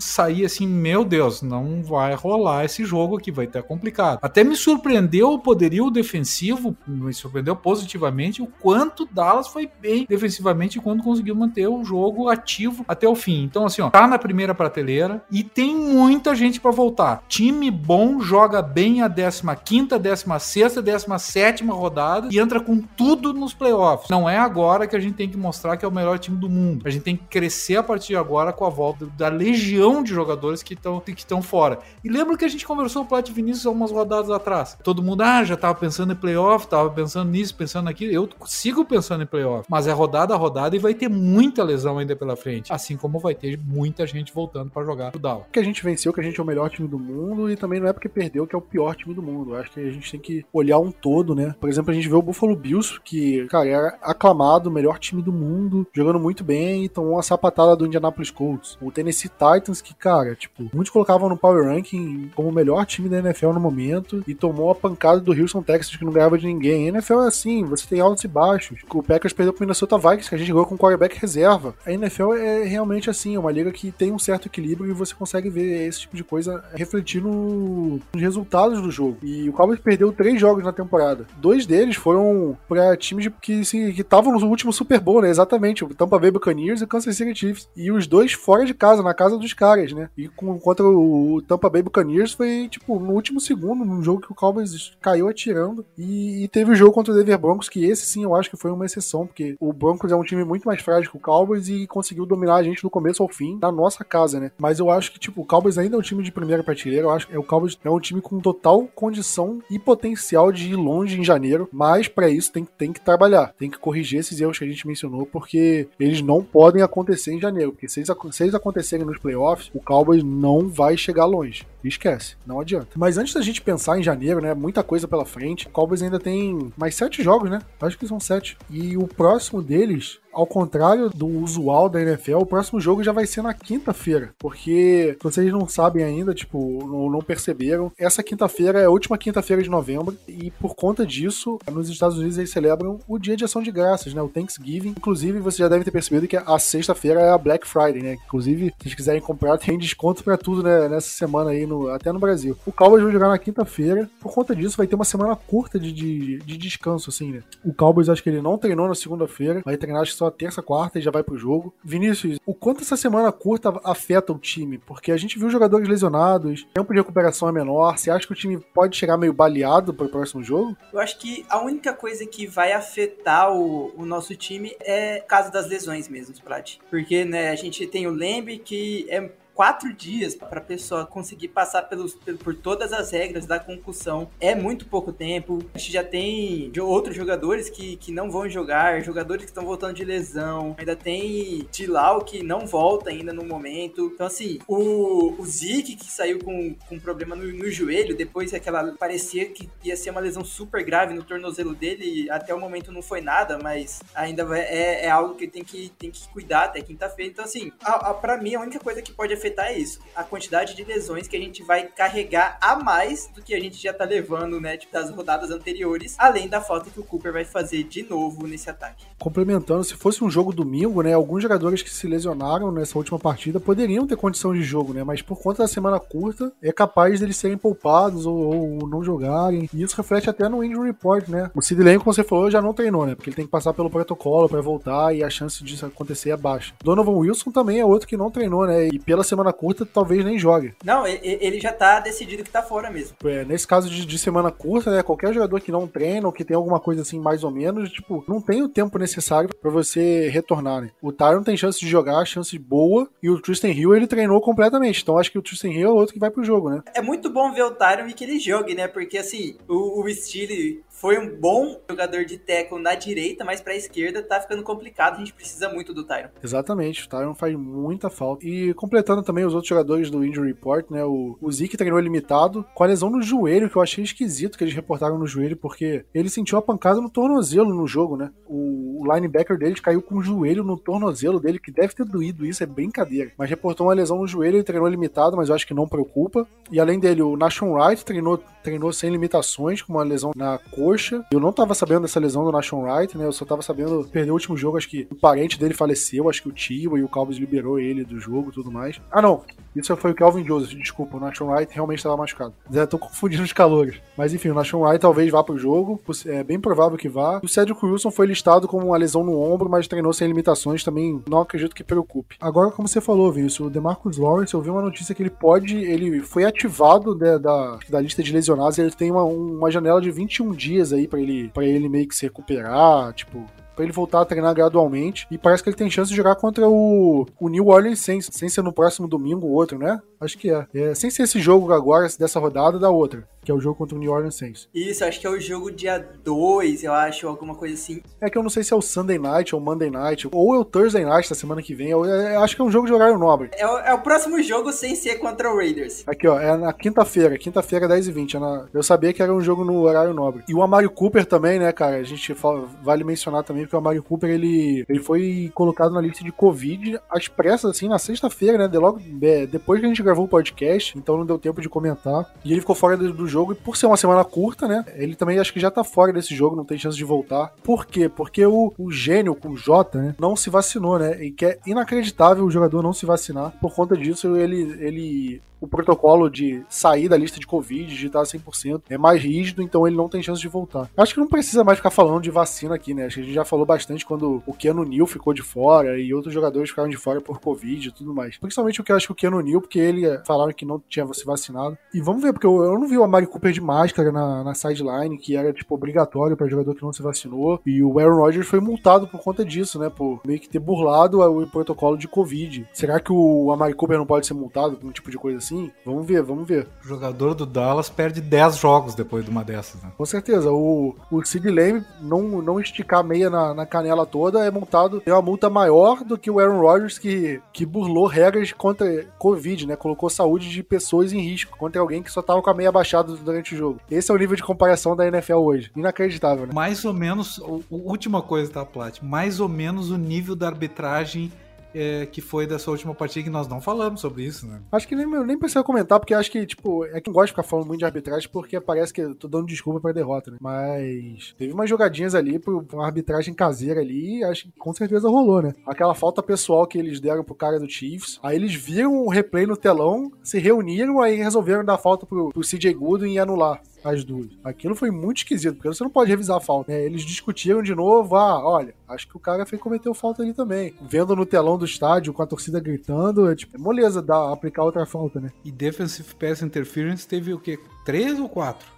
saí 0.00 0.44
assim, 0.44 0.66
meu 0.66 1.04
Deus, 1.04 1.42
não 1.42 1.82
vai 1.82 2.14
rolar 2.14 2.64
esse 2.64 2.84
jogo 2.84 3.16
aqui, 3.16 3.30
vai 3.30 3.44
estar 3.44 3.62
complicado. 3.62 4.18
Até 4.22 4.42
me 4.42 4.56
surpreendeu 4.56 5.32
o 5.32 5.38
poderio 5.38 5.90
defensivo, 5.90 6.76
me 6.86 7.12
surpreendeu 7.12 7.54
positivamente 7.54 8.42
o 8.42 8.46
quanto 8.46 9.06
Dallas 9.06 9.48
foi 9.48 9.70
bem 9.80 10.06
defensivamente 10.08 10.80
quando 10.80 11.02
conseguiu 11.02 11.34
manter 11.34 11.68
o 11.68 11.84
jogo 11.84 12.28
ativo 12.28 12.84
até 12.88 13.06
o 13.06 13.14
fim. 13.14 13.44
Então, 13.44 13.66
assim, 13.66 13.82
ó, 13.82 13.90
tá 13.90 14.06
na 14.06 14.18
primeira 14.18 14.54
prateleira 14.54 15.22
e 15.30 15.44
tem 15.44 15.74
muita 15.76 16.34
gente 16.34 16.60
para 16.60 16.70
voltar. 16.70 17.22
Time 17.28 17.70
bom 17.70 18.20
joga 18.20 18.62
bem 18.62 19.02
a 19.02 19.08
15, 19.08 19.98
16, 19.98 20.74
17 20.76 21.64
rodada 21.64 22.28
e 22.30 22.38
entra 22.38 22.60
com 22.60 22.80
tudo 22.80 23.32
nos 23.32 23.52
playoffs. 23.52 24.08
Não 24.08 24.28
é 24.28 24.38
agora 24.38 24.86
que 24.86 24.96
a 24.96 25.00
gente 25.00 25.14
tem 25.14 25.28
que 25.28 25.36
mostrar 25.36 25.76
que 25.76 25.84
é 25.84 25.88
o 25.88 25.92
melhor 25.92 26.18
time 26.18 26.36
do 26.36 26.48
mundo. 26.48 26.86
A 26.86 26.90
gente 26.90 27.02
tem 27.02 27.17
crescer 27.18 27.76
a 27.76 27.82
partir 27.82 28.08
de 28.08 28.16
agora 28.16 28.52
com 28.52 28.64
a 28.64 28.70
volta 28.70 29.06
da 29.16 29.28
legião 29.28 30.02
de 30.02 30.12
jogadores 30.12 30.62
que 30.62 30.74
estão 30.74 31.00
que 31.00 31.12
estão 31.12 31.42
fora. 31.42 31.78
E 32.04 32.08
lembra 32.08 32.36
que 32.36 32.44
a 32.44 32.48
gente 32.48 32.66
conversou 32.66 33.02
com 33.02 33.06
o 33.06 33.08
Plat 33.08 33.30
Vinícius 33.30 33.66
algumas 33.66 33.90
rodadas 33.90 34.30
atrás. 34.30 34.76
Todo 34.82 35.02
mundo 35.02 35.22
ah, 35.22 35.44
já 35.44 35.54
estava 35.54 35.74
pensando 35.74 36.12
em 36.12 36.16
playoff, 36.16 36.64
estava 36.64 36.90
pensando 36.90 37.30
nisso, 37.30 37.54
pensando 37.54 37.86
naquilo. 37.86 38.12
Eu 38.12 38.28
sigo 38.46 38.84
pensando 38.84 39.22
em 39.22 39.26
playoff, 39.26 39.66
mas 39.68 39.86
é 39.86 39.92
rodada 39.92 40.34
a 40.34 40.36
rodada 40.36 40.76
e 40.76 40.78
vai 40.78 40.94
ter 40.94 41.08
muita 41.08 41.62
lesão 41.62 41.98
ainda 41.98 42.14
pela 42.14 42.36
frente, 42.36 42.72
assim 42.72 42.96
como 42.96 43.18
vai 43.18 43.34
ter 43.34 43.58
muita 43.58 44.06
gente 44.06 44.32
voltando 44.32 44.70
para 44.70 44.84
jogar 44.84 45.14
o 45.14 45.18
Dallas. 45.18 45.46
Que 45.52 45.58
a 45.58 45.64
gente 45.64 45.82
venceu, 45.82 46.12
que 46.12 46.20
a 46.20 46.22
gente 46.22 46.38
é 46.38 46.42
o 46.42 46.46
melhor 46.46 46.70
time 46.70 46.88
do 46.88 46.98
mundo 46.98 47.50
e 47.50 47.56
também 47.56 47.80
não 47.80 47.88
é 47.88 47.92
porque 47.92 48.08
perdeu 48.08 48.46
que 48.46 48.54
é 48.54 48.58
o 48.58 48.62
pior 48.62 48.94
time 48.94 49.14
do 49.14 49.22
mundo. 49.22 49.56
Acho 49.56 49.70
que 49.70 49.80
a 49.80 49.90
gente 49.90 50.10
tem 50.10 50.20
que 50.20 50.44
olhar 50.52 50.78
um 50.78 50.90
todo, 50.90 51.34
né? 51.34 51.54
Por 51.60 51.68
exemplo, 51.68 51.90
a 51.90 51.94
gente 51.94 52.08
vê 52.08 52.14
o 52.14 52.22
Buffalo 52.22 52.54
Bills 52.54 53.00
que, 53.04 53.46
cara, 53.46 53.68
era 53.68 53.98
aclamado 54.02 54.68
o 54.68 54.72
melhor 54.72 54.98
time 54.98 55.22
do 55.22 55.32
mundo, 55.32 55.86
jogando 55.92 56.18
muito 56.18 56.44
bem 56.44 56.84
e 56.84 56.88
tomou 56.88 57.07
uma 57.12 57.22
sapatada 57.22 57.76
do 57.76 57.86
Indianapolis 57.86 58.30
Colts. 58.30 58.78
O 58.80 58.90
Tennessee 58.90 59.30
Titans, 59.30 59.80
que, 59.80 59.94
cara, 59.94 60.34
tipo, 60.34 60.68
muitos 60.72 60.90
colocavam 60.90 61.28
no 61.28 61.36
Power 61.36 61.66
Ranking 61.66 62.30
como 62.34 62.48
o 62.48 62.52
melhor 62.52 62.84
time 62.86 63.08
da 63.08 63.18
NFL 63.18 63.52
no 63.52 63.60
momento 63.60 64.22
e 64.26 64.34
tomou 64.34 64.70
a 64.70 64.74
pancada 64.74 65.20
do 65.20 65.32
Houston 65.32 65.62
Texas, 65.62 65.96
que 65.96 66.04
não 66.04 66.12
ganhava 66.12 66.38
de 66.38 66.46
ninguém. 66.46 66.86
A 66.86 66.88
NFL 66.88 67.20
é 67.20 67.28
assim, 67.28 67.64
você 67.64 67.86
tem 67.86 68.00
altos 68.00 68.24
e 68.24 68.28
baixos. 68.28 68.80
O 68.92 69.02
Packers 69.02 69.32
perdeu 69.32 69.52
pro 69.52 69.62
Minnesota 69.62 69.98
Vikings, 69.98 70.28
que 70.28 70.34
a 70.34 70.38
gente 70.38 70.48
jogou 70.48 70.66
com 70.66 70.76
quarterback 70.76 71.18
reserva. 71.18 71.74
A 71.84 71.92
NFL 71.92 72.34
é 72.34 72.64
realmente 72.64 73.10
assim, 73.10 73.34
é 73.34 73.38
uma 73.38 73.52
liga 73.52 73.70
que 73.72 73.90
tem 73.90 74.12
um 74.12 74.18
certo 74.18 74.46
equilíbrio 74.46 74.90
e 74.90 74.94
você 74.94 75.14
consegue 75.14 75.48
ver 75.48 75.86
esse 75.86 76.00
tipo 76.00 76.16
de 76.16 76.24
coisa 76.24 76.64
refletir 76.74 77.22
no, 77.22 78.00
nos 78.12 78.22
resultados 78.22 78.80
do 78.80 78.90
jogo. 78.90 79.18
E 79.22 79.48
o 79.48 79.52
Cowboys 79.52 79.80
perdeu 79.80 80.12
três 80.12 80.40
jogos 80.40 80.64
na 80.64 80.72
temporada. 80.72 81.26
Dois 81.36 81.66
deles 81.66 81.96
foram 81.96 82.56
para 82.68 82.96
times 82.96 83.30
que 83.40 83.60
estavam 83.60 84.32
no 84.32 84.46
último 84.46 84.72
Super 84.72 85.00
Bowl, 85.00 85.22
né? 85.22 85.30
Exatamente. 85.30 85.84
O 85.84 85.94
Tampa 85.94 86.18
Bay 86.18 86.30
Buccaneers 86.30 86.80
e 86.80 86.84
o 86.84 86.88
Kansas 86.98 87.16
City 87.16 87.34
Chiefs. 87.34 87.68
E 87.76 87.90
os 87.90 88.06
dois 88.06 88.32
fora 88.32 88.64
de 88.64 88.74
casa, 88.74 89.02
na 89.02 89.14
casa 89.14 89.38
dos 89.38 89.52
caras, 89.52 89.92
né? 89.92 90.10
E 90.16 90.28
com, 90.28 90.58
contra 90.58 90.84
o 90.86 91.40
Tampa 91.46 91.70
Bay 91.70 91.82
Buccaneers 91.82 92.32
foi, 92.32 92.68
tipo, 92.68 92.98
no 92.98 93.12
último 93.12 93.40
segundo, 93.40 93.84
num 93.84 94.02
jogo 94.02 94.20
que 94.20 94.32
o 94.32 94.34
Cowboys 94.34 94.92
caiu 95.00 95.28
atirando. 95.28 95.84
E, 95.96 96.44
e, 96.44 96.48
teve 96.48 96.72
o 96.72 96.74
jogo 96.74 96.92
contra 96.92 97.12
o 97.12 97.16
Denver 97.16 97.38
Broncos, 97.38 97.68
que 97.68 97.84
esse 97.84 98.06
sim 98.06 98.24
eu 98.24 98.34
acho 98.34 98.50
que 98.50 98.56
foi 98.56 98.70
uma 98.70 98.86
exceção, 98.86 99.26
porque 99.26 99.56
o 99.60 99.72
Broncos 99.72 100.10
é 100.10 100.16
um 100.16 100.22
time 100.22 100.44
muito 100.44 100.66
mais 100.66 100.82
frágil 100.82 101.10
que 101.10 101.16
o 101.16 101.20
Cowboys 101.20 101.68
e 101.68 101.86
conseguiu 101.86 102.26
dominar 102.26 102.56
a 102.56 102.62
gente 102.62 102.82
do 102.82 102.90
começo 102.90 103.22
ao 103.22 103.28
fim, 103.28 103.58
na 103.60 103.70
nossa 103.70 104.04
casa, 104.04 104.40
né? 104.40 104.50
Mas 104.58 104.78
eu 104.78 104.90
acho 104.90 105.12
que, 105.12 105.18
tipo, 105.18 105.42
o 105.42 105.46
Cowboys 105.46 105.78
ainda 105.78 105.96
é 105.96 105.98
um 105.98 106.02
time 106.02 106.22
de 106.22 106.32
primeira 106.32 106.64
prateleira. 106.64 107.06
Eu 107.06 107.10
acho 107.10 107.26
que 107.26 107.34
é, 107.34 107.38
o 107.38 107.44
Cowboys 107.44 107.78
é 107.84 107.90
um 107.90 108.00
time 108.00 108.20
com 108.20 108.40
total 108.40 108.88
condição 108.94 109.60
e 109.70 109.78
potencial 109.78 110.50
de 110.50 110.72
ir 110.72 110.76
longe 110.76 111.18
em 111.18 111.24
janeiro, 111.24 111.68
mas 111.72 112.08
para 112.08 112.28
isso 112.28 112.52
tem, 112.52 112.64
tem 112.64 112.92
que 112.92 113.00
trabalhar, 113.00 113.54
tem 113.58 113.70
que 113.70 113.78
corrigir 113.78 114.18
esses 114.18 114.40
erros 114.40 114.58
que 114.58 114.64
a 114.64 114.68
gente 114.68 114.86
mencionou, 114.86 115.26
porque 115.26 115.88
eles 115.98 116.20
não 116.22 116.42
podem 116.42 116.77
acontecer 116.82 117.18
acontecer 117.18 117.32
em 117.32 117.40
janeiro, 117.40 117.72
porque 117.72 117.88
se 117.88 118.00
eles 118.00 118.54
acontecerem 118.54 119.04
nos 119.04 119.18
playoffs, 119.18 119.70
o 119.74 119.80
Cowboys 119.80 120.22
não 120.22 120.68
vai 120.68 120.96
chegar 120.96 121.24
longe. 121.24 121.66
Esquece, 121.82 122.36
não 122.46 122.60
adianta. 122.60 122.88
Mas 122.96 123.16
antes 123.16 123.34
da 123.34 123.40
gente 123.40 123.62
pensar 123.62 123.98
em 123.98 124.02
janeiro, 124.02 124.40
né, 124.40 124.52
muita 124.54 124.82
coisa 124.82 125.08
pela 125.08 125.24
frente, 125.24 125.66
o 125.66 125.70
Cowboys 125.70 126.02
ainda 126.02 126.18
tem 126.18 126.72
mais 126.76 126.94
sete 126.94 127.22
jogos, 127.22 127.50
né? 127.50 127.60
Acho 127.80 127.98
que 127.98 128.06
são 128.06 128.20
sete. 128.20 128.56
E 128.68 128.96
o 128.96 129.06
próximo 129.06 129.62
deles 129.62 130.18
ao 130.38 130.46
contrário 130.46 131.10
do 131.10 131.26
usual 131.26 131.88
da 131.88 132.00
NFL, 132.00 132.36
o 132.36 132.46
próximo 132.46 132.80
jogo 132.80 133.02
já 133.02 133.10
vai 133.10 133.26
ser 133.26 133.42
na 133.42 133.52
quinta-feira. 133.52 134.32
Porque, 134.38 135.16
vocês 135.20 135.52
não 135.52 135.68
sabem 135.68 136.04
ainda, 136.04 136.32
tipo, 136.32 136.86
não, 136.86 137.10
não 137.10 137.20
perceberam, 137.20 137.90
essa 137.98 138.22
quinta-feira 138.22 138.78
é 138.78 138.84
a 138.84 138.90
última 138.90 139.18
quinta-feira 139.18 139.60
de 139.60 139.68
novembro. 139.68 140.16
E 140.28 140.52
por 140.52 140.76
conta 140.76 141.04
disso, 141.04 141.58
nos 141.68 141.88
Estados 141.88 142.18
Unidos 142.18 142.38
eles 142.38 142.52
celebram 142.52 143.00
o 143.08 143.18
dia 143.18 143.36
de 143.36 143.44
ação 143.44 143.60
de 143.60 143.72
graças, 143.72 144.14
né? 144.14 144.22
O 144.22 144.28
Thanksgiving. 144.28 144.90
Inclusive, 144.90 145.40
você 145.40 145.58
já 145.58 145.68
deve 145.68 145.82
ter 145.82 145.90
percebido 145.90 146.28
que 146.28 146.36
a 146.36 146.58
sexta-feira 146.60 147.20
é 147.20 147.30
a 147.30 147.38
Black 147.38 147.66
Friday, 147.66 148.00
né? 148.00 148.16
Inclusive, 148.24 148.66
se 148.66 148.74
vocês 148.84 148.94
quiserem 148.94 149.20
comprar, 149.20 149.58
tem 149.58 149.76
desconto 149.76 150.22
para 150.22 150.38
tudo 150.38 150.62
né? 150.62 150.88
nessa 150.88 151.08
semana 151.08 151.50
aí, 151.50 151.66
no, 151.66 151.88
até 151.88 152.12
no 152.12 152.20
Brasil. 152.20 152.56
O 152.64 152.70
Cowboys 152.70 153.02
vai 153.02 153.12
jogar 153.12 153.28
na 153.28 153.38
quinta-feira. 153.38 154.08
Por 154.20 154.32
conta 154.32 154.54
disso, 154.54 154.76
vai 154.76 154.86
ter 154.86 154.94
uma 154.94 155.04
semana 155.04 155.34
curta 155.34 155.80
de, 155.80 155.92
de, 155.92 156.38
de 156.38 156.56
descanso, 156.56 157.10
assim, 157.10 157.32
né? 157.32 157.42
O 157.64 157.74
Cowboys 157.74 158.08
acho 158.08 158.22
que 158.22 158.30
ele 158.30 158.40
não 158.40 158.56
treinou 158.56 158.86
na 158.86 158.94
segunda-feira, 158.94 159.62
vai 159.64 159.76
treinar 159.76 160.02
acho 160.02 160.12
que 160.12 160.18
só 160.18 160.27
terça, 160.30 160.62
quarta 160.62 160.98
e 160.98 161.02
já 161.02 161.10
vai 161.10 161.22
pro 161.22 161.38
jogo. 161.38 161.74
Vinícius, 161.82 162.38
o 162.44 162.54
quanto 162.54 162.82
essa 162.82 162.96
semana 162.96 163.30
curta 163.32 163.72
afeta 163.84 164.32
o 164.32 164.38
time? 164.38 164.78
Porque 164.78 165.12
a 165.12 165.16
gente 165.16 165.38
viu 165.38 165.50
jogadores 165.50 165.88
lesionados, 165.88 166.66
tempo 166.74 166.92
de 166.92 166.98
recuperação 166.98 167.48
é 167.48 167.52
menor. 167.52 167.98
Você 167.98 168.10
acha 168.10 168.26
que 168.26 168.32
o 168.32 168.36
time 168.36 168.58
pode 168.74 168.96
chegar 168.96 169.16
meio 169.16 169.32
baleado 169.32 169.94
pro 169.94 170.08
próximo 170.08 170.42
jogo? 170.42 170.76
Eu 170.92 171.00
acho 171.00 171.18
que 171.18 171.44
a 171.48 171.60
única 171.60 171.92
coisa 171.92 172.26
que 172.26 172.46
vai 172.46 172.72
afetar 172.72 173.52
o, 173.52 173.92
o 173.96 174.04
nosso 174.04 174.34
time 174.34 174.76
é 174.80 175.20
caso 175.20 175.52
das 175.52 175.68
lesões 175.68 176.08
mesmo, 176.08 176.34
Plat. 176.44 176.78
Porque, 176.90 177.24
né, 177.24 177.50
a 177.50 177.56
gente 177.56 177.86
tem 177.86 178.06
o 178.06 178.10
Lembre 178.10 178.58
que 178.58 179.06
é 179.08 179.30
quatro 179.58 179.92
dias 179.92 180.36
para 180.36 180.60
a 180.60 180.62
pessoa 180.62 181.04
conseguir 181.04 181.48
passar 181.48 181.82
pelos, 181.82 182.16
por 182.44 182.54
todas 182.54 182.92
as 182.92 183.10
regras 183.10 183.44
da 183.44 183.58
concussão 183.58 184.30
é 184.40 184.54
muito 184.54 184.86
pouco 184.86 185.12
tempo. 185.12 185.58
A 185.74 185.78
gente 185.78 185.90
já 185.90 186.04
tem 186.04 186.70
outros 186.78 187.16
jogadores 187.16 187.68
que, 187.68 187.96
que 187.96 188.12
não 188.12 188.30
vão 188.30 188.48
jogar, 188.48 189.02
jogadores 189.02 189.44
que 189.44 189.50
estão 189.50 189.64
voltando 189.64 189.94
de 189.94 190.04
lesão, 190.04 190.76
ainda 190.78 190.94
tem 190.94 191.66
Dilau 191.72 192.20
que 192.20 192.40
não 192.40 192.68
volta 192.68 193.10
ainda 193.10 193.32
no 193.32 193.44
momento. 193.44 194.12
Então, 194.14 194.28
assim, 194.28 194.60
o, 194.68 195.34
o 195.36 195.44
Zeke 195.44 195.96
que 195.96 196.06
saiu 196.06 196.38
com, 196.38 196.76
com 196.88 196.96
problema 197.00 197.34
no, 197.34 197.52
no 197.52 197.68
joelho, 197.68 198.16
depois 198.16 198.54
aquela 198.54 198.92
parecia 198.92 199.46
que 199.46 199.68
ia 199.82 199.96
ser 199.96 200.10
uma 200.10 200.20
lesão 200.20 200.44
super 200.44 200.84
grave 200.84 201.14
no 201.14 201.24
tornozelo 201.24 201.74
dele, 201.74 202.30
até 202.30 202.54
o 202.54 202.60
momento 202.60 202.92
não 202.92 203.02
foi 203.02 203.20
nada, 203.20 203.58
mas 203.60 203.98
ainda 204.14 204.56
é, 204.56 205.06
é 205.06 205.10
algo 205.10 205.34
que 205.34 205.48
tem 205.48 205.64
que, 205.64 205.88
tem 205.98 206.12
que 206.12 206.28
cuidar 206.28 206.66
até 206.66 206.80
quinta-feira. 206.80 207.32
Então, 207.32 207.44
assim, 207.44 207.72
para 208.20 208.36
mim, 208.36 208.54
a 208.54 208.60
única 208.60 208.78
coisa 208.78 209.02
que 209.02 209.10
pode 209.10 209.34
afetar 209.34 209.47
afetar 209.48 209.66
é 209.66 209.78
isso. 209.78 210.00
A 210.14 210.22
quantidade 210.22 210.74
de 210.74 210.84
lesões 210.84 211.26
que 211.26 211.36
a 211.36 211.40
gente 211.40 211.62
vai 211.62 211.84
carregar 211.84 212.58
a 212.60 212.76
mais 212.76 213.28
do 213.34 213.42
que 213.42 213.54
a 213.54 213.60
gente 213.60 213.80
já 213.82 213.92
tá 213.92 214.04
levando, 214.04 214.60
né? 214.60 214.76
Tipo, 214.76 214.92
das 214.92 215.10
rodadas 215.10 215.50
anteriores, 215.50 216.14
além 216.18 216.48
da 216.48 216.60
falta 216.60 216.90
que 216.90 217.00
o 217.00 217.04
Cooper 217.04 217.32
vai 217.32 217.44
fazer 217.44 217.84
de 217.84 218.02
novo 218.02 218.46
nesse 218.46 218.68
ataque. 218.68 219.06
Complementando, 219.18 219.84
se 219.84 219.94
fosse 219.94 220.22
um 220.22 220.30
jogo 220.30 220.52
domingo, 220.52 221.02
né? 221.02 221.12
Alguns 221.12 221.42
jogadores 221.42 221.82
que 221.82 221.90
se 221.90 222.06
lesionaram 222.06 222.70
nessa 222.70 222.96
última 222.98 223.18
partida 223.18 223.58
poderiam 223.58 224.06
ter 224.06 224.16
condição 224.16 224.52
de 224.52 224.62
jogo, 224.62 224.92
né? 224.92 225.02
Mas 225.04 225.22
por 225.22 225.40
conta 225.40 225.62
da 225.62 225.68
semana 225.68 225.98
curta, 225.98 226.52
é 226.62 226.72
capaz 226.72 227.20
deles 227.20 227.36
serem 227.36 227.56
poupados 227.56 228.26
ou, 228.26 228.36
ou 228.36 228.88
não 228.88 229.02
jogarem. 229.02 229.68
E 229.72 229.82
isso 229.82 229.96
reflete 229.96 230.30
até 230.30 230.48
no 230.48 230.62
injury 230.62 230.88
report, 230.88 231.28
né? 231.28 231.50
O 231.54 231.62
Sid 231.62 231.82
Lamb, 231.82 231.98
como 231.98 232.12
você 232.12 232.24
falou, 232.24 232.50
já 232.50 232.60
não 232.60 232.74
treinou, 232.74 233.06
né? 233.06 233.14
Porque 233.14 233.30
ele 233.30 233.36
tem 233.36 233.44
que 233.44 233.50
passar 233.50 233.72
pelo 233.72 233.90
protocolo 233.90 234.48
para 234.48 234.60
voltar 234.60 235.14
e 235.14 235.22
a 235.22 235.30
chance 235.30 235.62
disso 235.62 235.86
acontecer 235.86 236.30
é 236.30 236.36
baixa. 236.36 236.74
Donovan 236.82 237.12
Wilson 237.12 237.50
também 237.50 237.80
é 237.80 237.84
outro 237.84 238.06
que 238.06 238.16
não 238.16 238.30
treinou, 238.30 238.66
né? 238.66 238.88
E 238.88 238.98
pela 238.98 239.24
semana 239.24 239.37
curta, 239.52 239.86
talvez 239.86 240.24
nem 240.24 240.38
jogue. 240.38 240.74
Não, 240.84 241.06
ele 241.06 241.60
já 241.60 241.72
tá 241.72 242.00
decidido 242.00 242.44
que 242.44 242.50
tá 242.50 242.62
fora 242.62 242.90
mesmo. 242.90 243.16
É, 243.24 243.44
nesse 243.44 243.66
caso 243.66 243.88
de, 243.88 244.04
de, 244.04 244.18
semana 244.18 244.50
curta, 244.50 244.90
né? 244.90 245.02
Qualquer 245.02 245.32
jogador 245.32 245.60
que 245.60 245.72
não 245.72 245.86
treina 245.86 246.26
ou 246.26 246.32
que 246.32 246.44
tem 246.44 246.56
alguma 246.56 246.80
coisa 246.80 247.02
assim, 247.02 247.18
mais 247.18 247.44
ou 247.44 247.50
menos, 247.50 247.90
tipo, 247.90 248.24
não 248.28 248.40
tem 248.40 248.62
o 248.62 248.68
tempo 248.68 248.98
necessário 248.98 249.48
para 249.48 249.70
você 249.70 250.28
retornar, 250.28 250.82
né? 250.82 250.90
O 251.00 251.12
Tyron 251.12 251.42
tem 251.42 251.56
chance 251.56 251.78
de 251.78 251.88
jogar, 251.88 252.24
chance 252.24 252.58
boa, 252.58 253.08
e 253.22 253.30
o 253.30 253.40
Tristan 253.40 253.68
Hill 253.68 253.94
ele 253.94 254.06
treinou 254.06 254.40
completamente. 254.40 255.02
Então 255.02 255.18
acho 255.18 255.30
que 255.30 255.38
o 255.38 255.42
Tristan 255.42 255.68
Hill 255.68 255.88
é 255.88 255.92
outro 255.92 256.14
que 256.14 256.20
vai 256.20 256.30
pro 256.30 256.44
jogo, 256.44 256.70
né? 256.70 256.82
É 256.94 257.00
muito 257.00 257.30
bom 257.30 257.52
ver 257.52 257.62
o 257.62 257.70
Tyron 257.70 258.08
e 258.08 258.12
que 258.12 258.24
ele 258.24 258.38
jogue, 258.38 258.74
né? 258.74 258.88
Porque 258.88 259.18
assim, 259.18 259.56
o, 259.68 260.02
o 260.02 260.10
Steele 260.10 260.82
foi 261.00 261.18
um 261.18 261.36
bom 261.38 261.80
jogador 261.88 262.24
de 262.24 262.38
tackle 262.38 262.82
na 262.82 262.94
direita, 262.94 263.44
mas 263.44 263.60
pra 263.60 263.74
esquerda 263.74 264.22
tá 264.22 264.40
ficando 264.40 264.62
complicado. 264.62 265.16
A 265.16 265.18
gente 265.18 265.32
precisa 265.32 265.68
muito 265.68 265.94
do 265.94 266.04
Tyron. 266.04 266.28
Exatamente, 266.42 267.06
o 267.06 267.08
Tyron 267.08 267.34
faz 267.34 267.54
muita 267.56 268.10
falta. 268.10 268.46
E 268.46 268.74
completando 268.74 269.22
também 269.22 269.44
os 269.44 269.54
outros 269.54 269.68
jogadores 269.68 270.10
do 270.10 270.24
Injury 270.24 270.48
Report, 270.48 270.90
né? 270.90 271.04
O, 271.04 271.38
o 271.40 271.52
Zeke 271.52 271.76
treinou 271.76 272.00
limitado 272.00 272.64
com 272.74 272.82
a 272.82 272.86
lesão 272.86 273.10
no 273.10 273.22
joelho, 273.22 273.70
que 273.70 273.76
eu 273.76 273.82
achei 273.82 274.02
esquisito 274.02 274.58
que 274.58 274.64
eles 274.64 274.74
reportaram 274.74 275.18
no 275.18 275.26
joelho, 275.26 275.56
porque 275.56 276.04
ele 276.12 276.28
sentiu 276.28 276.58
a 276.58 276.62
pancada 276.62 277.00
no 277.00 277.08
tornozelo 277.08 277.72
no 277.72 277.86
jogo, 277.86 278.16
né? 278.16 278.30
O, 278.46 279.02
o 279.02 279.14
linebacker 279.14 279.56
dele 279.56 279.76
caiu 279.76 280.02
com 280.02 280.16
o 280.16 280.22
joelho 280.22 280.64
no 280.64 280.76
tornozelo 280.76 281.38
dele, 281.38 281.60
que 281.60 281.70
deve 281.70 281.94
ter 281.94 282.04
doído 282.04 282.44
isso, 282.44 282.62
é 282.62 282.66
brincadeira. 282.66 283.30
Mas 283.38 283.48
reportou 283.48 283.86
uma 283.86 283.94
lesão 283.94 284.18
no 284.18 284.26
joelho, 284.26 284.56
ele 284.56 284.64
treinou 284.64 284.88
limitado, 284.88 285.36
mas 285.36 285.48
eu 285.48 285.54
acho 285.54 285.66
que 285.66 285.74
não 285.74 285.88
preocupa. 285.88 286.46
E 286.72 286.80
além 286.80 286.98
dele, 286.98 287.22
o 287.22 287.36
Nashon 287.36 287.72
Wright 287.72 288.04
treinou, 288.04 288.42
treinou 288.62 288.92
sem 288.92 289.10
limitações, 289.10 289.80
com 289.80 289.92
uma 289.92 290.02
lesão 290.02 290.32
na 290.34 290.58
coxa. 290.58 290.87
Eu 291.30 291.40
não 291.40 291.52
tava 291.52 291.74
sabendo 291.74 292.02
dessa 292.02 292.20
lesão 292.20 292.44
do 292.44 292.52
Nashon 292.52 292.82
Wright, 292.82 293.16
né? 293.16 293.24
Eu 293.24 293.32
só 293.32 293.44
tava 293.44 293.62
sabendo, 293.62 294.08
perdeu 294.10 294.32
o 294.32 294.36
último 294.36 294.56
jogo, 294.56 294.76
acho 294.76 294.88
que 294.88 295.06
o 295.10 295.14
parente 295.14 295.58
dele 295.58 295.74
faleceu, 295.74 296.28
acho 296.28 296.42
que 296.42 296.48
o 296.48 296.52
tio 296.52 296.96
e 296.96 297.02
o 297.02 297.08
Cowboys 297.08 297.38
liberou 297.38 297.78
ele 297.78 298.04
do 298.04 298.18
jogo 298.18 298.52
tudo 298.52 298.70
mais. 298.70 299.00
Ah, 299.10 299.22
não. 299.22 299.42
Isso 299.74 299.96
foi 299.96 300.10
o 300.10 300.14
Calvin 300.14 300.44
Joseph, 300.44 300.76
desculpa. 300.76 301.16
O 301.16 301.20
Nashon 301.20 301.46
Wright 301.46 301.72
realmente 301.72 301.98
estava 301.98 302.16
machucado. 302.16 302.54
Já 302.70 302.86
tô 302.86 302.98
confundindo 302.98 303.42
os 303.42 303.52
calores. 303.52 303.96
Mas 304.16 304.34
enfim, 304.34 304.48
o 304.48 304.54
Nashon 304.54 304.80
Wright 304.80 305.00
talvez 305.00 305.30
vá 305.30 305.42
pro 305.42 305.58
jogo. 305.58 306.00
É 306.26 306.42
bem 306.42 306.58
provável 306.58 306.98
que 306.98 307.08
vá. 307.08 307.40
O 307.42 307.48
Cedric 307.48 307.84
Wilson 307.84 308.10
foi 308.10 308.26
listado 308.26 308.66
como 308.66 308.86
uma 308.86 308.96
lesão 308.96 309.24
no 309.24 309.40
ombro, 309.40 309.68
mas 309.68 309.86
treinou 309.86 310.12
sem 310.12 310.28
limitações. 310.28 310.82
Também 310.82 311.22
não 311.28 311.40
acredito 311.40 311.74
que 311.74 311.84
preocupe. 311.84 312.36
Agora, 312.40 312.70
como 312.70 312.88
você 312.88 313.00
falou, 313.00 313.32
Vinícius, 313.32 313.68
o 313.68 313.70
DeMarcus 313.70 314.18
Lawrence, 314.18 314.54
eu 314.54 314.60
vi 314.60 314.70
uma 314.70 314.82
notícia 314.82 315.14
que 315.14 315.22
ele 315.22 315.30
pode. 315.30 315.76
Ele 315.76 316.20
foi 316.20 316.44
ativado 316.44 317.14
da, 317.14 317.38
da, 317.38 317.78
da 317.88 318.00
lista 318.00 318.22
de 318.22 318.32
lesionados. 318.32 318.78
Ele 318.78 318.90
tem 318.90 319.10
uma, 319.10 319.24
uma 319.24 319.70
janela 319.70 320.00
de 320.00 320.10
21 320.10 320.52
dias 320.52 320.92
aí 320.92 321.06
para 321.06 321.20
ele, 321.20 321.50
pra 321.50 321.64
ele 321.64 321.88
meio 321.88 322.08
que 322.08 322.16
se 322.16 322.26
recuperar. 322.26 323.12
Tipo, 323.12 323.44
para 323.78 323.84
ele 323.84 323.92
voltar 323.92 324.22
a 324.22 324.24
treinar 324.24 324.52
gradualmente. 324.56 325.24
E 325.30 325.38
parece 325.38 325.62
que 325.62 325.68
ele 325.68 325.76
tem 325.76 325.88
chance 325.88 326.10
de 326.10 326.16
jogar 326.16 326.34
contra 326.34 326.68
o, 326.68 327.24
o 327.38 327.48
New 327.48 327.68
Orleans 327.68 328.00
Saints, 328.00 328.28
sem 328.32 328.48
ser 328.48 328.62
no 328.62 328.72
próximo 328.72 329.06
domingo 329.06 329.46
ou 329.46 329.52
outro, 329.52 329.78
né? 329.78 330.00
Acho 330.20 330.36
que 330.36 330.50
é. 330.50 330.66
é. 330.74 330.94
Sem 330.96 331.08
ser 331.10 331.22
esse 331.22 331.38
jogo 331.38 331.72
agora, 331.72 332.08
dessa 332.18 332.40
rodada, 332.40 332.76
da 332.76 332.90
outra 332.90 333.24
que 333.48 333.52
é 333.52 333.54
o 333.54 333.60
jogo 333.60 333.76
contra 333.76 333.96
o 333.96 333.98
New 333.98 334.12
Orleans 334.12 334.34
Saints. 334.34 334.68
Isso, 334.74 335.02
acho 335.02 335.18
que 335.18 335.26
é 335.26 335.30
o 335.30 335.40
jogo 335.40 335.70
dia 335.70 335.98
2, 336.22 336.84
eu 336.84 336.92
acho, 336.92 337.26
alguma 337.26 337.54
coisa 337.54 337.74
assim. 337.74 338.02
É 338.20 338.28
que 338.28 338.36
eu 338.36 338.42
não 338.42 338.50
sei 338.50 338.62
se 338.62 338.74
é 338.74 338.76
o 338.76 338.82
Sunday 338.82 339.18
Night 339.18 339.54
ou 339.54 339.60
Monday 339.60 339.90
Night, 339.90 340.28
ou 340.30 340.54
é 340.54 340.58
o 340.58 340.64
Thursday 340.66 341.02
Night 341.02 341.30
da 341.30 341.34
semana 341.34 341.62
que 341.62 341.74
vem. 341.74 341.88
Eu, 341.88 342.04
eu 342.04 342.42
acho 342.42 342.54
que 342.54 342.60
é 342.60 342.64
um 342.66 342.70
jogo 342.70 342.86
de 342.86 342.92
horário 342.92 343.16
nobre. 343.16 343.48
É 343.54 343.66
o, 343.66 343.78
é 343.78 343.94
o, 343.94 344.02
próximo 344.02 344.42
jogo 344.42 344.70
sem 344.70 344.94
ser 344.94 345.14
contra 345.14 345.50
o 345.50 345.56
Raiders. 345.56 346.04
Aqui, 346.06 346.28
ó, 346.28 346.38
é 346.38 346.58
na 346.58 346.74
quinta-feira, 346.74 347.38
quinta-feira, 347.38 347.88
10h20. 347.88 348.34
É 348.34 348.38
na... 348.38 348.66
Eu 348.70 348.82
sabia 348.82 349.14
que 349.14 349.22
era 349.22 349.32
um 349.32 349.40
jogo 349.40 349.64
no 349.64 349.80
horário 349.80 350.12
nobre. 350.12 350.42
E 350.46 350.54
o 350.54 350.62
Amari 350.62 350.86
Cooper 350.90 351.24
também, 351.24 351.58
né, 351.58 351.72
cara? 351.72 351.96
A 351.96 352.02
gente 352.02 352.34
fala, 352.34 352.68
vale 352.82 353.02
mencionar 353.02 353.44
também 353.44 353.66
que 353.66 353.74
o 353.74 353.78
Amari 353.78 354.02
Cooper, 354.02 354.28
ele, 354.28 354.84
ele 354.86 355.00
foi 355.00 355.50
colocado 355.54 355.94
na 355.94 356.02
lista 356.02 356.22
de 356.22 356.32
Covid 356.32 357.00
às 357.08 357.28
pressas, 357.28 357.70
assim, 357.70 357.88
na 357.88 357.98
sexta-feira, 357.98 358.58
né? 358.58 358.68
De 358.68 358.76
logo, 358.76 359.00
é, 359.22 359.46
depois 359.46 359.80
que 359.80 359.86
a 359.86 359.88
gente 359.88 360.02
gravou 360.02 360.26
o 360.26 360.28
podcast, 360.28 360.98
então 360.98 361.16
não 361.16 361.24
deu 361.24 361.38
tempo 361.38 361.62
de 361.62 361.68
comentar. 361.70 362.30
E 362.44 362.52
ele 362.52 362.60
ficou 362.60 362.76
fora 362.76 362.94
do, 362.94 363.10
do 363.14 363.26
jogo, 363.26 363.37
e 363.52 363.54
por 363.54 363.76
ser 363.76 363.86
uma 363.86 363.96
semana 363.96 364.24
curta, 364.24 364.66
né? 364.66 364.84
Ele 364.94 365.14
também 365.14 365.38
acho 365.38 365.52
que 365.52 365.60
já 365.60 365.70
tá 365.70 365.84
fora 365.84 366.12
desse 366.12 366.34
jogo, 366.34 366.56
não 366.56 366.64
tem 366.64 366.78
chance 366.78 366.96
de 366.96 367.04
voltar. 367.04 367.52
Por 367.62 367.86
quê? 367.86 368.08
Porque 368.08 368.44
o, 368.44 368.72
o 368.78 368.90
gênio 368.90 369.34
com 369.34 369.56
J, 369.56 369.98
né, 369.98 370.14
não 370.18 370.36
se 370.36 370.50
vacinou, 370.50 370.98
né? 370.98 371.22
E 371.24 371.30
que 371.30 371.44
é 371.44 371.58
inacreditável 371.66 372.44
o 372.44 372.50
jogador 372.50 372.82
não 372.82 372.92
se 372.92 373.06
vacinar. 373.06 373.52
Por 373.60 373.74
conta 373.74 373.96
disso, 373.96 374.36
ele, 374.36 374.76
ele 374.80 375.42
o 375.60 375.66
protocolo 375.66 376.30
de 376.30 376.62
sair 376.68 377.08
da 377.08 377.16
lista 377.16 377.38
de 377.38 377.46
Covid, 377.46 377.94
de 377.94 378.06
estar 378.06 378.22
100%, 378.22 378.82
é 378.88 378.98
mais 378.98 379.22
rígido, 379.22 379.62
então 379.62 379.86
ele 379.86 379.96
não 379.96 380.08
tem 380.08 380.22
chance 380.22 380.40
de 380.40 380.48
voltar. 380.48 380.90
Acho 380.96 381.14
que 381.14 381.20
não 381.20 381.28
precisa 381.28 381.64
mais 381.64 381.78
ficar 381.78 381.90
falando 381.90 382.22
de 382.22 382.30
vacina 382.30 382.74
aqui, 382.74 382.94
né? 382.94 383.06
Acho 383.06 383.16
que 383.16 383.20
a 383.20 383.24
gente 383.24 383.34
já 383.34 383.44
falou 383.44 383.66
bastante 383.66 384.06
quando 384.06 384.42
o 384.46 384.52
Keanu 384.52 384.84
Neal 384.84 385.06
ficou 385.06 385.32
de 385.32 385.42
fora 385.42 385.98
e 385.98 386.12
outros 386.14 386.32
jogadores 386.32 386.70
ficaram 386.70 386.88
de 386.88 386.96
fora 386.96 387.20
por 387.20 387.40
Covid 387.40 387.88
e 387.88 387.92
tudo 387.92 388.14
mais. 388.14 388.36
Principalmente 388.36 388.80
o 388.80 388.84
que 388.84 388.92
eu 388.92 388.96
acho 388.96 389.06
que 389.06 389.12
o 389.12 389.16
Keanu 389.16 389.40
Neal, 389.40 389.60
porque 389.60 389.78
ele 389.78 390.06
eh, 390.06 390.22
falaram 390.26 390.52
que 390.52 390.64
não 390.64 390.82
tinha 390.88 391.06
se 391.12 391.24
vacinado. 391.24 391.76
E 391.92 392.00
vamos 392.00 392.22
ver, 392.22 392.32
porque 392.32 392.46
eu, 392.46 392.62
eu 392.62 392.78
não 392.78 392.88
vi 392.88 392.96
o 392.96 393.04
Amari 393.04 393.26
Cooper 393.26 393.52
de 393.52 393.60
máscara 393.60 394.12
na, 394.12 394.44
na 394.44 394.54
sideline, 394.54 395.18
que 395.18 395.36
era, 395.36 395.52
tipo, 395.52 395.74
obrigatório 395.74 396.36
para 396.36 396.48
jogador 396.48 396.74
que 396.74 396.82
não 396.82 396.92
se 396.92 397.02
vacinou. 397.02 397.60
E 397.66 397.82
o 397.82 397.98
Aaron 397.98 398.16
Rodgers 398.16 398.46
foi 398.46 398.60
multado 398.60 399.08
por 399.08 399.20
conta 399.20 399.44
disso, 399.44 399.78
né? 399.78 399.90
Por 399.90 400.20
meio 400.24 400.40
que 400.40 400.48
ter 400.48 400.58
burlado 400.58 401.20
o 401.20 401.46
protocolo 401.46 401.96
de 401.96 402.06
Covid. 402.08 402.68
Será 402.72 403.00
que 403.00 403.12
o 403.12 403.50
Amari 403.52 403.74
Cooper 403.74 403.98
não 403.98 404.06
pode 404.06 404.26
ser 404.26 404.34
multado 404.34 404.76
por 404.76 404.86
um 404.86 404.92
tipo 404.92 405.10
de 405.10 405.18
coisa 405.18 405.38
assim? 405.38 405.47
Vamos 405.84 406.06
ver, 406.06 406.22
vamos 406.22 406.46
ver. 406.46 406.66
O 406.84 406.88
jogador 406.88 407.34
do 407.34 407.46
Dallas 407.46 407.88
perde 407.88 408.20
10 408.20 408.56
jogos 408.56 408.94
depois 408.94 409.24
de 409.24 409.30
uma 409.30 409.44
dessas, 409.44 409.82
né? 409.82 409.90
Com 409.96 410.04
certeza. 410.04 410.50
O, 410.50 410.94
o 411.10 411.24
Sid 411.24 411.48
Lamb 411.48 411.84
não, 412.00 412.42
não 412.42 412.60
esticar 412.60 413.00
a 413.00 413.02
meia 413.02 413.30
na, 413.30 413.54
na 413.54 413.66
canela 413.66 414.06
toda 414.06 414.44
é 414.44 414.50
montado, 414.50 415.00
tem 415.00 415.12
uma 415.12 415.22
multa 415.22 415.48
maior 415.48 416.04
do 416.04 416.18
que 416.18 416.30
o 416.30 416.38
Aaron 416.38 416.60
Rodgers 416.60 416.98
que, 416.98 417.40
que 417.52 417.64
burlou 417.64 418.06
regras 418.06 418.52
contra 418.52 419.04
Covid, 419.18 419.66
né? 419.66 419.76
Colocou 419.76 420.08
saúde 420.10 420.48
de 420.48 420.62
pessoas 420.62 421.12
em 421.12 421.20
risco 421.20 421.56
contra 421.56 421.80
alguém 421.80 422.02
que 422.02 422.10
só 422.10 422.22
tava 422.22 422.42
com 422.42 422.50
a 422.50 422.54
meia 422.54 422.72
baixada 422.72 423.12
durante 423.14 423.54
o 423.54 423.58
jogo. 423.58 423.80
Esse 423.90 424.10
é 424.10 424.14
o 424.14 424.18
nível 424.18 424.36
de 424.36 424.42
comparação 424.42 424.96
da 424.96 425.06
NFL 425.06 425.34
hoje. 425.34 425.70
Inacreditável, 425.76 426.46
né? 426.46 426.52
Mais 426.54 426.84
ou 426.84 426.92
menos, 426.92 427.38
o, 427.38 427.62
última 427.70 428.22
coisa, 428.22 428.50
tá, 428.50 428.64
Plat? 428.64 429.00
Mais 429.02 429.40
ou 429.40 429.48
menos 429.48 429.90
o 429.90 429.96
nível 429.96 430.34
da 430.34 430.46
arbitragem 430.48 431.32
é, 431.74 432.06
que 432.06 432.20
foi 432.20 432.46
dessa 432.46 432.70
última 432.70 432.94
partida 432.94 433.24
que 433.24 433.30
nós 433.30 433.48
não 433.48 433.60
falamos 433.60 434.00
sobre 434.00 434.24
isso, 434.24 434.46
né? 434.46 434.60
Acho 434.72 434.86
que 434.86 434.96
nem, 434.96 435.06
nem 435.24 435.38
precisa 435.38 435.62
comentar, 435.62 435.98
porque 435.98 436.14
acho 436.14 436.30
que, 436.30 436.46
tipo, 436.46 436.84
é 436.86 437.00
quem 437.00 437.12
gosta 437.12 437.26
de 437.26 437.32
ficar 437.32 437.42
falando 437.42 437.66
muito 437.66 437.80
de 437.80 437.84
arbitragem, 437.84 438.28
porque 438.30 438.60
parece 438.60 438.92
que 438.92 439.00
eu 439.00 439.14
tô 439.14 439.28
dando 439.28 439.46
desculpa 439.46 439.80
pra 439.80 439.92
derrota, 439.92 440.30
né? 440.30 440.38
Mas 440.40 441.34
teve 441.36 441.52
umas 441.52 441.68
jogadinhas 441.68 442.14
ali 442.14 442.38
por 442.38 442.64
uma 442.72 442.86
arbitragem 442.86 443.34
caseira 443.34 443.80
ali, 443.80 444.22
acho 444.24 444.44
que 444.44 444.52
com 444.58 444.72
certeza 444.72 445.08
rolou, 445.08 445.42
né? 445.42 445.54
Aquela 445.66 445.94
falta 445.94 446.22
pessoal 446.22 446.66
que 446.66 446.78
eles 446.78 447.00
deram 447.00 447.24
pro 447.24 447.34
cara 447.34 447.58
do 447.58 447.68
Chiefs, 447.68 448.18
aí 448.22 448.36
eles 448.36 448.54
viram 448.54 449.04
o 449.04 449.08
replay 449.08 449.46
no 449.46 449.56
telão, 449.56 450.12
se 450.22 450.38
reuniram, 450.38 451.00
aí 451.00 451.16
resolveram 451.16 451.64
dar 451.64 451.78
falta 451.78 452.06
pro, 452.06 452.30
pro 452.30 452.42
CJ 452.42 452.72
Goodwin 452.74 453.12
e 453.12 453.18
anular 453.18 453.60
as 453.84 454.04
duas. 454.04 454.28
Aquilo 454.42 454.74
foi 454.74 454.90
muito 454.90 455.18
esquisito, 455.18 455.54
porque 455.54 455.68
você 455.68 455.82
não 455.82 455.90
pode 455.90 456.10
revisar 456.10 456.36
a 456.36 456.40
falta. 456.40 456.72
Né? 456.72 456.84
Eles 456.84 457.02
discutiram 457.02 457.62
de 457.62 457.74
novo, 457.74 458.16
ah, 458.16 458.42
olha, 458.44 458.74
acho 458.88 459.08
que 459.08 459.16
o 459.16 459.20
cara 459.20 459.44
fez 459.44 459.60
cometeu 459.60 459.92
falta 459.94 460.22
ali 460.22 460.32
também. 460.32 460.74
Vendo 460.80 461.14
no 461.14 461.26
telão 461.26 461.58
do 461.58 461.64
estádio, 461.64 462.12
com 462.12 462.22
a 462.22 462.26
torcida 462.26 462.60
gritando, 462.60 463.30
é 463.30 463.34
tipo, 463.36 463.56
é 463.56 463.58
moleza 463.58 464.00
dar, 464.00 464.32
aplicar 464.32 464.64
outra 464.64 464.86
falta, 464.86 465.20
né? 465.20 465.30
E 465.44 465.50
Defensive 465.50 466.14
Pass 466.14 466.42
Interference 466.42 467.06
teve 467.06 467.32
o 467.32 467.38
quê? 467.38 467.58
Três 467.84 468.18
ou 468.18 468.28
quatro? 468.28 468.77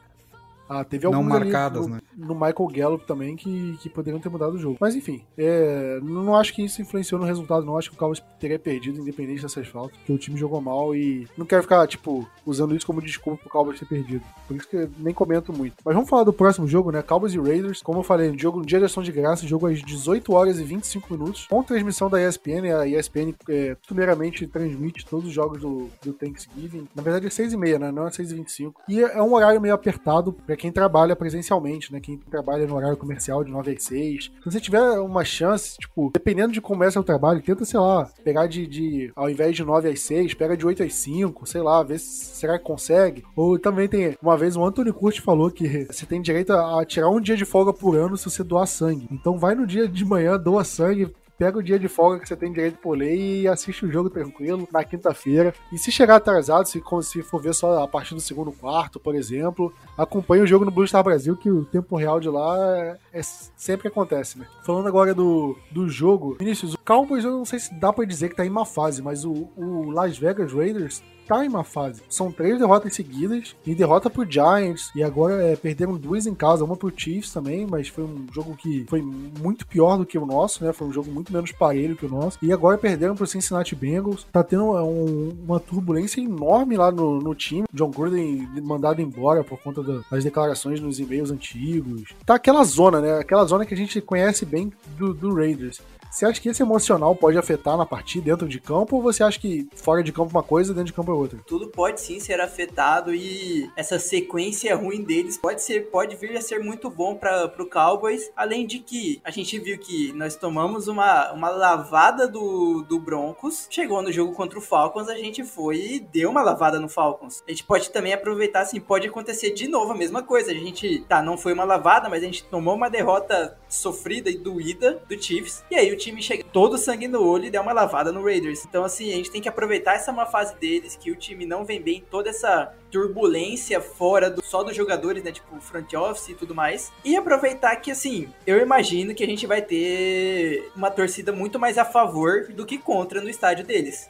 Ah, 0.70 0.84
teve 0.84 1.04
Não 1.04 1.14
algumas 1.14 1.40
marcadas, 1.40 1.84
no, 1.88 1.94
né? 1.96 2.00
no 2.16 2.32
Michael 2.32 2.68
Gallup 2.72 3.04
também 3.04 3.34
que, 3.34 3.76
que 3.82 3.90
poderiam 3.90 4.20
ter 4.20 4.28
mudado 4.28 4.54
o 4.54 4.58
jogo. 4.58 4.76
Mas 4.80 4.94
enfim, 4.94 5.24
é, 5.36 5.98
não 6.00 6.36
acho 6.36 6.54
que 6.54 6.64
isso 6.64 6.80
influenciou 6.80 7.20
no 7.20 7.26
resultado, 7.26 7.66
não. 7.66 7.76
Acho 7.76 7.90
que 7.90 7.96
o 7.96 7.98
Cowboys 7.98 8.22
teria 8.38 8.56
perdido, 8.56 9.00
independente 9.00 9.42
dessas 9.42 9.66
faltas, 9.66 9.96
porque 9.96 10.12
o 10.12 10.18
time 10.18 10.38
jogou 10.38 10.60
mal 10.60 10.94
e 10.94 11.26
não 11.36 11.44
quero 11.44 11.62
ficar, 11.62 11.84
tipo, 11.88 12.24
usando 12.46 12.76
isso 12.76 12.86
como 12.86 13.02
desculpa 13.02 13.42
pro 13.42 13.50
Cowboys 13.50 13.80
ter 13.80 13.86
perdido. 13.86 14.22
Por 14.46 14.56
isso 14.56 14.68
que 14.68 14.76
eu 14.76 14.90
nem 14.98 15.12
comento 15.12 15.52
muito. 15.52 15.74
Mas 15.84 15.92
vamos 15.92 16.08
falar 16.08 16.22
do 16.22 16.32
próximo 16.32 16.68
jogo, 16.68 16.92
né? 16.92 17.02
Cowboys 17.02 17.34
e 17.34 17.40
Raiders. 17.40 17.82
Como 17.82 17.98
eu 17.98 18.04
falei, 18.04 18.32
jogo 18.38 18.60
no 18.60 18.64
dia 18.66 18.78
de 18.78 18.84
ação 18.84 19.02
de 19.02 19.10
graça, 19.10 19.48
jogo 19.48 19.66
às 19.66 19.82
18 19.82 20.32
horas 20.32 20.60
e 20.60 20.62
25 20.62 21.12
minutos, 21.12 21.48
com 21.48 21.64
transmissão 21.64 22.08
da 22.08 22.22
ESPN. 22.22 22.72
A 22.78 22.86
ESPN, 22.86 23.34
é, 23.48 23.76
primeiramente, 23.88 24.46
transmite 24.46 25.04
todos 25.04 25.26
os 25.26 25.32
jogos 25.32 25.60
do, 25.60 25.88
do 26.00 26.12
Thanksgiving. 26.12 26.86
Na 26.94 27.02
verdade, 27.02 27.26
é 27.26 27.30
6 27.30 27.54
e 27.54 27.56
meia, 27.56 27.78
né? 27.78 27.90
Não 27.90 28.06
é 28.06 28.10
6 28.12 28.30
e 28.30 28.34
25. 28.36 28.82
E 28.88 29.00
é 29.00 29.20
um 29.20 29.34
horário 29.34 29.60
meio 29.60 29.74
apertado 29.74 30.32
pra 30.32 30.59
quem 30.60 30.70
trabalha 30.70 31.16
presencialmente, 31.16 31.90
né? 31.90 32.00
Quem 32.00 32.18
trabalha 32.18 32.66
no 32.66 32.76
horário 32.76 32.96
comercial 32.96 33.42
de 33.42 33.50
9 33.50 33.72
às 33.72 33.82
6. 33.84 34.24
Se 34.24 34.44
você 34.44 34.60
tiver 34.60 34.82
uma 35.00 35.24
chance, 35.24 35.78
tipo, 35.78 36.10
dependendo 36.12 36.52
de 36.52 36.60
como 36.60 36.84
é 36.84 36.90
seu 36.90 37.02
trabalho, 37.02 37.40
tenta, 37.40 37.64
sei 37.64 37.80
lá, 37.80 38.10
pegar 38.22 38.46
de, 38.46 38.66
de 38.66 39.10
ao 39.16 39.30
invés 39.30 39.56
de 39.56 39.64
9 39.64 39.88
às 39.88 40.00
6, 40.00 40.34
pega 40.34 40.56
de 40.56 40.66
8 40.66 40.82
às 40.82 40.92
5, 40.94 41.46
sei 41.46 41.62
lá, 41.62 41.82
vê 41.82 41.98
se 41.98 42.36
será 42.36 42.58
que 42.58 42.64
consegue. 42.64 43.24
Ou 43.34 43.58
também 43.58 43.88
tem, 43.88 44.16
uma 44.22 44.36
vez 44.36 44.54
o 44.54 44.64
Anthony 44.64 44.92
Curti 44.92 45.22
falou 45.22 45.50
que 45.50 45.86
você 45.90 46.04
tem 46.04 46.20
direito 46.20 46.52
a 46.52 46.84
tirar 46.84 47.08
um 47.08 47.20
dia 47.20 47.36
de 47.36 47.46
folga 47.46 47.72
por 47.72 47.96
ano 47.96 48.18
se 48.18 48.28
você 48.28 48.44
doar 48.44 48.66
sangue. 48.66 49.08
Então 49.10 49.38
vai 49.38 49.54
no 49.54 49.66
dia 49.66 49.88
de 49.88 50.04
manhã, 50.04 50.38
doa 50.38 50.62
sangue, 50.62 51.10
pega 51.40 51.58
o 51.58 51.62
dia 51.62 51.78
de 51.78 51.88
folga 51.88 52.18
que 52.20 52.28
você 52.28 52.36
tem 52.36 52.52
direito 52.52 52.76
por 52.76 52.98
lei 52.98 53.40
e 53.40 53.48
assiste 53.48 53.86
o 53.86 53.90
jogo 53.90 54.10
tranquilo 54.10 54.68
na 54.70 54.84
quinta-feira. 54.84 55.54
E 55.72 55.78
se 55.78 55.90
chegar 55.90 56.16
atrasado, 56.16 56.66
se, 56.68 56.82
se 57.02 57.22
for 57.22 57.40
ver 57.40 57.54
só 57.54 57.82
a 57.82 57.88
partir 57.88 58.14
do 58.14 58.20
segundo 58.20 58.52
quarto, 58.52 59.00
por 59.00 59.14
exemplo, 59.14 59.72
acompanhe 59.96 60.42
o 60.42 60.46
jogo 60.46 60.66
no 60.66 60.70
Blue 60.70 60.86
Star 60.86 61.02
Brasil, 61.02 61.34
que 61.34 61.50
o 61.50 61.64
tempo 61.64 61.96
real 61.96 62.20
de 62.20 62.28
lá 62.28 62.58
é, 62.76 62.98
é- 63.14 63.22
sempre 63.22 63.88
acontece, 63.88 64.38
né? 64.38 64.46
Falando 64.66 64.86
agora 64.86 65.14
do, 65.14 65.56
do 65.70 65.88
jogo, 65.88 66.36
Vinícius, 66.38 66.74
o 66.74 66.78
Cowboys 66.84 67.24
eu 67.24 67.30
não 67.30 67.46
sei 67.46 67.58
se 67.58 67.72
dá 67.72 67.90
pra 67.90 68.04
dizer 68.04 68.28
que 68.28 68.36
tá 68.36 68.44
em 68.44 68.50
uma 68.50 68.66
fase, 68.66 69.00
mas 69.00 69.24
o, 69.24 69.48
o 69.56 69.90
Las 69.90 70.18
Vegas 70.18 70.52
Raiders 70.52 71.02
tá 71.30 71.44
em 71.44 71.48
uma 71.48 71.62
fase. 71.62 72.02
São 72.08 72.32
três 72.32 72.58
derrotas 72.58 72.92
seguidas 72.94 73.54
e 73.64 73.72
derrota 73.72 74.10
pro 74.10 74.28
Giants 74.28 74.90
e 74.96 75.02
agora 75.02 75.34
é, 75.42 75.54
perderam 75.54 75.96
duas 75.96 76.26
em 76.26 76.34
casa, 76.34 76.64
uma 76.64 76.76
pro 76.76 76.92
Chiefs 76.94 77.32
também, 77.32 77.66
mas 77.70 77.86
foi 77.86 78.02
um 78.02 78.26
jogo 78.32 78.56
que 78.56 78.84
foi 78.88 79.00
muito 79.00 79.64
pior 79.64 79.96
do 79.96 80.04
que 80.04 80.18
o 80.18 80.26
nosso, 80.26 80.64
né? 80.64 80.72
Foi 80.72 80.88
um 80.88 80.92
jogo 80.92 81.08
muito 81.10 81.32
menos 81.32 81.52
parelho 81.52 81.94
que 81.94 82.04
o 82.04 82.08
nosso. 82.08 82.36
E 82.42 82.52
agora 82.52 82.76
perderam 82.76 83.14
pro 83.14 83.26
Cincinnati 83.28 83.76
Bengals. 83.76 84.26
Tá 84.32 84.42
tendo 84.42 84.64
um- 84.72 85.36
uma 85.46 85.60
turbulência 85.60 86.20
enorme 86.20 86.76
lá 86.76 86.90
no, 86.90 87.20
no 87.20 87.34
time. 87.34 87.64
John 87.72 87.90
Gruden 87.90 88.48
mandado 88.62 89.00
embora 89.00 89.44
por 89.44 89.58
conta 89.60 89.82
da- 89.82 90.00
das 90.10 90.24
declarações 90.24 90.80
nos 90.80 90.98
e-mails 90.98 91.30
antigos. 91.30 92.10
Tá 92.26 92.34
aquela 92.34 92.64
zona, 92.64 93.00
né? 93.00 93.18
Aquela 93.18 93.44
zona 93.44 93.64
que 93.64 93.74
a 93.74 93.76
gente 93.76 94.00
conhece 94.00 94.44
bem 94.44 94.72
do, 94.98 95.14
do 95.14 95.32
Raiders. 95.34 95.80
Você 96.10 96.26
acha 96.26 96.40
que 96.40 96.48
esse 96.48 96.62
emocional 96.62 97.14
pode 97.14 97.38
afetar 97.38 97.76
na 97.76 97.86
partida 97.86 98.24
dentro 98.24 98.48
de 98.48 98.60
campo 98.60 98.96
ou 98.96 99.02
você 99.02 99.22
acha 99.22 99.38
que 99.38 99.68
fora 99.74 100.02
de 100.02 100.12
campo 100.12 100.30
uma 100.30 100.42
coisa, 100.42 100.74
dentro 100.74 100.86
de 100.86 100.92
campo 100.92 101.12
é 101.12 101.14
outra? 101.14 101.38
Tudo 101.46 101.68
pode 101.68 102.00
sim 102.00 102.18
ser 102.18 102.40
afetado 102.40 103.14
e 103.14 103.70
essa 103.76 103.98
sequência 103.98 104.74
ruim 104.74 105.04
deles 105.04 105.38
pode 105.38 105.62
ser 105.62 105.88
pode 105.90 106.16
vir 106.16 106.36
a 106.36 106.40
ser 106.40 106.58
muito 106.58 106.90
bom 106.90 107.14
para 107.14 107.48
pro 107.48 107.68
Cowboys, 107.68 108.30
além 108.36 108.66
de 108.66 108.80
que 108.80 109.20
a 109.24 109.30
gente 109.30 109.58
viu 109.58 109.78
que 109.78 110.12
nós 110.12 110.34
tomamos 110.34 110.88
uma, 110.88 111.32
uma 111.32 111.48
lavada 111.48 112.26
do, 112.26 112.82
do 112.82 112.98
Broncos, 112.98 113.68
chegou 113.70 114.02
no 114.02 114.12
jogo 114.12 114.32
contra 114.32 114.58
o 114.58 114.62
Falcons, 114.62 115.08
a 115.08 115.16
gente 115.16 115.44
foi 115.44 115.76
e 115.76 116.00
deu 116.00 116.30
uma 116.30 116.42
lavada 116.42 116.80
no 116.80 116.88
Falcons. 116.88 117.42
A 117.46 117.50
gente 117.50 117.64
pode 117.64 117.90
também 117.90 118.12
aproveitar 118.12 118.62
assim, 118.62 118.80
pode 118.80 119.06
acontecer 119.06 119.50
de 119.50 119.68
novo 119.68 119.92
a 119.92 119.96
mesma 119.96 120.22
coisa. 120.22 120.50
A 120.50 120.54
gente, 120.54 121.04
tá, 121.08 121.22
não 121.22 121.38
foi 121.38 121.52
uma 121.52 121.64
lavada, 121.64 122.08
mas 122.08 122.22
a 122.22 122.26
gente 122.26 122.44
tomou 122.44 122.74
uma 122.74 122.90
derrota 122.90 123.56
sofrida 123.68 124.28
e 124.28 124.36
doída 124.36 125.02
do 125.08 125.20
Chiefs. 125.20 125.64
E 125.70 125.76
aí 125.76 125.92
o 125.92 125.99
time 126.00 126.22
chega 126.22 126.42
todo 126.44 126.78
sangue 126.78 127.06
no 127.06 127.22
olho 127.22 127.44
e 127.44 127.50
dá 127.50 127.60
uma 127.60 127.72
lavada 127.72 128.10
no 128.10 128.24
Raiders. 128.24 128.64
Então, 128.64 128.82
assim, 128.84 129.12
a 129.12 129.16
gente 129.16 129.30
tem 129.30 129.40
que 129.40 129.48
aproveitar 129.48 129.94
essa 129.94 130.10
má 130.12 130.26
fase 130.26 130.54
deles, 130.56 130.96
que 130.96 131.10
o 131.10 131.16
time 131.16 131.46
não 131.46 131.64
vem 131.64 131.80
bem, 131.80 132.04
toda 132.10 132.30
essa 132.30 132.72
turbulência 132.90 133.80
fora 133.80 134.30
do, 134.30 134.42
só 134.42 134.62
dos 134.62 134.74
jogadores, 134.74 135.22
né? 135.22 135.30
Tipo, 135.30 135.60
front 135.60 135.92
office 135.94 136.30
e 136.30 136.34
tudo 136.34 136.54
mais. 136.54 136.92
E 137.04 137.16
aproveitar 137.16 137.76
que, 137.76 137.90
assim, 137.90 138.28
eu 138.46 138.58
imagino 138.58 139.14
que 139.14 139.22
a 139.22 139.26
gente 139.26 139.46
vai 139.46 139.62
ter 139.62 140.70
uma 140.74 140.90
torcida 140.90 141.32
muito 141.32 141.58
mais 141.58 141.78
a 141.78 141.84
favor 141.84 142.48
do 142.48 142.64
que 142.66 142.78
contra 142.78 143.20
no 143.20 143.28
estádio 143.28 143.64
deles. 143.64 144.08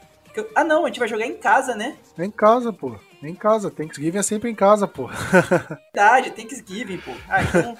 Ah, 0.54 0.62
não, 0.62 0.84
a 0.84 0.86
gente 0.86 1.00
vai 1.00 1.08
jogar 1.08 1.26
em 1.26 1.36
casa, 1.36 1.74
né? 1.74 1.96
É 2.16 2.24
em 2.24 2.30
casa, 2.30 2.72
pô. 2.72 2.94
É 3.22 3.28
em 3.28 3.34
casa. 3.34 3.70
Thanksgiving 3.70 4.18
é 4.18 4.22
sempre 4.22 4.48
em 4.48 4.54
casa, 4.54 4.86
pô. 4.86 5.08
Verdade, 5.92 6.30
Thanksgiving, 6.30 6.98
pô. 6.98 7.10
Ah, 7.28 7.42
então. 7.42 7.76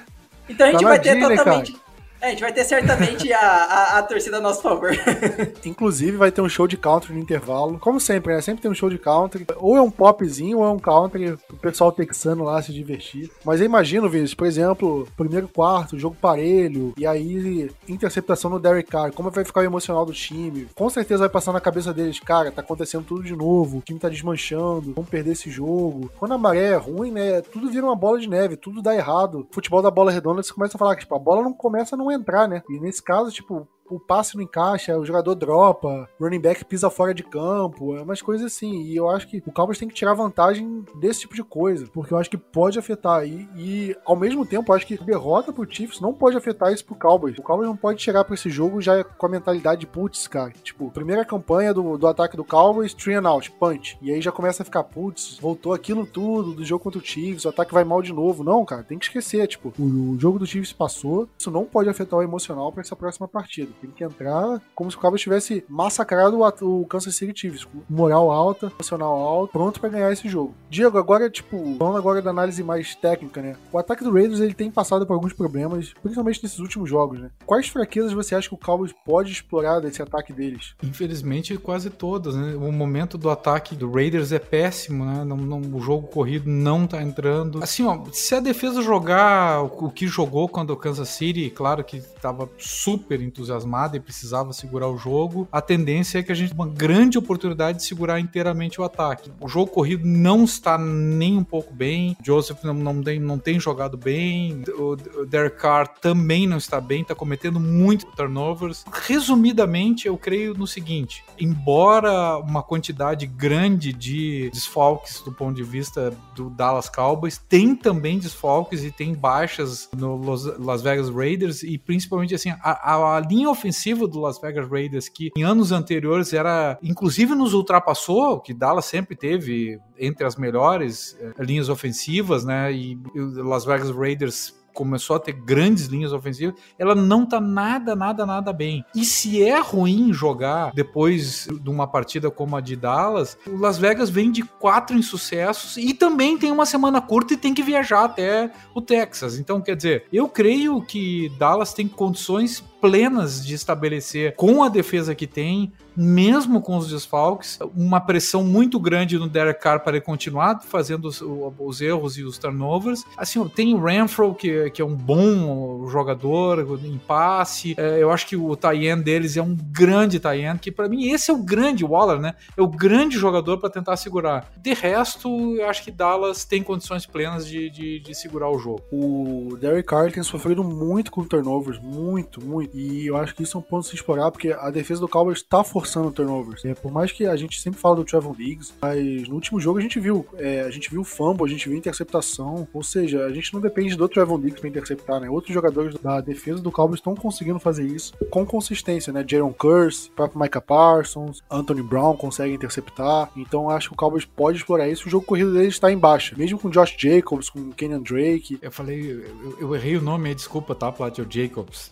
Então 0.49 0.67
a 0.67 0.71
gente 0.73 0.83
Tá 0.83 0.89
vai 0.89 0.99
ter 1.01 1.21
totalmente. 1.21 1.77
É, 2.21 2.27
a 2.27 2.31
gente 2.31 2.41
vai 2.41 2.53
ter 2.53 2.65
certamente 2.65 3.33
a, 3.33 3.41
a, 3.41 3.99
a 3.99 4.03
torcida 4.03 4.37
a 4.37 4.41
nosso 4.41 4.61
favor. 4.61 4.91
Inclusive, 5.65 6.17
vai 6.19 6.31
ter 6.31 6.43
um 6.43 6.49
show 6.49 6.67
de 6.67 6.77
country 6.77 7.15
no 7.15 7.19
intervalo. 7.19 7.79
Como 7.79 7.99
sempre, 7.99 8.35
né? 8.35 8.41
Sempre 8.43 8.61
tem 8.61 8.71
um 8.71 8.75
show 8.75 8.91
de 8.91 8.99
country. 8.99 9.47
Ou 9.57 9.77
é 9.77 9.81
um 9.81 9.91
popzinho, 9.91 10.59
ou 10.59 10.65
é 10.65 10.71
um 10.71 10.79
country. 10.79 11.33
O 11.51 11.57
pessoal 11.57 11.91
texano 11.91 12.45
lá 12.45 12.61
se 12.61 12.73
divertir. 12.73 13.31
Mas 13.45 13.61
eu 13.61 13.67
imagino, 13.67 14.09
Vinícius, 14.09 14.35
por 14.35 14.47
exemplo, 14.47 15.09
primeiro 15.17 15.49
quarto, 15.49 15.99
jogo 15.99 16.17
parelho. 16.21 16.93
E 16.99 17.07
aí, 17.07 17.71
interceptação 17.89 18.51
no 18.51 18.61
Derek 18.61 18.91
Carr. 18.91 19.13
Como 19.13 19.31
vai 19.31 19.45
ficar 19.45 19.61
o 19.61 19.65
emocional 19.65 20.05
do 20.05 20.13
time? 20.13 20.69
Com 20.75 20.91
certeza 20.91 21.21
vai 21.21 21.31
passar 21.31 21.53
na 21.53 21.61
cabeça 21.61 21.93
deles, 21.95 22.21
cara, 22.21 22.53
tá 22.53 22.61
acontecendo 22.61 23.05
tudo 23.05 23.23
de 23.23 23.35
novo. 23.35 23.79
O 23.79 23.81
time 23.81 23.99
tá 23.99 24.11
desmanchando. 24.11 24.93
Vamos 24.95 25.09
perder 25.09 25.33
esse 25.33 25.51
jogo. 25.51 26.11
Quando 26.19 26.35
a 26.35 26.39
maré 26.39 26.73
é 26.73 26.77
ruim, 26.77 27.13
né? 27.13 27.41
Tudo 27.41 27.71
vira 27.71 27.87
uma 27.87 27.97
bola 27.97 28.19
de 28.19 28.29
neve. 28.29 28.57
Tudo 28.57 28.83
dá 28.83 28.95
errado. 28.95 29.47
Futebol 29.51 29.81
da 29.81 29.91
bola 29.91 30.13
redonda, 30.13 30.43
você 30.43 30.53
começa 30.53 30.77
a 30.77 30.79
falar 30.79 30.95
que, 30.97 31.03
tipo, 31.03 31.15
a 31.15 31.19
bola 31.19 31.43
não 31.43 31.53
começa 31.53 31.97
não 31.97 32.10
entrar, 32.13 32.49
né? 32.49 32.63
E 32.69 32.81
nesse 32.81 33.03
caso, 33.03 33.31
tipo, 33.31 33.69
o 33.91 34.01
passe 34.01 34.37
não 34.37 34.43
encaixa, 34.43 34.99
o 34.99 35.05
jogador 35.05 35.35
dropa, 35.35 36.09
running 36.21 36.41
back 36.41 36.65
pisa 36.65 36.91
fora 36.91 37.13
de 37.13 37.23
campo, 37.23 37.97
é 37.97 38.03
umas 38.03 38.23
coisas 38.23 38.47
assim. 38.47 38.83
E 38.83 38.97
eu 38.97 39.09
acho 39.09 39.29
que 39.29 39.43
o 39.47 39.53
Cowboys 39.53 39.79
tem 39.79 39.89
que 39.89 39.95
tirar 39.95 40.15
vantagem 40.15 40.85
desse 40.97 41.21
tipo 41.21 41.35
de 41.35 41.43
coisa, 41.43 41.87
porque 41.93 42.13
eu 42.15 42.19
acho 42.19 42.31
que 42.31 42.37
pode 42.37 42.79
afetar. 42.79 43.27
E, 43.27 43.49
e 43.57 43.97
ao 44.05 44.17
mesmo 44.17 44.47
tempo, 44.47 44.71
eu 44.71 44.77
acho 44.77 44.87
que 44.87 45.03
derrota 45.03 45.53
pro 45.53 45.71
Chiefs 45.71 46.01
não 46.01 46.13
pode 46.13 46.37
afetar 46.37 46.73
isso 46.73 46.85
pro 46.85 46.95
Cowboys. 46.95 47.39
O 47.39 47.43
Cowboys 47.43 47.69
não 47.69 47.77
pode 47.77 48.03
chegar 48.03 48.25
pra 48.25 48.35
esse 48.35 48.51
jogo 48.51 48.81
já 48.81 49.03
com 49.03 49.27
a 49.27 49.29
mentalidade 49.29 49.81
de 49.81 49.87
putz, 49.87 50.27
cara. 50.27 50.53
Tipo, 50.63 50.91
primeira 50.91 51.25
campanha 51.25 51.73
do, 51.73 51.97
do 51.97 52.07
ataque 52.07 52.37
do 52.37 52.45
Cowboys, 52.45 52.95
three 52.95 53.15
and 53.15 53.29
out, 53.29 53.51
punch. 53.53 53.99
E 54.03 54.13
aí 54.13 54.21
já 54.21 54.33
começa 54.33 54.63
a 54.63 54.65
ficar, 54.65 54.85
putz, 54.85 55.39
voltou 55.41 55.73
aquilo 55.73 56.07
tudo 56.07 56.55
do 56.55 56.65
jogo 56.65 56.85
contra 56.85 57.01
o 57.01 57.05
Chiefs, 57.05 57.45
o 57.45 57.49
ataque 57.49 57.73
vai 57.73 57.85
mal 57.85 58.03
de 58.03 58.13
novo. 58.13 58.45
Não, 58.45 58.65
cara, 58.65 58.83
tem 58.83 58.99
que 58.99 59.07
esquecer. 59.07 59.47
Tipo, 59.47 59.73
o, 59.79 60.13
o 60.13 60.19
jogo 60.19 60.39
do 60.39 60.47
Chiefs 60.47 60.73
passou, 60.73 61.29
isso 61.39 61.51
não 61.51 61.65
pode 61.65 61.89
afetar 61.89 62.19
o 62.19 62.23
emocional 62.23 62.71
pra 62.73 62.83
essa 62.83 62.97
próxima 62.97 63.27
partida. 63.27 63.71
Tem 63.81 63.91
que 63.91 64.05
entrar 64.05 64.61
como 64.75 64.91
se 64.91 64.97
o 64.97 65.01
Cowboys 65.01 65.21
tivesse 65.23 65.65
massacrado 65.69 66.39
o, 66.41 66.81
o 66.83 66.87
Kansas 66.87 67.15
City 67.15 67.39
Chiefs, 67.41 67.67
moral 67.89 68.31
alta, 68.31 68.71
emocional 68.79 69.13
alto, 69.13 69.53
pronto 69.53 69.81
pra 69.81 69.89
ganhar 69.89 70.13
esse 70.13 70.29
jogo. 70.29 70.55
Diego, 70.69 70.99
agora, 70.99 71.31
tipo, 71.31 71.77
falando 71.79 71.97
agora 71.97 72.21
da 72.23 72.31
análise 72.31 72.63
mais 72.63 72.95
técnica, 72.95 73.41
né? 73.41 73.57
O 73.73 73.79
ataque 73.79 74.05
do 74.05 74.13
Raiders, 74.13 74.41
ele 74.41 74.55
tem 74.55 74.71
passado 74.71 75.07
por 75.07 75.15
alguns 75.15 75.33
problemas, 75.33 75.93
principalmente 76.03 76.43
nesses 76.43 76.59
últimos 76.59 76.89
jogos, 76.91 77.19
né? 77.21 77.31
Quais 77.47 77.69
fraquezas 77.69 78.13
você 78.13 78.35
acha 78.35 78.49
que 78.49 78.55
o 78.55 78.59
Cowboys 78.59 78.93
pode 79.05 79.33
explorar 79.33 79.81
desse 79.81 80.03
ataque 80.03 80.33
deles? 80.33 80.75
Infelizmente, 80.83 81.57
quase 81.57 81.89
todas, 81.91 82.35
né? 82.37 82.55
O 82.57 82.71
momento 82.73 83.17
do 83.17 83.31
ataque 83.31 83.75
do 83.75 83.91
Raiders 83.91 84.33
é 84.33 84.39
péssimo, 84.39 85.05
né? 85.05 85.25
Não, 85.25 85.37
não- 85.37 85.61
o 85.61 85.81
jogo 85.81 86.07
corrido 86.09 86.49
não 86.51 86.87
tá 86.87 87.03
entrando. 87.03 87.63
Assim, 87.63 87.85
ó, 87.87 87.99
se 88.13 88.35
a 88.35 88.41
defesa 88.41 88.83
jogar 88.83 89.63
o, 89.63 89.87
o 89.87 89.91
que 89.91 90.07
jogou 90.07 90.49
quando 90.49 90.71
o 90.71 90.77
Kansas 90.77 91.09
City, 91.09 91.51
claro 91.51 91.83
que 91.85 92.01
tava 92.21 92.49
super 92.59 93.21
entusiasmado 93.21 93.70
entusiasmada 93.71 93.97
e 93.97 94.01
precisava 94.01 94.53
segurar 94.53 94.89
o 94.89 94.99
jogo, 94.99 95.49
a 95.53 95.61
tendência 95.61 96.19
é 96.19 96.23
que 96.23 96.33
a 96.33 96.35
gente 96.35 96.51
tenha 96.51 96.63
uma 96.63 96.73
grande 96.73 97.17
oportunidade 97.17 97.79
de 97.79 97.85
segurar 97.85 98.19
inteiramente 98.19 98.81
o 98.81 98.85
ataque. 98.85 99.31
O 99.41 99.49
jogo 99.49 99.71
corrido 99.71 100.07
não 100.07 100.45
está 100.45 100.77
nem 100.77 101.37
um 101.37 101.45
pouco 101.45 101.73
bem, 101.73 102.17
Joseph 102.23 102.63
não, 102.65 102.75
não, 102.75 103.03
tem, 103.03 103.21
não 103.21 103.39
tem 103.39 103.61
jogado 103.61 103.97
bem, 103.97 104.65
o 104.77 104.97
Derek 105.27 105.59
Carr 105.59 105.89
também 106.01 106.47
não 106.47 106.57
está 106.57 106.81
bem, 106.81 107.03
está 107.03 107.15
cometendo 107.15 107.61
muito 107.61 108.07
turnovers. 108.07 108.85
Resumidamente, 108.91 110.07
eu 110.07 110.17
creio 110.17 110.55
no 110.55 110.67
seguinte: 110.67 111.25
embora 111.39 112.39
uma 112.39 112.63
quantidade 112.63 113.27
grande 113.27 113.93
de 113.93 114.51
desfalques 114.51 115.21
do 115.21 115.33
ponto 115.33 115.55
de 115.55 115.63
vista 115.63 116.13
do 116.35 116.51
Dallas 116.51 116.89
Cowboys, 116.89 117.39
tem 117.39 117.75
também 117.75 118.19
desfalques 118.19 118.83
e 118.83 118.91
tem 118.91 119.15
baixas 119.15 119.89
no 119.97 120.21
Las 120.59 120.83
Vegas 120.83 121.09
Raiders 121.09 121.63
e 121.63 121.79
principalmente 121.79 122.35
assim 122.35 122.51
a, 122.63 123.17
a, 123.17 123.21
linha 123.21 123.49
ofensiva 123.61 124.07
do 124.07 124.21
Las 124.21 124.41
Vegas 124.41 124.69
Raiders 124.69 125.09
que 125.09 125.31
em 125.37 125.43
anos 125.43 125.71
anteriores 125.71 126.33
era 126.33 126.79
inclusive 126.83 127.35
nos 127.35 127.53
ultrapassou, 127.55 128.41
que 128.41 128.55
Dallas 128.55 128.87
sempre 128.87 129.15
teve 129.15 129.79
entre 129.99 130.27
as 130.27 130.37
melhores 130.37 131.17
eh, 131.21 131.33
linhas 131.39 131.69
ofensivas, 131.69 132.45
né? 132.45 132.73
E 132.73 132.99
Las 133.15 133.65
Vegas 133.65 133.91
Raiders 133.91 134.59
começou 134.73 135.17
a 135.17 135.21
ter 135.21 135.33
grandes 135.33 135.87
linhas 135.87 136.13
ofensivas, 136.13 136.59
ela 136.79 136.95
não 136.95 137.27
tá 137.27 137.41
nada, 137.41 137.95
nada, 137.95 138.25
nada 138.25 138.53
bem. 138.53 138.85
E 138.95 139.05
se 139.05 139.43
é 139.43 139.59
ruim 139.59 140.13
jogar 140.13 140.73
depois 140.73 141.49
de 141.51 141.69
uma 141.69 141.87
partida 141.87 142.31
como 142.31 142.57
a 142.57 142.61
de 142.61 142.77
Dallas, 142.77 143.37
o 143.47 143.57
Las 143.57 143.79
Vegas 143.79 144.11
vem 144.11 144.31
de 144.31 144.43
quatro 144.43 144.97
insucessos 144.97 145.77
e 145.77 145.93
também 145.93 146.39
tem 146.39 146.51
uma 146.51 146.67
semana 146.67 147.01
curta 147.01 147.35
e 147.35 147.37
tem 147.37 147.53
que 147.53 147.63
viajar 147.63 148.05
até 148.05 148.51
o 148.75 148.81
Texas. 148.81 149.39
Então, 149.39 149.61
quer 149.61 149.77
dizer, 149.77 150.07
eu 150.13 150.29
creio 150.29 150.81
que 150.83 151.31
Dallas 151.39 151.75
tem 151.75 151.87
condições 151.89 152.65
plenas 152.81 153.45
de 153.45 153.55
estabelecer 153.55 154.35
com 154.37 154.63
a 154.63 154.69
defesa 154.69 155.15
que 155.15 155.27
tem, 155.27 155.73
mesmo 155.97 156.61
com 156.61 156.77
os 156.77 156.89
desfalques, 156.89 157.59
uma 157.77 158.01
pressão 158.01 158.43
muito 158.43 158.79
grande 158.79 159.19
no 159.19 159.29
Derek 159.29 159.61
Carr 159.61 159.81
para 159.81 159.97
ele 159.97 160.05
continuar 160.05 160.61
fazendo 160.63 161.07
os, 161.07 161.23
os 161.59 161.81
erros 161.81 162.17
e 162.17 162.23
os 162.23 162.39
turnovers. 162.39 163.05
Assim, 163.17 163.47
tem 163.49 163.75
o 163.75 163.83
Renfro, 163.83 164.35
que, 164.35 164.71
que 164.71 164.81
é 164.81 164.85
um 164.85 164.95
bom 164.95 165.89
jogador 165.89 166.79
em 166.85 166.99
passe. 166.99 167.75
É, 167.77 168.03
eu 168.03 168.11
acho 168.11 168.27
que 168.27 168.37
o 168.37 168.57
tie 168.57 168.97
deles 168.97 169.37
é 169.37 169.43
um 169.43 169.55
grande 169.55 170.19
tie 170.19 170.59
que 170.61 170.71
para 170.71 170.89
mim 170.89 171.11
esse 171.11 171.31
é 171.31 171.35
o 171.35 171.43
grande 171.43 171.85
Waller, 171.85 172.19
né? 172.19 172.35
É 172.57 172.63
o 172.63 172.69
grande 172.69 173.19
jogador 173.19 173.59
para 173.59 173.69
tentar 173.69 173.97
segurar. 173.97 174.51
De 174.57 174.73
resto, 174.73 175.29
eu 175.57 175.69
acho 175.69 175.83
que 175.83 175.91
Dallas 175.91 176.45
tem 176.45 176.63
condições 176.63 177.05
plenas 177.05 177.47
de, 177.47 177.69
de, 177.71 178.01
de 178.01 178.15
segurar 178.15 178.49
o 178.49 178.59
jogo. 178.59 178.83
O 178.91 179.57
Derek 179.61 179.87
Carr 179.87 180.13
tem 180.13 180.23
sofrido 180.23 180.65
muito 180.65 181.11
com 181.11 181.25
turnovers, 181.25 181.79
muito, 181.79 182.45
muito. 182.45 182.70
E 182.73 183.07
eu 183.07 183.17
acho 183.17 183.35
que 183.35 183.43
isso 183.43 183.57
é 183.57 183.61
um 183.61 183.63
ponto 183.63 183.87
a 183.87 183.89
se 183.89 183.95
explorar, 183.95 184.31
porque 184.31 184.53
a 184.53 184.71
defesa 184.71 185.01
do 185.01 185.09
Cowboys 185.09 185.39
está 185.39 185.63
forçando 185.65 186.11
turnovers. 186.11 186.65
É, 186.65 186.75
por 186.75 186.93
mais 186.93 187.13
que 187.13 187.27
a 187.27 187.37
gente 187.37 187.61
sempre 187.61 187.81
fala 187.81 187.97
do 187.97 188.05
Trevor 188.05 188.37
Diggs, 188.37 188.73
mas 188.81 189.29
no 189.29 189.35
último 189.35 189.61
jogo 189.61 189.79
a 189.79 189.83
gente 189.83 189.99
viu, 189.99 190.27
é, 190.37 190.63
a 190.63 190.71
gente 190.71 190.91
viu 190.91 191.03
fumble, 191.05 191.45
a 191.45 191.49
gente 191.49 191.69
viu 191.69 191.77
interceptação, 191.77 192.67
ou 192.73 192.83
seja, 192.83 193.25
a 193.25 193.33
gente 193.33 193.53
não 193.53 193.61
depende 193.61 193.97
do 193.97 194.09
Trevor 194.09 194.41
Diggs 194.41 194.61
para 194.61 194.69
interceptar, 194.69 195.21
né? 195.21 195.29
Outros 195.29 195.53
jogadores 195.53 195.95
da 196.01 196.21
defesa 196.21 196.61
do 196.61 196.71
Cowboys 196.71 197.01
estão 197.01 197.15
conseguindo 197.15 197.59
fazer 197.59 197.85
isso 197.85 198.13
com 198.31 198.47
consistência, 198.47 199.13
né? 199.13 199.25
Jaron 199.27 199.53
Curse, 199.53 200.11
próprio 200.11 200.41
Micah 200.41 200.61
Parsons, 200.61 201.43
Anthony 201.51 201.83
Brown 201.83 202.17
consegue 202.17 202.55
interceptar, 202.55 203.31
então 203.37 203.71
acho 203.71 203.89
que 203.89 203.95
o 203.95 203.99
Cowboys 203.99 204.25
pode 204.25 204.59
explorar 204.59 204.89
isso. 204.89 205.07
O 205.07 205.11
jogo 205.11 205.27
corrido 205.27 205.53
deles 205.53 205.75
está 205.75 205.91
em 205.91 205.99
baixa, 205.99 206.37
mesmo 206.37 206.59
com 206.59 206.71
Josh 206.71 206.95
Jacobs, 206.99 207.51
com 207.51 207.71
Kenyon 207.73 208.03
Drake. 208.03 208.59
Eu 208.63 208.71
falei, 208.71 209.11
eu, 209.11 209.57
eu 209.61 209.75
errei 209.75 209.97
o 209.97 210.03
nome, 210.03 210.35
desculpa, 210.35 210.75
tá, 210.75 210.91
Platio 210.93 211.27
Jacobs. 211.29 211.91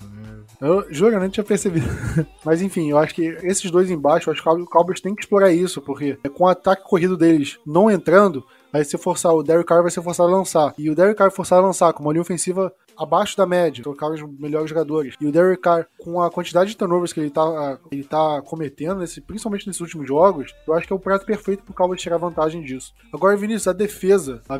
Eu 0.61 0.68
juro, 0.68 0.68
eu 0.69 1.21
nem 1.21 1.29
tinha 1.29 1.45
percebido. 1.45 1.87
Mas 2.45 2.63
enfim, 2.63 2.91
eu 2.91 2.99
acho 2.99 3.15
que 3.15 3.37
esses 3.43 3.71
dois 3.71 3.91
embaixo, 3.91 4.31
acho 4.31 4.43
que 4.43 4.49
o 4.49 4.67
Cowboys 4.67 5.01
tem 5.01 5.15
que 5.15 5.23
explorar 5.23 5.53
isso, 5.53 5.81
porque 5.81 6.19
com 6.35 6.45
o 6.45 6.49
ataque 6.49 6.85
corrido 6.85 7.17
deles 7.17 7.59
não 7.67 7.91
entrando, 7.91 8.45
Aí 8.73 8.85
se 8.85 8.99
forçar 8.99 9.33
o 9.35 9.43
Derek 9.43 9.67
Carr 9.67 9.83
vai 9.83 9.91
ser 9.91 10.03
forçado 10.03 10.29
a 10.29 10.37
lançar. 10.37 10.75
E 10.79 10.91
o 10.91 10.95
Derek 10.95 11.17
Carr 11.17 11.31
forçado 11.31 11.63
a 11.63 11.67
lançar 11.67 11.93
com 11.93 12.03
uma 12.03 12.13
linha 12.13 12.23
ofensiva 12.23 12.73
abaixo 12.99 13.37
da 13.37 13.47
média, 13.47 13.83
trocar 13.83 14.11
os 14.11 14.21
melhores 14.39 14.69
jogadores. 14.69 15.15
E 15.21 15.27
o 15.27 15.33
Derek 15.33 15.63
Carr, 15.63 15.87
com 15.97 16.21
a 16.21 16.31
quantidade 16.31 16.71
de 16.71 16.77
turnovers 16.77 17.13
que 17.13 17.21
ele 17.21 17.31
tá, 17.31 17.79
ele 17.93 18.03
tá 18.03 18.43
cometendo, 18.43 18.99
nesse, 18.99 19.21
principalmente 19.21 19.67
nesses 19.67 19.81
últimos 19.81 20.07
jogos, 20.07 20.53
eu 20.67 20.75
acho 20.75 20.87
que 20.87 20.93
é 20.93 20.97
o 20.97 20.99
prato 20.99 21.25
perfeito 21.25 21.63
pro 21.63 21.73
Cowboys 21.73 22.03
tirar 22.03 22.17
vantagem 22.19 22.63
disso. 22.63 22.93
Agora, 23.13 23.37
Vinícius, 23.37 23.69
a 23.69 23.73
defesa, 23.73 24.43
a, 24.49 24.57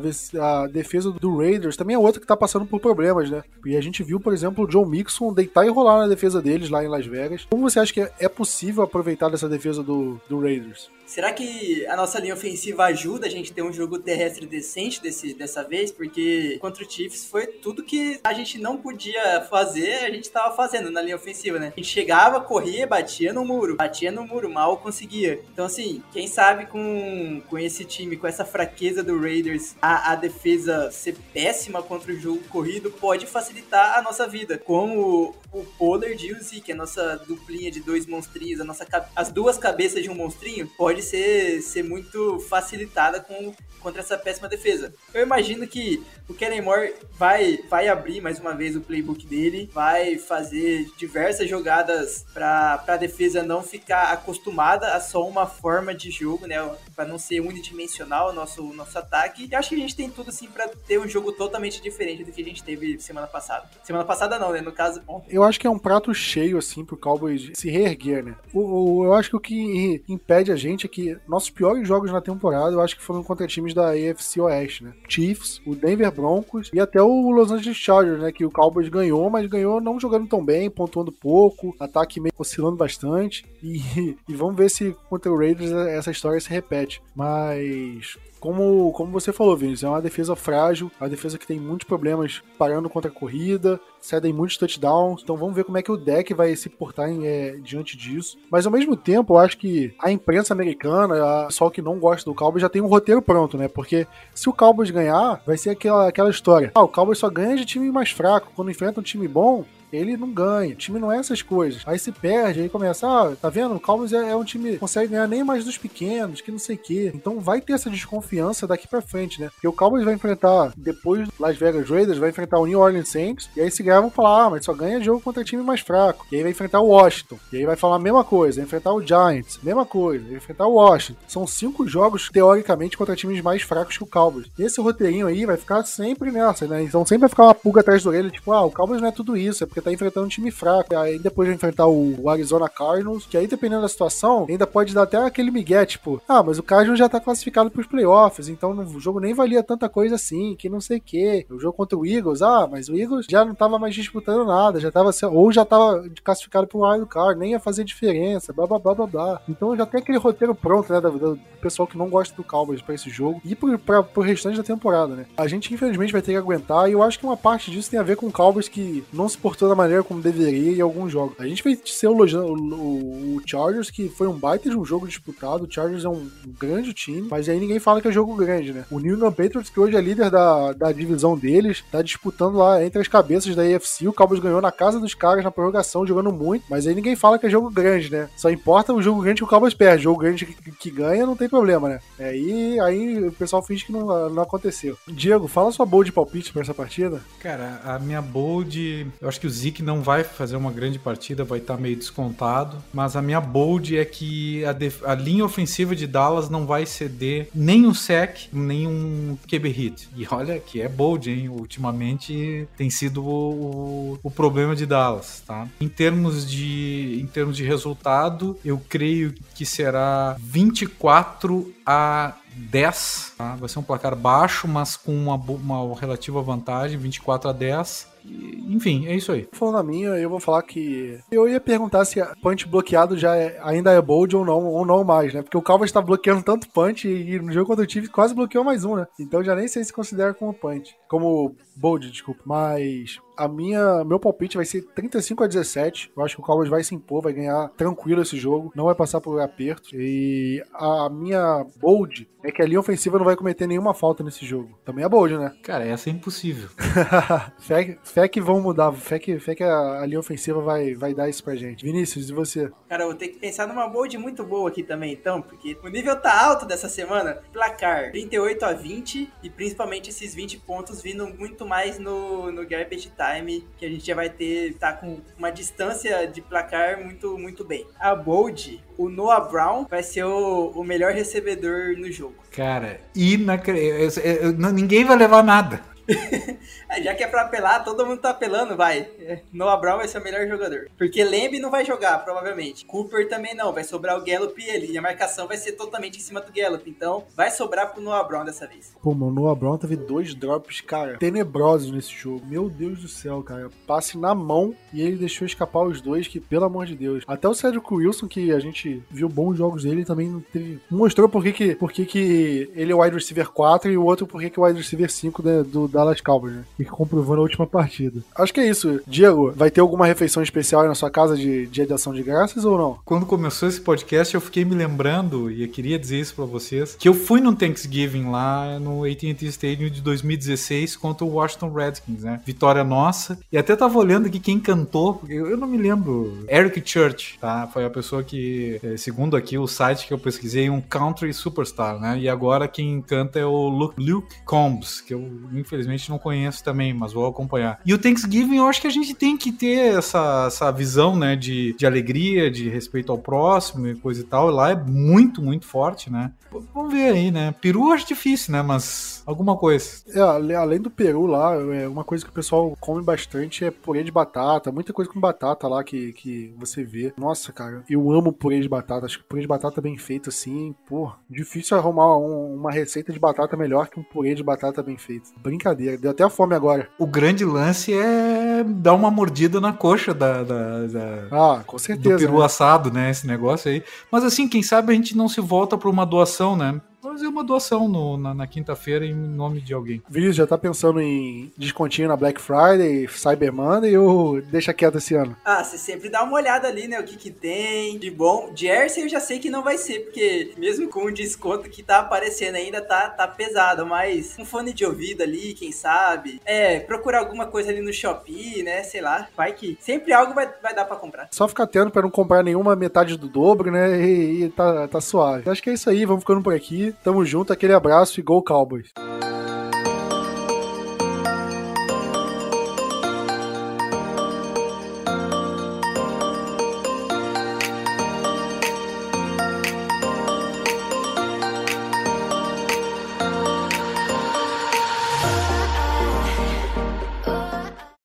a, 0.63 0.67
defesa 0.67 1.11
do 1.11 1.37
Raiders 1.37 1.75
também 1.75 1.95
é 1.95 1.99
outra 1.99 2.21
que 2.21 2.27
tá 2.27 2.37
passando 2.37 2.65
por 2.65 2.79
problemas, 2.79 3.29
né? 3.29 3.43
E 3.65 3.75
a 3.75 3.81
gente 3.81 4.03
viu, 4.03 4.19
por 4.19 4.33
exemplo, 4.33 4.63
o 4.63 4.67
John 4.67 4.85
Mixon 4.85 5.33
deitar 5.33 5.65
e 5.65 5.69
rolar 5.69 5.99
na 5.99 6.07
defesa 6.07 6.41
deles 6.41 6.69
lá 6.69 6.83
em 6.83 6.87
Las 6.87 7.05
Vegas. 7.05 7.45
Como 7.49 7.69
você 7.69 7.79
acha 7.79 7.93
que 7.93 8.07
é 8.19 8.29
possível 8.29 8.83
aproveitar 8.83 9.29
dessa 9.29 9.49
defesa 9.49 9.83
do, 9.83 10.19
do 10.29 10.39
Raiders? 10.39 10.89
Será 11.09 11.33
que 11.33 11.87
a 11.87 11.95
nossa 11.95 12.19
linha 12.19 12.35
ofensiva 12.35 12.85
ajuda 12.85 13.25
a 13.25 13.29
gente 13.31 13.51
ter 13.51 13.63
um 13.63 13.73
jogo 13.73 13.97
terrestre 13.97 14.45
decente 14.45 15.01
desse, 15.01 15.33
dessa 15.33 15.63
vez? 15.63 15.91
Porque 15.91 16.59
contra 16.61 16.85
o 16.85 16.89
Chiefs 16.89 17.25
foi 17.25 17.47
tudo 17.47 17.81
que 17.81 18.19
a 18.23 18.31
gente 18.31 18.59
não 18.59 18.77
podia 18.77 19.41
fazer, 19.49 20.05
a 20.05 20.11
gente 20.11 20.25
estava 20.25 20.55
fazendo 20.55 20.91
na 20.91 21.01
linha 21.01 21.15
ofensiva, 21.15 21.57
né? 21.57 21.73
A 21.75 21.79
gente 21.79 21.89
chegava, 21.89 22.39
corria, 22.39 22.85
batia 22.85 23.33
no 23.33 23.43
muro, 23.43 23.77
batia 23.77 24.11
no 24.11 24.23
muro, 24.23 24.51
mal 24.51 24.77
conseguia. 24.77 25.41
Então, 25.51 25.65
assim, 25.65 26.03
quem 26.13 26.27
sabe 26.27 26.67
com, 26.67 27.41
com 27.49 27.57
esse 27.57 27.83
time, 27.85 28.15
com 28.15 28.27
essa 28.27 28.45
fraqueza 28.45 29.01
do 29.01 29.19
Raiders, 29.19 29.75
a, 29.81 30.11
a 30.11 30.15
defesa 30.15 30.91
ser 30.91 31.15
péssima 31.33 31.81
contra 31.81 32.11
o 32.13 32.19
jogo 32.19 32.43
corrido 32.49 32.91
pode 32.91 33.25
facilitar 33.25 33.97
a 33.97 34.03
nossa 34.03 34.27
vida. 34.27 34.59
Como 34.59 35.33
o 35.51 35.63
Pollard 35.77 36.23
e 36.23 36.33
o 36.33 36.41
Zeke, 36.41 36.71
a 36.71 36.75
nossa 36.75 37.17
duplinha 37.17 37.71
de 37.71 37.79
dois 37.79 38.05
monstrinhos, 38.05 38.61
a 38.61 38.63
nossa, 38.63 38.85
as 39.15 39.31
duas 39.31 39.57
cabeças 39.57 40.03
de 40.03 40.09
um 40.09 40.15
monstrinho, 40.15 40.67
pode 40.77 40.98
ser, 41.01 41.61
ser 41.61 41.83
muito 41.83 42.39
facilitada 42.39 43.19
com, 43.19 43.53
contra 43.79 44.01
essa 44.01 44.17
péssima 44.17 44.47
defesa. 44.47 44.93
Eu 45.13 45.23
imagino 45.23 45.67
que 45.67 46.03
o 46.27 46.33
Kellen 46.33 46.61
Moore 46.61 46.93
vai, 47.17 47.59
vai 47.69 47.87
abrir 47.87 48.21
mais 48.21 48.39
uma 48.39 48.53
vez 48.53 48.75
o 48.75 48.81
playbook 48.81 49.25
dele, 49.25 49.69
vai 49.73 50.17
fazer 50.17 50.87
diversas 50.97 51.49
jogadas 51.49 52.25
para 52.33 52.83
a 52.87 52.97
defesa 52.97 53.41
não 53.41 53.63
ficar 53.63 54.11
acostumada 54.11 54.93
a 54.93 55.01
só 55.01 55.27
uma 55.27 55.47
forma 55.47 55.93
de 55.93 56.11
jogo, 56.11 56.45
né? 56.45 56.57
Para 56.95 57.05
não 57.05 57.17
ser 57.17 57.39
unidimensional 57.39 58.29
o 58.29 58.33
nosso, 58.33 58.61
nosso 58.73 58.97
ataque. 58.97 59.47
E 59.49 59.55
acho 59.55 59.69
que 59.69 59.75
a 59.75 59.79
gente 59.79 59.95
tem 59.95 60.09
tudo 60.09 60.29
assim 60.29 60.47
para 60.47 60.67
ter 60.67 60.99
um 60.99 61.07
jogo 61.07 61.31
totalmente 61.31 61.81
diferente 61.81 62.23
do 62.23 62.31
que 62.31 62.41
a 62.41 62.45
gente 62.45 62.63
teve 62.63 62.99
semana 62.99 63.27
passada. 63.27 63.69
Semana 63.83 64.05
passada 64.05 64.37
não, 64.37 64.51
né? 64.51 64.61
No 64.61 64.71
caso, 64.71 65.01
ontem. 65.07 65.33
Eu 65.33 65.43
acho 65.43 65.59
que 65.59 65.65
é 65.65 65.69
um 65.69 65.79
prato 65.79 66.13
cheio 66.13 66.57
assim 66.57 66.85
pro 66.85 66.97
Cowboys 66.97 67.51
se 67.53 67.69
reerguer, 67.69 68.23
né? 68.23 68.35
O, 68.53 68.59
o, 68.59 69.05
eu 69.05 69.13
acho 69.13 69.29
que 69.29 69.35
o 69.35 69.39
que 69.39 70.03
impede 70.07 70.51
a 70.51 70.55
gente 70.55 70.85
que 70.89 71.17
nossos 71.27 71.49
piores 71.49 71.87
jogos 71.87 72.11
na 72.11 72.21
temporada, 72.21 72.71
eu 72.73 72.81
acho 72.81 72.95
que 72.95 73.03
foram 73.03 73.23
contra 73.23 73.47
times 73.47 73.73
da 73.73 73.91
AFC 73.91 74.41
Oeste, 74.41 74.83
né? 74.83 74.93
Chiefs, 75.07 75.61
o 75.65 75.75
Denver 75.75 76.11
Broncos 76.11 76.69
e 76.73 76.79
até 76.79 77.01
o 77.01 77.31
Los 77.31 77.51
Angeles 77.51 77.77
Chargers, 77.77 78.21
né? 78.21 78.31
Que 78.31 78.45
o 78.45 78.51
Cowboys 78.51 78.89
ganhou, 78.89 79.29
mas 79.29 79.47
ganhou 79.47 79.79
não 79.79 79.99
jogando 79.99 80.27
tão 80.27 80.43
bem, 80.43 80.69
pontuando 80.69 81.11
pouco, 81.11 81.75
ataque 81.79 82.19
meio 82.19 82.33
oscilando 82.37 82.75
bastante. 82.75 83.45
E, 83.61 84.17
e 84.27 84.33
vamos 84.33 84.55
ver 84.55 84.69
se 84.69 84.95
contra 85.09 85.31
o 85.31 85.37
Raiders 85.37 85.71
essa 85.71 86.11
história 86.11 86.39
se 86.39 86.49
repete. 86.49 87.01
Mas 87.15 88.17
como, 88.39 88.91
como 88.93 89.11
você 89.11 89.31
falou, 89.31 89.55
Vinícius, 89.55 89.83
é 89.83 89.89
uma 89.89 90.01
defesa 90.01 90.35
frágil, 90.35 90.91
uma 90.99 91.09
defesa 91.09 91.37
que 91.37 91.47
tem 91.47 91.59
muitos 91.59 91.87
problemas 91.87 92.41
parando 92.57 92.89
contra 92.89 93.11
a 93.11 93.13
corrida, 93.13 93.79
cedem 94.01 94.33
muitos 94.33 94.57
touchdowns, 94.57 95.21
então 95.21 95.35
vamos 95.35 95.55
ver 95.55 95.63
como 95.63 95.77
é 95.77 95.83
que 95.83 95.91
o 95.91 95.97
deck 95.97 96.33
vai 96.33 96.55
se 96.55 96.69
portar 96.69 97.09
em, 97.09 97.25
é, 97.25 97.57
diante 97.57 97.97
disso. 97.97 98.37
Mas 98.49 98.65
ao 98.65 98.71
mesmo 98.71 98.95
tempo, 98.95 99.33
eu 99.33 99.39
acho 99.39 99.57
que 99.57 99.93
a 99.99 100.11
imprensa 100.11 100.53
americana, 100.53 101.41
a 101.41 101.45
pessoal 101.47 101.69
que 101.69 101.81
não 101.81 101.99
gosta 101.99 102.29
do 102.29 102.35
Cowboys, 102.35 102.61
já 102.61 102.69
tem 102.69 102.81
um 102.81 102.87
roteiro 102.87 103.21
pronto, 103.21 103.57
né? 103.57 103.67
Porque 103.67 104.07
se 104.33 104.49
o 104.49 104.53
Cowboys 104.53 104.89
ganhar, 104.89 105.41
vai 105.45 105.57
ser 105.57 105.71
aquela, 105.71 106.07
aquela 106.07 106.29
história. 106.29 106.71
Ah, 106.73 106.83
o 106.83 106.87
Cowboys 106.87 107.19
só 107.19 107.29
ganha 107.29 107.55
de 107.55 107.65
time 107.65 107.91
mais 107.91 108.11
fraco. 108.11 108.51
Quando 108.55 108.71
enfrenta 108.71 108.99
um 108.99 109.03
time 109.03 109.27
bom, 109.27 109.65
ele 109.91 110.17
não 110.17 110.31
ganha. 110.31 110.73
O 110.73 110.77
time 110.77 110.99
não 110.99 111.11
é 111.11 111.17
essas 111.17 111.41
coisas. 111.41 111.81
Aí 111.85 111.97
se 111.99 112.11
perde, 112.11 112.61
aí 112.61 112.69
começa, 112.69 113.07
ah, 113.07 113.35
tá 113.35 113.49
vendo? 113.49 113.75
O 113.75 113.79
Cowboys 113.79 114.13
é, 114.13 114.31
é 114.31 114.35
um 114.35 114.43
time 114.43 114.73
que 114.73 114.77
consegue 114.77 115.09
ganhar 115.09 115.27
nem 115.27 115.43
mais 115.43 115.65
dos 115.65 115.77
pequenos, 115.77 116.41
que 116.41 116.51
não 116.51 116.59
sei 116.59 116.75
o 116.75 116.79
quê. 116.79 117.11
Então 117.13 117.39
vai 117.39 117.61
ter 117.61 117.73
essa 117.73 117.89
desconfiança 117.89 118.67
daqui 118.67 118.87
pra 118.87 119.01
frente, 119.01 119.41
né? 119.41 119.49
Porque 119.49 119.67
o 119.67 119.73
Cowboys 119.73 120.05
vai 120.05 120.13
enfrentar, 120.13 120.73
depois 120.77 121.27
Las 121.39 121.57
Vegas 121.57 121.89
Raiders, 121.89 122.17
vai 122.17 122.29
enfrentar 122.29 122.59
o 122.59 122.65
New 122.65 122.79
Orleans 122.79 123.09
Saints, 123.09 123.49
e 123.55 123.61
aí 123.61 123.71
se 123.71 123.83
ganhar 123.83 124.01
vão 124.01 124.11
falar, 124.11 124.45
ah, 124.45 124.49
mas 124.49 124.65
só 124.65 124.73
ganha 124.73 125.01
jogo 125.01 125.21
contra 125.21 125.43
time 125.43 125.63
mais 125.63 125.81
fraco. 125.81 126.25
E 126.31 126.35
aí 126.35 126.41
vai 126.41 126.51
enfrentar 126.51 126.81
o 126.81 126.87
Washington, 126.87 127.37
e 127.51 127.57
aí 127.57 127.65
vai 127.65 127.75
falar 127.75 127.95
a 127.95 127.99
mesma 127.99 128.23
coisa, 128.23 128.57
vai 128.57 128.65
enfrentar 128.65 128.93
o 128.93 129.01
Giants, 129.01 129.59
mesma 129.63 129.85
coisa, 129.85 130.25
vai 130.25 130.37
enfrentar 130.37 130.67
o 130.67 130.73
Washington. 130.73 131.19
São 131.27 131.47
cinco 131.47 131.87
jogos, 131.87 132.29
teoricamente, 132.31 132.97
contra 132.97 133.15
times 133.15 133.41
mais 133.41 133.61
fracos 133.61 133.97
que 133.97 134.03
o 134.03 134.07
Cowboys. 134.07 134.47
Esse 134.57 134.81
roteirinho 134.81 135.27
aí 135.27 135.45
vai 135.45 135.57
ficar 135.57 135.83
sempre 135.83 136.31
nessa, 136.31 136.67
né? 136.67 136.83
Então 136.83 137.05
sempre 137.05 137.21
vai 137.21 137.29
ficar 137.29 137.43
uma 137.43 137.55
pulga 137.55 137.81
atrás 137.81 138.03
do 138.03 138.09
orelha, 138.09 138.29
tipo, 138.29 138.51
ah, 138.51 138.63
o 138.63 138.71
Cowboys 138.71 139.01
não 139.01 139.07
é 139.07 139.11
tudo 139.11 139.35
isso, 139.35 139.63
é 139.63 139.67
porque 139.67 139.78
porque 139.79 139.81
tá 139.81 139.91
enfrentando 139.91 140.25
um 140.25 140.29
time 140.29 140.51
fraco. 140.51 140.95
Aí 140.95 141.17
depois 141.17 141.47
vai 141.47 141.55
enfrentar 141.55 141.87
o 141.87 142.29
Arizona 142.29 142.69
Cardinals, 142.69 143.25
que 143.25 143.37
aí 143.37 143.47
dependendo 143.47 143.81
da 143.81 143.87
situação, 143.87 144.45
ainda 144.47 144.67
pode 144.67 144.93
dar 144.93 145.03
até 145.03 145.17
aquele 145.17 145.51
migué, 145.51 145.85
tipo, 145.85 146.21
ah, 146.27 146.43
mas 146.43 146.59
o 146.59 146.63
Cardinals 146.63 146.99
já 146.99 147.09
tá 147.09 147.19
classificado 147.19 147.71
pros 147.71 147.87
playoffs, 147.87 148.49
então 148.49 148.71
o 148.71 148.99
jogo 148.99 149.19
nem 149.19 149.33
valia 149.33 149.63
tanta 149.63 149.87
coisa 149.89 150.15
assim, 150.15 150.55
que 150.55 150.69
não 150.69 150.81
sei 150.81 150.97
o 150.97 151.01
quê. 151.01 151.45
O 151.49 151.59
jogo 151.59 151.77
contra 151.77 151.97
o 151.97 152.05
Eagles, 152.05 152.41
ah, 152.41 152.67
mas 152.69 152.89
o 152.89 152.95
Eagles 152.95 153.25
já 153.29 153.45
não 153.45 153.55
tava 153.55 153.79
mais 153.79 153.95
disputando 153.95 154.45
nada, 154.45 154.79
já 154.79 154.91
tava, 154.91 155.11
ou 155.31 155.51
já 155.51 155.65
tava 155.65 156.05
classificado 156.23 156.67
pro 156.67 156.81
wild 156.81 157.05
card, 157.07 157.39
nem 157.39 157.51
ia 157.51 157.59
fazer 157.59 157.83
diferença, 157.83 158.53
blá 158.53 158.67
blá 158.67 158.79
blá 158.79 158.95
blá 158.95 159.07
blá. 159.07 159.41
Então 159.47 159.75
já 159.75 159.85
tem 159.85 160.01
aquele 160.01 160.17
roteiro 160.17 160.53
pronto, 160.53 160.91
né, 160.91 160.99
do, 160.99 161.11
do 161.11 161.39
pessoal 161.61 161.87
que 161.87 161.97
não 161.97 162.09
gosta 162.09 162.35
do 162.35 162.43
Cowboys 162.43 162.81
pra 162.81 162.95
esse 162.95 163.09
jogo 163.09 163.41
e 163.43 163.55
pro, 163.55 163.77
pra, 163.77 164.03
pro 164.03 164.21
restante 164.21 164.57
da 164.57 164.63
temporada, 164.63 165.15
né. 165.15 165.25
A 165.37 165.47
gente 165.47 165.73
infelizmente 165.73 166.11
vai 166.13 166.21
ter 166.21 166.31
que 166.31 166.37
aguentar 166.37 166.89
e 166.89 166.93
eu 166.93 167.03
acho 167.03 167.19
que 167.19 167.25
uma 167.25 167.37
parte 167.37 167.71
disso 167.71 167.89
tem 167.89 167.99
a 167.99 168.03
ver 168.03 168.15
com 168.15 168.27
o 168.27 168.31
Cowboys 168.31 168.67
que 168.67 169.03
não 169.13 169.29
se 169.29 169.37
portou 169.37 169.68
da 169.69 169.75
maneira 169.75 170.03
como 170.03 170.21
deveria 170.21 170.77
em 170.77 170.81
alguns 170.81 171.11
jogos. 171.11 171.35
A 171.39 171.47
gente 171.47 171.63
vai 171.63 171.77
ser 171.85 172.07
o, 172.07 172.13
o, 172.13 173.35
o 173.35 173.41
Chargers, 173.45 173.89
que 173.89 174.09
foi 174.09 174.27
um 174.27 174.37
baita 174.37 174.69
de 174.69 174.77
um 174.77 174.85
jogo 174.85 175.07
disputado, 175.07 175.65
o 175.65 175.71
Chargers 175.71 176.05
é 176.05 176.09
um, 176.09 176.29
grande 176.59 176.93
time, 176.93 177.27
mas 177.29 177.47
aí 177.47 177.59
ninguém 177.59 177.79
fala 177.79 178.01
que 178.01 178.07
é 178.07 178.11
jogo 178.11 178.35
grande, 178.35 178.73
né. 178.73 178.85
O 178.91 178.99
New 178.99 179.15
England 179.15 179.33
Patriots, 179.33 179.69
que 179.69 179.79
hoje 179.79 179.95
é 179.95 180.01
líder 180.01 180.29
da, 180.29 180.73
da 180.73 180.91
divisão 180.91 181.37
deles, 181.37 181.83
tá 181.91 182.01
disputando 182.01 182.57
lá 182.57 182.83
entre 182.83 182.99
as 182.99 183.07
cabeças 183.07 183.55
da 183.55 183.63
AFC, 183.63 184.07
o 184.07 184.13
Cowboys 184.13 184.41
ganhou 184.41 184.61
na 184.61 184.71
casa 184.71 184.99
dos 184.99 185.13
caras 185.13 185.43
na 185.43 185.51
prorrogação, 185.51 186.05
jogando 186.05 186.31
muito, 186.31 186.65
mas 186.69 186.87
aí 186.87 186.95
ninguém 186.95 187.15
fala 187.15 187.39
que 187.39 187.45
é 187.45 187.49
jogo 187.49 187.69
grande, 187.69 188.11
né. 188.11 188.29
Só 188.35 188.49
importa 188.49 188.93
o 188.93 189.01
jogo 189.01 189.21
grande 189.21 189.41
que 189.41 189.45
o 189.45 189.47
Cowboys 189.47 189.73
perde, 189.73 190.03
jogo 190.03 190.19
grande 190.19 190.45
que, 190.45 190.71
que 190.71 190.91
ganha 190.91 191.25
não 191.25 191.35
tem 191.35 191.47
problema, 191.47 191.89
né. 191.89 191.99
Aí, 192.19 192.79
aí 192.79 193.27
o 193.27 193.31
pessoal 193.31 193.61
finge 193.61 193.85
que 193.85 193.91
não, 193.91 194.29
não 194.29 194.43
aconteceu. 194.43 194.97
Diego, 195.07 195.47
fala 195.47 195.71
sua 195.71 195.85
boa 195.85 196.03
de 196.03 196.11
palpite 196.11 196.51
pra 196.51 196.61
essa 196.61 196.73
partida. 196.73 197.21
Cara, 197.39 197.81
a 197.83 197.99
minha 197.99 198.21
bold, 198.21 199.07
eu 199.21 199.27
acho 199.27 199.39
que 199.39 199.47
o 199.47 199.49
Zeke 199.59 199.83
não 199.83 200.01
vai 200.01 200.23
fazer 200.23 200.55
uma 200.55 200.71
grande 200.71 200.97
partida, 200.97 201.43
vai 201.43 201.59
estar 201.59 201.75
tá 201.75 201.81
meio 201.81 201.95
descontado, 201.95 202.77
mas 202.93 203.15
a 203.15 203.21
minha 203.21 203.41
bold 203.41 203.97
é 203.97 204.05
que 204.05 204.63
a, 204.65 204.75
a, 205.11 205.15
linha 205.15 205.43
ofensiva 205.43 205.95
de 205.95 206.07
Dallas 206.07 206.49
não 206.49 206.65
vai 206.65 206.85
ceder 206.85 207.49
nem 207.53 207.85
um 207.85 207.93
sec, 207.93 208.47
nem 208.51 208.87
um 208.87 209.37
QB 209.47 209.69
hit. 209.69 210.09
E 210.15 210.27
olha 210.29 210.59
que 210.59 210.81
é 210.81 210.87
bold, 210.87 211.29
hein? 211.29 211.49
Ultimamente 211.49 212.67
tem 212.77 212.89
sido 212.89 213.23
o, 213.23 214.19
o 214.23 214.31
problema 214.31 214.75
de 214.75 214.85
Dallas, 214.85 215.43
tá? 215.45 215.67
Em 215.79 215.87
termos 215.87 216.49
de 216.49 217.19
em 217.21 217.27
termos 217.27 217.57
de 217.57 217.63
resultado, 217.63 218.57
eu 218.63 218.81
creio 218.89 219.33
que 219.53 219.65
será 219.65 220.35
24 220.39 221.73
a 221.85 222.35
10. 222.55 223.33
Tá? 223.37 223.55
Vai 223.55 223.69
ser 223.69 223.79
um 223.79 223.83
placar 223.83 224.15
baixo, 224.15 224.67
mas 224.67 224.97
com 224.97 225.13
uma, 225.13 225.35
uma 225.35 225.99
relativa 225.99 226.41
vantagem, 226.41 226.97
24 226.97 227.49
a 227.49 227.53
10. 227.53 228.08
Enfim, 228.25 229.07
é 229.07 229.15
isso 229.15 229.31
aí. 229.31 229.47
Falando 229.51 229.77
a 229.77 229.83
minha, 229.83 230.09
eu 230.09 230.29
vou 230.29 230.39
falar 230.39 230.61
que. 230.63 231.19
Eu 231.31 231.47
ia 231.47 231.59
perguntar 231.59 232.05
se 232.05 232.23
punch 232.41 232.67
bloqueado 232.67 233.17
já 233.17 233.35
é, 233.35 233.59
ainda 233.63 233.91
é 233.91 234.01
bold 234.01 234.35
ou 234.35 234.45
não, 234.45 234.65
ou 234.65 234.85
não 234.85 235.03
mais, 235.03 235.33
né? 235.33 235.41
Porque 235.41 235.57
o 235.57 235.61
Calvas 235.61 235.89
está 235.89 236.01
bloqueando 236.01 236.43
tanto 236.43 236.69
punch 236.69 237.07
e 237.07 237.39
no 237.39 237.51
jogo 237.51 237.67
quando 237.67 237.81
eu 237.81 237.87
tive 237.87 238.07
quase 238.07 238.33
bloqueou 238.33 238.63
mais 238.63 238.85
um, 238.85 238.95
né? 238.95 239.07
Então 239.19 239.43
já 239.43 239.55
nem 239.55 239.67
sei 239.67 239.83
se 239.83 239.93
considera 239.93 240.33
como 240.33 240.53
punch. 240.53 240.95
Como 241.07 241.55
bold, 241.79 242.11
desculpa. 242.11 242.41
Mas 242.45 243.19
a 243.37 243.47
minha, 243.47 244.03
meu 244.03 244.19
palpite 244.19 244.57
vai 244.57 244.65
ser 244.65 244.81
35 244.81 245.43
a 245.45 245.47
17. 245.47 246.11
Eu 246.15 246.23
acho 246.23 246.35
que 246.35 246.41
o 246.41 246.43
Cowboys 246.43 246.69
vai 246.69 246.83
se 246.83 246.93
impor, 246.93 247.21
vai 247.21 247.31
ganhar 247.31 247.69
tranquilo 247.69 248.21
esse 248.21 248.37
jogo, 248.37 248.71
não 248.75 248.85
vai 248.85 248.95
passar 248.95 249.21
por 249.21 249.39
aperto. 249.39 249.89
E 249.93 250.61
a 250.73 251.09
minha 251.09 251.65
bold 251.79 252.29
é 252.43 252.51
que 252.51 252.61
a 252.61 252.65
linha 252.65 252.79
ofensiva 252.79 253.17
não 253.17 253.25
vai 253.25 253.35
cometer 253.35 253.65
nenhuma 253.65 253.93
falta 253.93 254.23
nesse 254.23 254.45
jogo. 254.45 254.77
Também 254.83 255.05
é 255.05 255.09
bold, 255.09 255.37
né? 255.37 255.53
Cara, 255.63 255.85
essa 255.85 256.09
é 256.09 256.13
impossível. 256.13 256.69
fé, 257.59 257.97
fé 258.03 258.27
que 258.27 258.41
vão 258.41 258.61
mudar, 258.61 258.91
fé 258.93 259.19
que, 259.19 259.39
fé 259.39 259.55
que 259.55 259.63
a, 259.63 260.01
a, 260.01 260.05
linha 260.05 260.19
ofensiva 260.19 260.61
vai, 260.61 260.93
vai 260.93 261.13
dar 261.13 261.29
isso 261.29 261.43
pra 261.43 261.55
gente. 261.55 261.85
Vinícius, 261.85 262.29
e 262.29 262.33
você? 262.33 262.69
Cara, 262.89 263.03
eu 263.03 263.07
vou 263.07 263.15
ter 263.15 263.29
que 263.29 263.39
pensar 263.39 263.67
numa 263.67 263.87
bold 263.87 264.17
muito 264.17 264.43
boa 264.43 264.69
aqui 264.69 264.83
também, 264.83 265.13
então, 265.13 265.41
porque 265.41 265.77
o 265.83 265.87
nível 265.87 266.15
tá 266.15 266.45
alto 266.45 266.65
dessa 266.65 266.89
semana. 266.89 267.41
Placar 267.53 268.11
38 268.11 268.65
a 268.65 268.73
20 268.73 269.31
e 269.43 269.49
principalmente 269.49 270.09
esses 270.09 270.35
20 270.35 270.59
pontos 270.59 271.01
vindo 271.01 271.27
muito 271.27 271.65
mais 271.69 271.99
no, 271.99 272.51
no 272.51 272.67
garbage 272.67 273.11
time 273.15 273.63
que 273.77 273.85
a 273.85 273.89
gente 273.89 274.05
já 274.05 274.15
vai 274.15 274.29
ter, 274.29 274.73
tá 274.73 274.91
com 274.91 275.19
uma 275.37 275.51
distância 275.51 276.25
de 276.25 276.41
placar 276.41 276.99
muito, 276.99 277.37
muito 277.37 277.63
bem. 277.63 277.85
A 277.99 278.15
Bold, 278.15 278.83
o 278.97 279.07
Noah 279.07 279.39
Brown 279.39 279.85
vai 279.87 280.01
ser 280.01 280.23
o, 280.23 280.71
o 280.71 280.83
melhor 280.83 281.13
recebedor 281.13 281.95
no 281.95 282.11
jogo. 282.11 282.35
Cara, 282.51 282.99
inacreditável. 283.15 284.51
Ninguém 284.73 285.05
vai 285.05 285.15
levar 285.15 285.43
nada. 285.43 285.81
Já 287.03 287.15
que 287.15 287.23
é 287.23 287.27
pra 287.27 287.43
apelar, 287.43 287.83
todo 287.83 288.05
mundo 288.05 288.19
tá 288.19 288.31
apelando, 288.31 288.75
vai. 288.75 289.07
Noah 289.53 289.77
Brown 289.77 289.97
vai 289.97 290.07
ser 290.07 290.19
o 290.19 290.23
melhor 290.23 290.47
jogador. 290.47 290.89
Porque 290.97 291.23
Lembe 291.23 291.59
não 291.59 291.69
vai 291.69 291.85
jogar, 291.85 292.23
provavelmente. 292.23 292.85
Cooper 292.85 293.27
também 293.29 293.55
não. 293.55 293.73
Vai 293.73 293.83
sobrar 293.83 294.17
o 294.17 294.25
Gallup 294.25 294.59
e 294.59 294.69
ele. 294.69 294.91
E 294.91 294.97
a 294.97 295.01
marcação 295.01 295.47
vai 295.47 295.57
ser 295.57 295.73
totalmente 295.73 296.17
em 296.17 296.21
cima 296.21 296.41
do 296.41 296.51
Gallup. 296.51 296.89
Então, 296.89 297.23
vai 297.35 297.51
sobrar 297.51 297.91
pro 297.93 298.01
Noah 298.01 298.23
Brown 298.23 298.45
dessa 298.45 298.67
vez. 298.67 298.93
Pô, 299.01 299.13
mano, 299.13 299.31
o 299.31 299.35
Noah 299.35 299.55
Brown 299.55 299.77
teve 299.77 299.95
dois 299.95 300.33
drops, 300.33 300.81
cara, 300.81 301.17
tenebrosos 301.17 301.91
nesse 301.91 302.11
jogo. 302.11 302.45
Meu 302.45 302.69
Deus 302.69 303.01
do 303.01 303.07
céu, 303.07 303.41
cara. 303.43 303.69
Passe 303.85 304.17
na 304.17 304.33
mão 304.33 304.75
e 304.93 305.01
ele 305.01 305.17
deixou 305.17 305.45
escapar 305.45 305.83
os 305.83 306.01
dois, 306.01 306.27
que 306.27 306.39
pelo 306.39 306.65
amor 306.65 306.85
de 306.85 306.95
Deus. 306.95 307.23
Até 307.27 307.47
o 307.47 307.53
Cedric 307.53 307.93
Wilson, 307.93 308.27
que 308.27 308.51
a 308.51 308.59
gente 308.59 309.01
viu 309.09 309.29
bons 309.29 309.57
jogos 309.57 309.83
dele, 309.83 310.05
também 310.05 310.43
teve. 310.51 310.79
Mostrou 310.89 311.29
por 311.29 311.43
que, 311.43 311.53
que, 311.53 311.75
por 311.75 311.91
que, 311.91 312.05
que 312.05 312.71
ele 312.75 312.91
é 312.91 312.95
o 312.95 313.01
wide 313.01 313.15
receiver 313.15 313.49
4 313.49 313.91
e 313.91 313.97
o 313.97 314.03
outro 314.03 314.25
por 314.25 314.41
que, 314.41 314.49
que 314.49 314.59
é 314.59 314.61
o 314.61 314.65
wide 314.65 314.79
receiver 314.79 315.11
5 315.11 315.41
do, 315.41 315.63
do 315.63 315.87
Dallas 315.99 316.21
Cowboys, 316.21 316.53
né? 316.53 316.63
E 316.79 316.85
comprovou 316.85 317.35
na 317.35 317.41
última 317.41 317.67
partida. 317.67 318.21
Acho 318.35 318.53
que 318.53 318.59
é 318.61 318.69
isso. 318.69 319.01
Diego, 319.05 319.51
vai 319.55 319.69
ter 319.69 319.81
alguma 319.81 320.05
refeição 320.05 320.41
especial 320.41 320.81
aí 320.81 320.87
na 320.87 320.95
sua 320.95 321.09
casa 321.09 321.35
de 321.35 321.67
Dia 321.67 321.85
de 321.85 321.93
Ação 321.93 322.13
de 322.13 322.23
Graças 322.23 322.63
ou 322.63 322.77
não? 322.77 322.99
Quando 323.03 323.25
começou 323.25 323.67
esse 323.67 323.81
podcast, 323.81 324.33
eu 324.33 324.41
fiquei 324.41 324.63
me 324.63 324.75
lembrando, 324.75 325.51
e 325.51 325.63
eu 325.63 325.67
queria 325.67 325.99
dizer 325.99 326.19
isso 326.19 326.35
pra 326.35 326.45
vocês, 326.45 326.95
que 326.95 327.07
eu 327.07 327.13
fui 327.13 327.41
no 327.41 327.55
Thanksgiving 327.55 328.29
lá 328.29 328.79
no 328.79 329.03
AT&T 329.03 329.45
Stadium 329.47 329.89
de 329.89 330.01
2016 330.01 330.95
contra 330.95 331.25
o 331.25 331.33
Washington 331.33 331.73
Redskins, 331.73 332.23
né? 332.23 332.41
Vitória 332.45 332.83
nossa. 332.83 333.37
E 333.51 333.57
até 333.57 333.75
tava 333.75 333.97
olhando 333.97 334.27
aqui 334.27 334.39
quem 334.39 334.59
cantou, 334.59 335.21
eu, 335.27 335.49
eu 335.49 335.57
não 335.57 335.67
me 335.67 335.77
lembro. 335.77 336.45
Eric 336.47 336.81
Church, 336.85 337.37
tá? 337.39 337.67
Foi 337.67 337.85
a 337.85 337.89
pessoa 337.89 338.23
que, 338.23 338.79
eh, 338.81 338.97
segundo 338.97 339.35
aqui 339.35 339.57
o 339.57 339.67
site 339.67 340.07
que 340.07 340.13
eu 340.13 340.19
pesquisei, 340.19 340.69
um 340.69 340.81
country 340.81 341.33
superstar, 341.33 341.99
né? 341.99 342.17
E 342.19 342.29
agora 342.29 342.67
quem 342.67 343.01
canta 343.01 343.39
é 343.39 343.45
o 343.45 343.67
Luke 343.97 344.35
Combs, 344.45 345.01
que 345.01 345.13
eu 345.13 345.29
infelizmente 345.53 345.88
infelizmente 345.89 346.09
não 346.09 346.19
conheço 346.19 346.63
também, 346.63 346.93
mas 346.93 347.13
vou 347.13 347.25
acompanhar. 347.25 347.79
E 347.85 347.93
o 347.93 347.97
Thanksgiving, 347.97 348.57
eu 348.57 348.67
acho 348.67 348.81
que 348.81 348.87
a 348.87 348.91
gente 348.91 349.13
tem 349.13 349.35
que 349.35 349.51
ter 349.51 349.97
essa, 349.97 350.45
essa 350.47 350.71
visão, 350.71 351.15
né, 351.15 351.35
de, 351.35 351.73
de 351.73 351.85
alegria, 351.85 352.49
de 352.49 352.69
respeito 352.69 353.11
ao 353.11 353.17
próximo 353.17 353.87
e 353.87 353.95
coisa 353.95 354.21
e 354.21 354.23
tal. 354.23 354.49
E 354.49 354.53
lá 354.53 354.71
é 354.71 354.75
muito, 354.75 355.41
muito 355.41 355.65
forte, 355.65 356.11
né? 356.11 356.31
Vamos 356.73 356.91
ver 356.91 357.13
aí, 357.13 357.31
né? 357.31 357.53
Peru 357.61 357.91
acho 357.91 358.07
difícil, 358.07 358.51
né? 358.51 358.61
Mas 358.61 359.21
alguma 359.25 359.55
coisa. 359.55 360.03
É, 360.07 360.55
além 360.55 360.81
do 360.81 360.89
peru 360.89 361.25
lá, 361.25 361.53
é 361.53 361.87
uma 361.87 362.03
coisa 362.03 362.23
que 362.25 362.31
o 362.31 362.33
pessoal 362.33 362.75
come 362.79 363.03
bastante 363.03 363.63
é 363.63 363.71
purê 363.71 364.03
de 364.03 364.11
batata. 364.11 364.71
Muita 364.71 364.91
coisa 364.91 365.11
com 365.11 365.19
batata 365.19 365.67
lá 365.67 365.83
que, 365.83 366.11
que 366.13 366.53
você 366.57 366.83
vê. 366.83 367.13
Nossa, 367.17 367.53
cara, 367.53 367.83
eu 367.87 368.11
amo 368.11 368.33
purê 368.33 368.59
de 368.59 368.69
batata. 368.69 369.05
Acho 369.05 369.19
que 369.19 369.25
purê 369.25 369.41
de 369.41 369.47
batata 369.47 369.79
bem 369.79 369.97
feito 369.97 370.29
assim, 370.29 370.75
pô, 370.87 371.11
difícil 371.29 371.77
arrumar 371.77 372.17
um, 372.17 372.55
uma 372.55 372.71
receita 372.71 373.13
de 373.13 373.19
batata 373.19 373.55
melhor 373.55 373.87
que 373.87 373.99
um 373.99 374.03
purê 374.03 374.33
de 374.33 374.43
batata 374.43 374.81
bem 374.81 374.97
feito. 374.97 375.29
Brincadeira, 375.37 375.68
deu 375.73 376.11
até 376.11 376.27
fome 376.29 376.55
agora. 376.55 376.87
O 376.97 377.05
grande 377.05 377.45
lance 377.45 377.93
é 377.93 378.63
dar 378.63 378.93
uma 378.93 379.11
mordida 379.11 379.59
na 379.59 379.73
coxa 379.73 380.13
da, 380.13 380.43
da, 380.43 380.87
da 380.87 381.27
ah, 381.31 381.63
com 381.65 381.77
certeza, 381.77 382.15
do 382.15 382.19
peru 382.19 382.39
né? 382.39 382.45
assado, 382.45 382.91
né? 382.91 383.09
Esse 383.09 383.27
negócio 383.27 383.71
aí. 383.71 383.83
Mas 384.11 384.23
assim, 384.23 384.47
quem 384.47 384.63
sabe 384.63 384.91
a 384.91 384.95
gente 384.95 385.15
não 385.15 385.27
se 385.27 385.41
volta 385.41 385.77
para 385.77 385.89
uma 385.89 386.05
doação, 386.05 386.55
né? 386.55 386.79
Fazer 387.01 387.27
uma 387.27 387.43
doação 387.43 387.87
no, 387.87 388.17
na, 388.17 388.33
na 388.33 388.47
quinta-feira 388.47 389.05
em 389.05 389.13
nome 389.13 389.61
de 389.61 389.73
alguém. 389.73 390.01
Vinícius, 390.09 390.35
já 390.35 390.47
tá 390.47 390.57
pensando 390.57 391.01
em 391.01 391.51
descontinho 391.57 392.07
na 392.07 392.15
Black 392.15 392.39
Friday, 392.41 393.07
Cyber 393.07 393.53
Monday 393.53 393.97
ou 393.97 394.41
deixa 394.41 394.73
quieto 394.73 394.97
esse 394.97 395.15
ano? 395.15 395.35
Ah, 395.43 395.63
você 395.63 395.77
sempre 395.77 396.09
dá 396.09 396.23
uma 396.23 396.35
olhada 396.35 396.67
ali, 396.67 396.87
né? 396.87 396.99
O 396.99 397.03
que 397.03 397.17
que 397.17 397.31
tem 397.31 397.97
de 397.97 398.11
bom. 398.11 398.51
Jersey 398.55 399.03
eu 399.03 399.09
já 399.09 399.19
sei 399.19 399.39
que 399.39 399.49
não 399.49 399.63
vai 399.63 399.77
ser, 399.77 400.01
porque 400.01 400.53
mesmo 400.57 400.87
com 400.89 401.05
o 401.05 401.13
desconto 401.13 401.69
que 401.69 401.81
tá 401.81 401.99
aparecendo 401.99 402.55
ainda 402.55 402.81
tá, 402.81 403.09
tá 403.09 403.27
pesado, 403.27 403.85
mas 403.85 404.35
um 404.37 404.45
fone 404.45 404.73
de 404.73 404.85
ouvido 404.85 405.23
ali, 405.23 405.53
quem 405.53 405.71
sabe. 405.71 406.41
É, 406.45 406.79
procurar 406.79 407.19
alguma 407.19 407.45
coisa 407.45 407.69
ali 407.69 407.81
no 407.81 407.93
Shopee, 407.93 408.63
né? 408.63 408.83
Sei 408.83 409.01
lá, 409.01 409.27
vai 409.35 409.53
que 409.53 409.77
sempre 409.79 410.11
algo 410.11 410.33
vai, 410.33 410.49
vai 410.61 410.75
dar 410.75 410.85
pra 410.85 410.97
comprar. 410.97 411.29
Só 411.31 411.47
ficar 411.47 411.63
atento 411.63 411.91
pra 411.91 412.01
não 412.01 412.09
comprar 412.09 412.43
nenhuma 412.43 412.75
metade 412.75 413.17
do 413.17 413.27
dobro, 413.27 413.71
né? 413.71 414.01
E, 414.01 414.43
e 414.43 414.49
tá, 414.49 414.87
tá 414.87 415.01
suave. 415.01 415.49
Acho 415.49 415.63
que 415.63 415.69
é 415.69 415.73
isso 415.73 415.89
aí, 415.89 416.05
vamos 416.05 416.23
ficando 416.23 416.41
por 416.41 416.53
aqui. 416.53 416.88
Tamo 417.03 417.25
junto, 417.25 417.53
aquele 417.53 417.73
abraço 417.73 418.19
e 418.19 418.23
Go 418.23 418.43
Cowboys. 418.43 418.91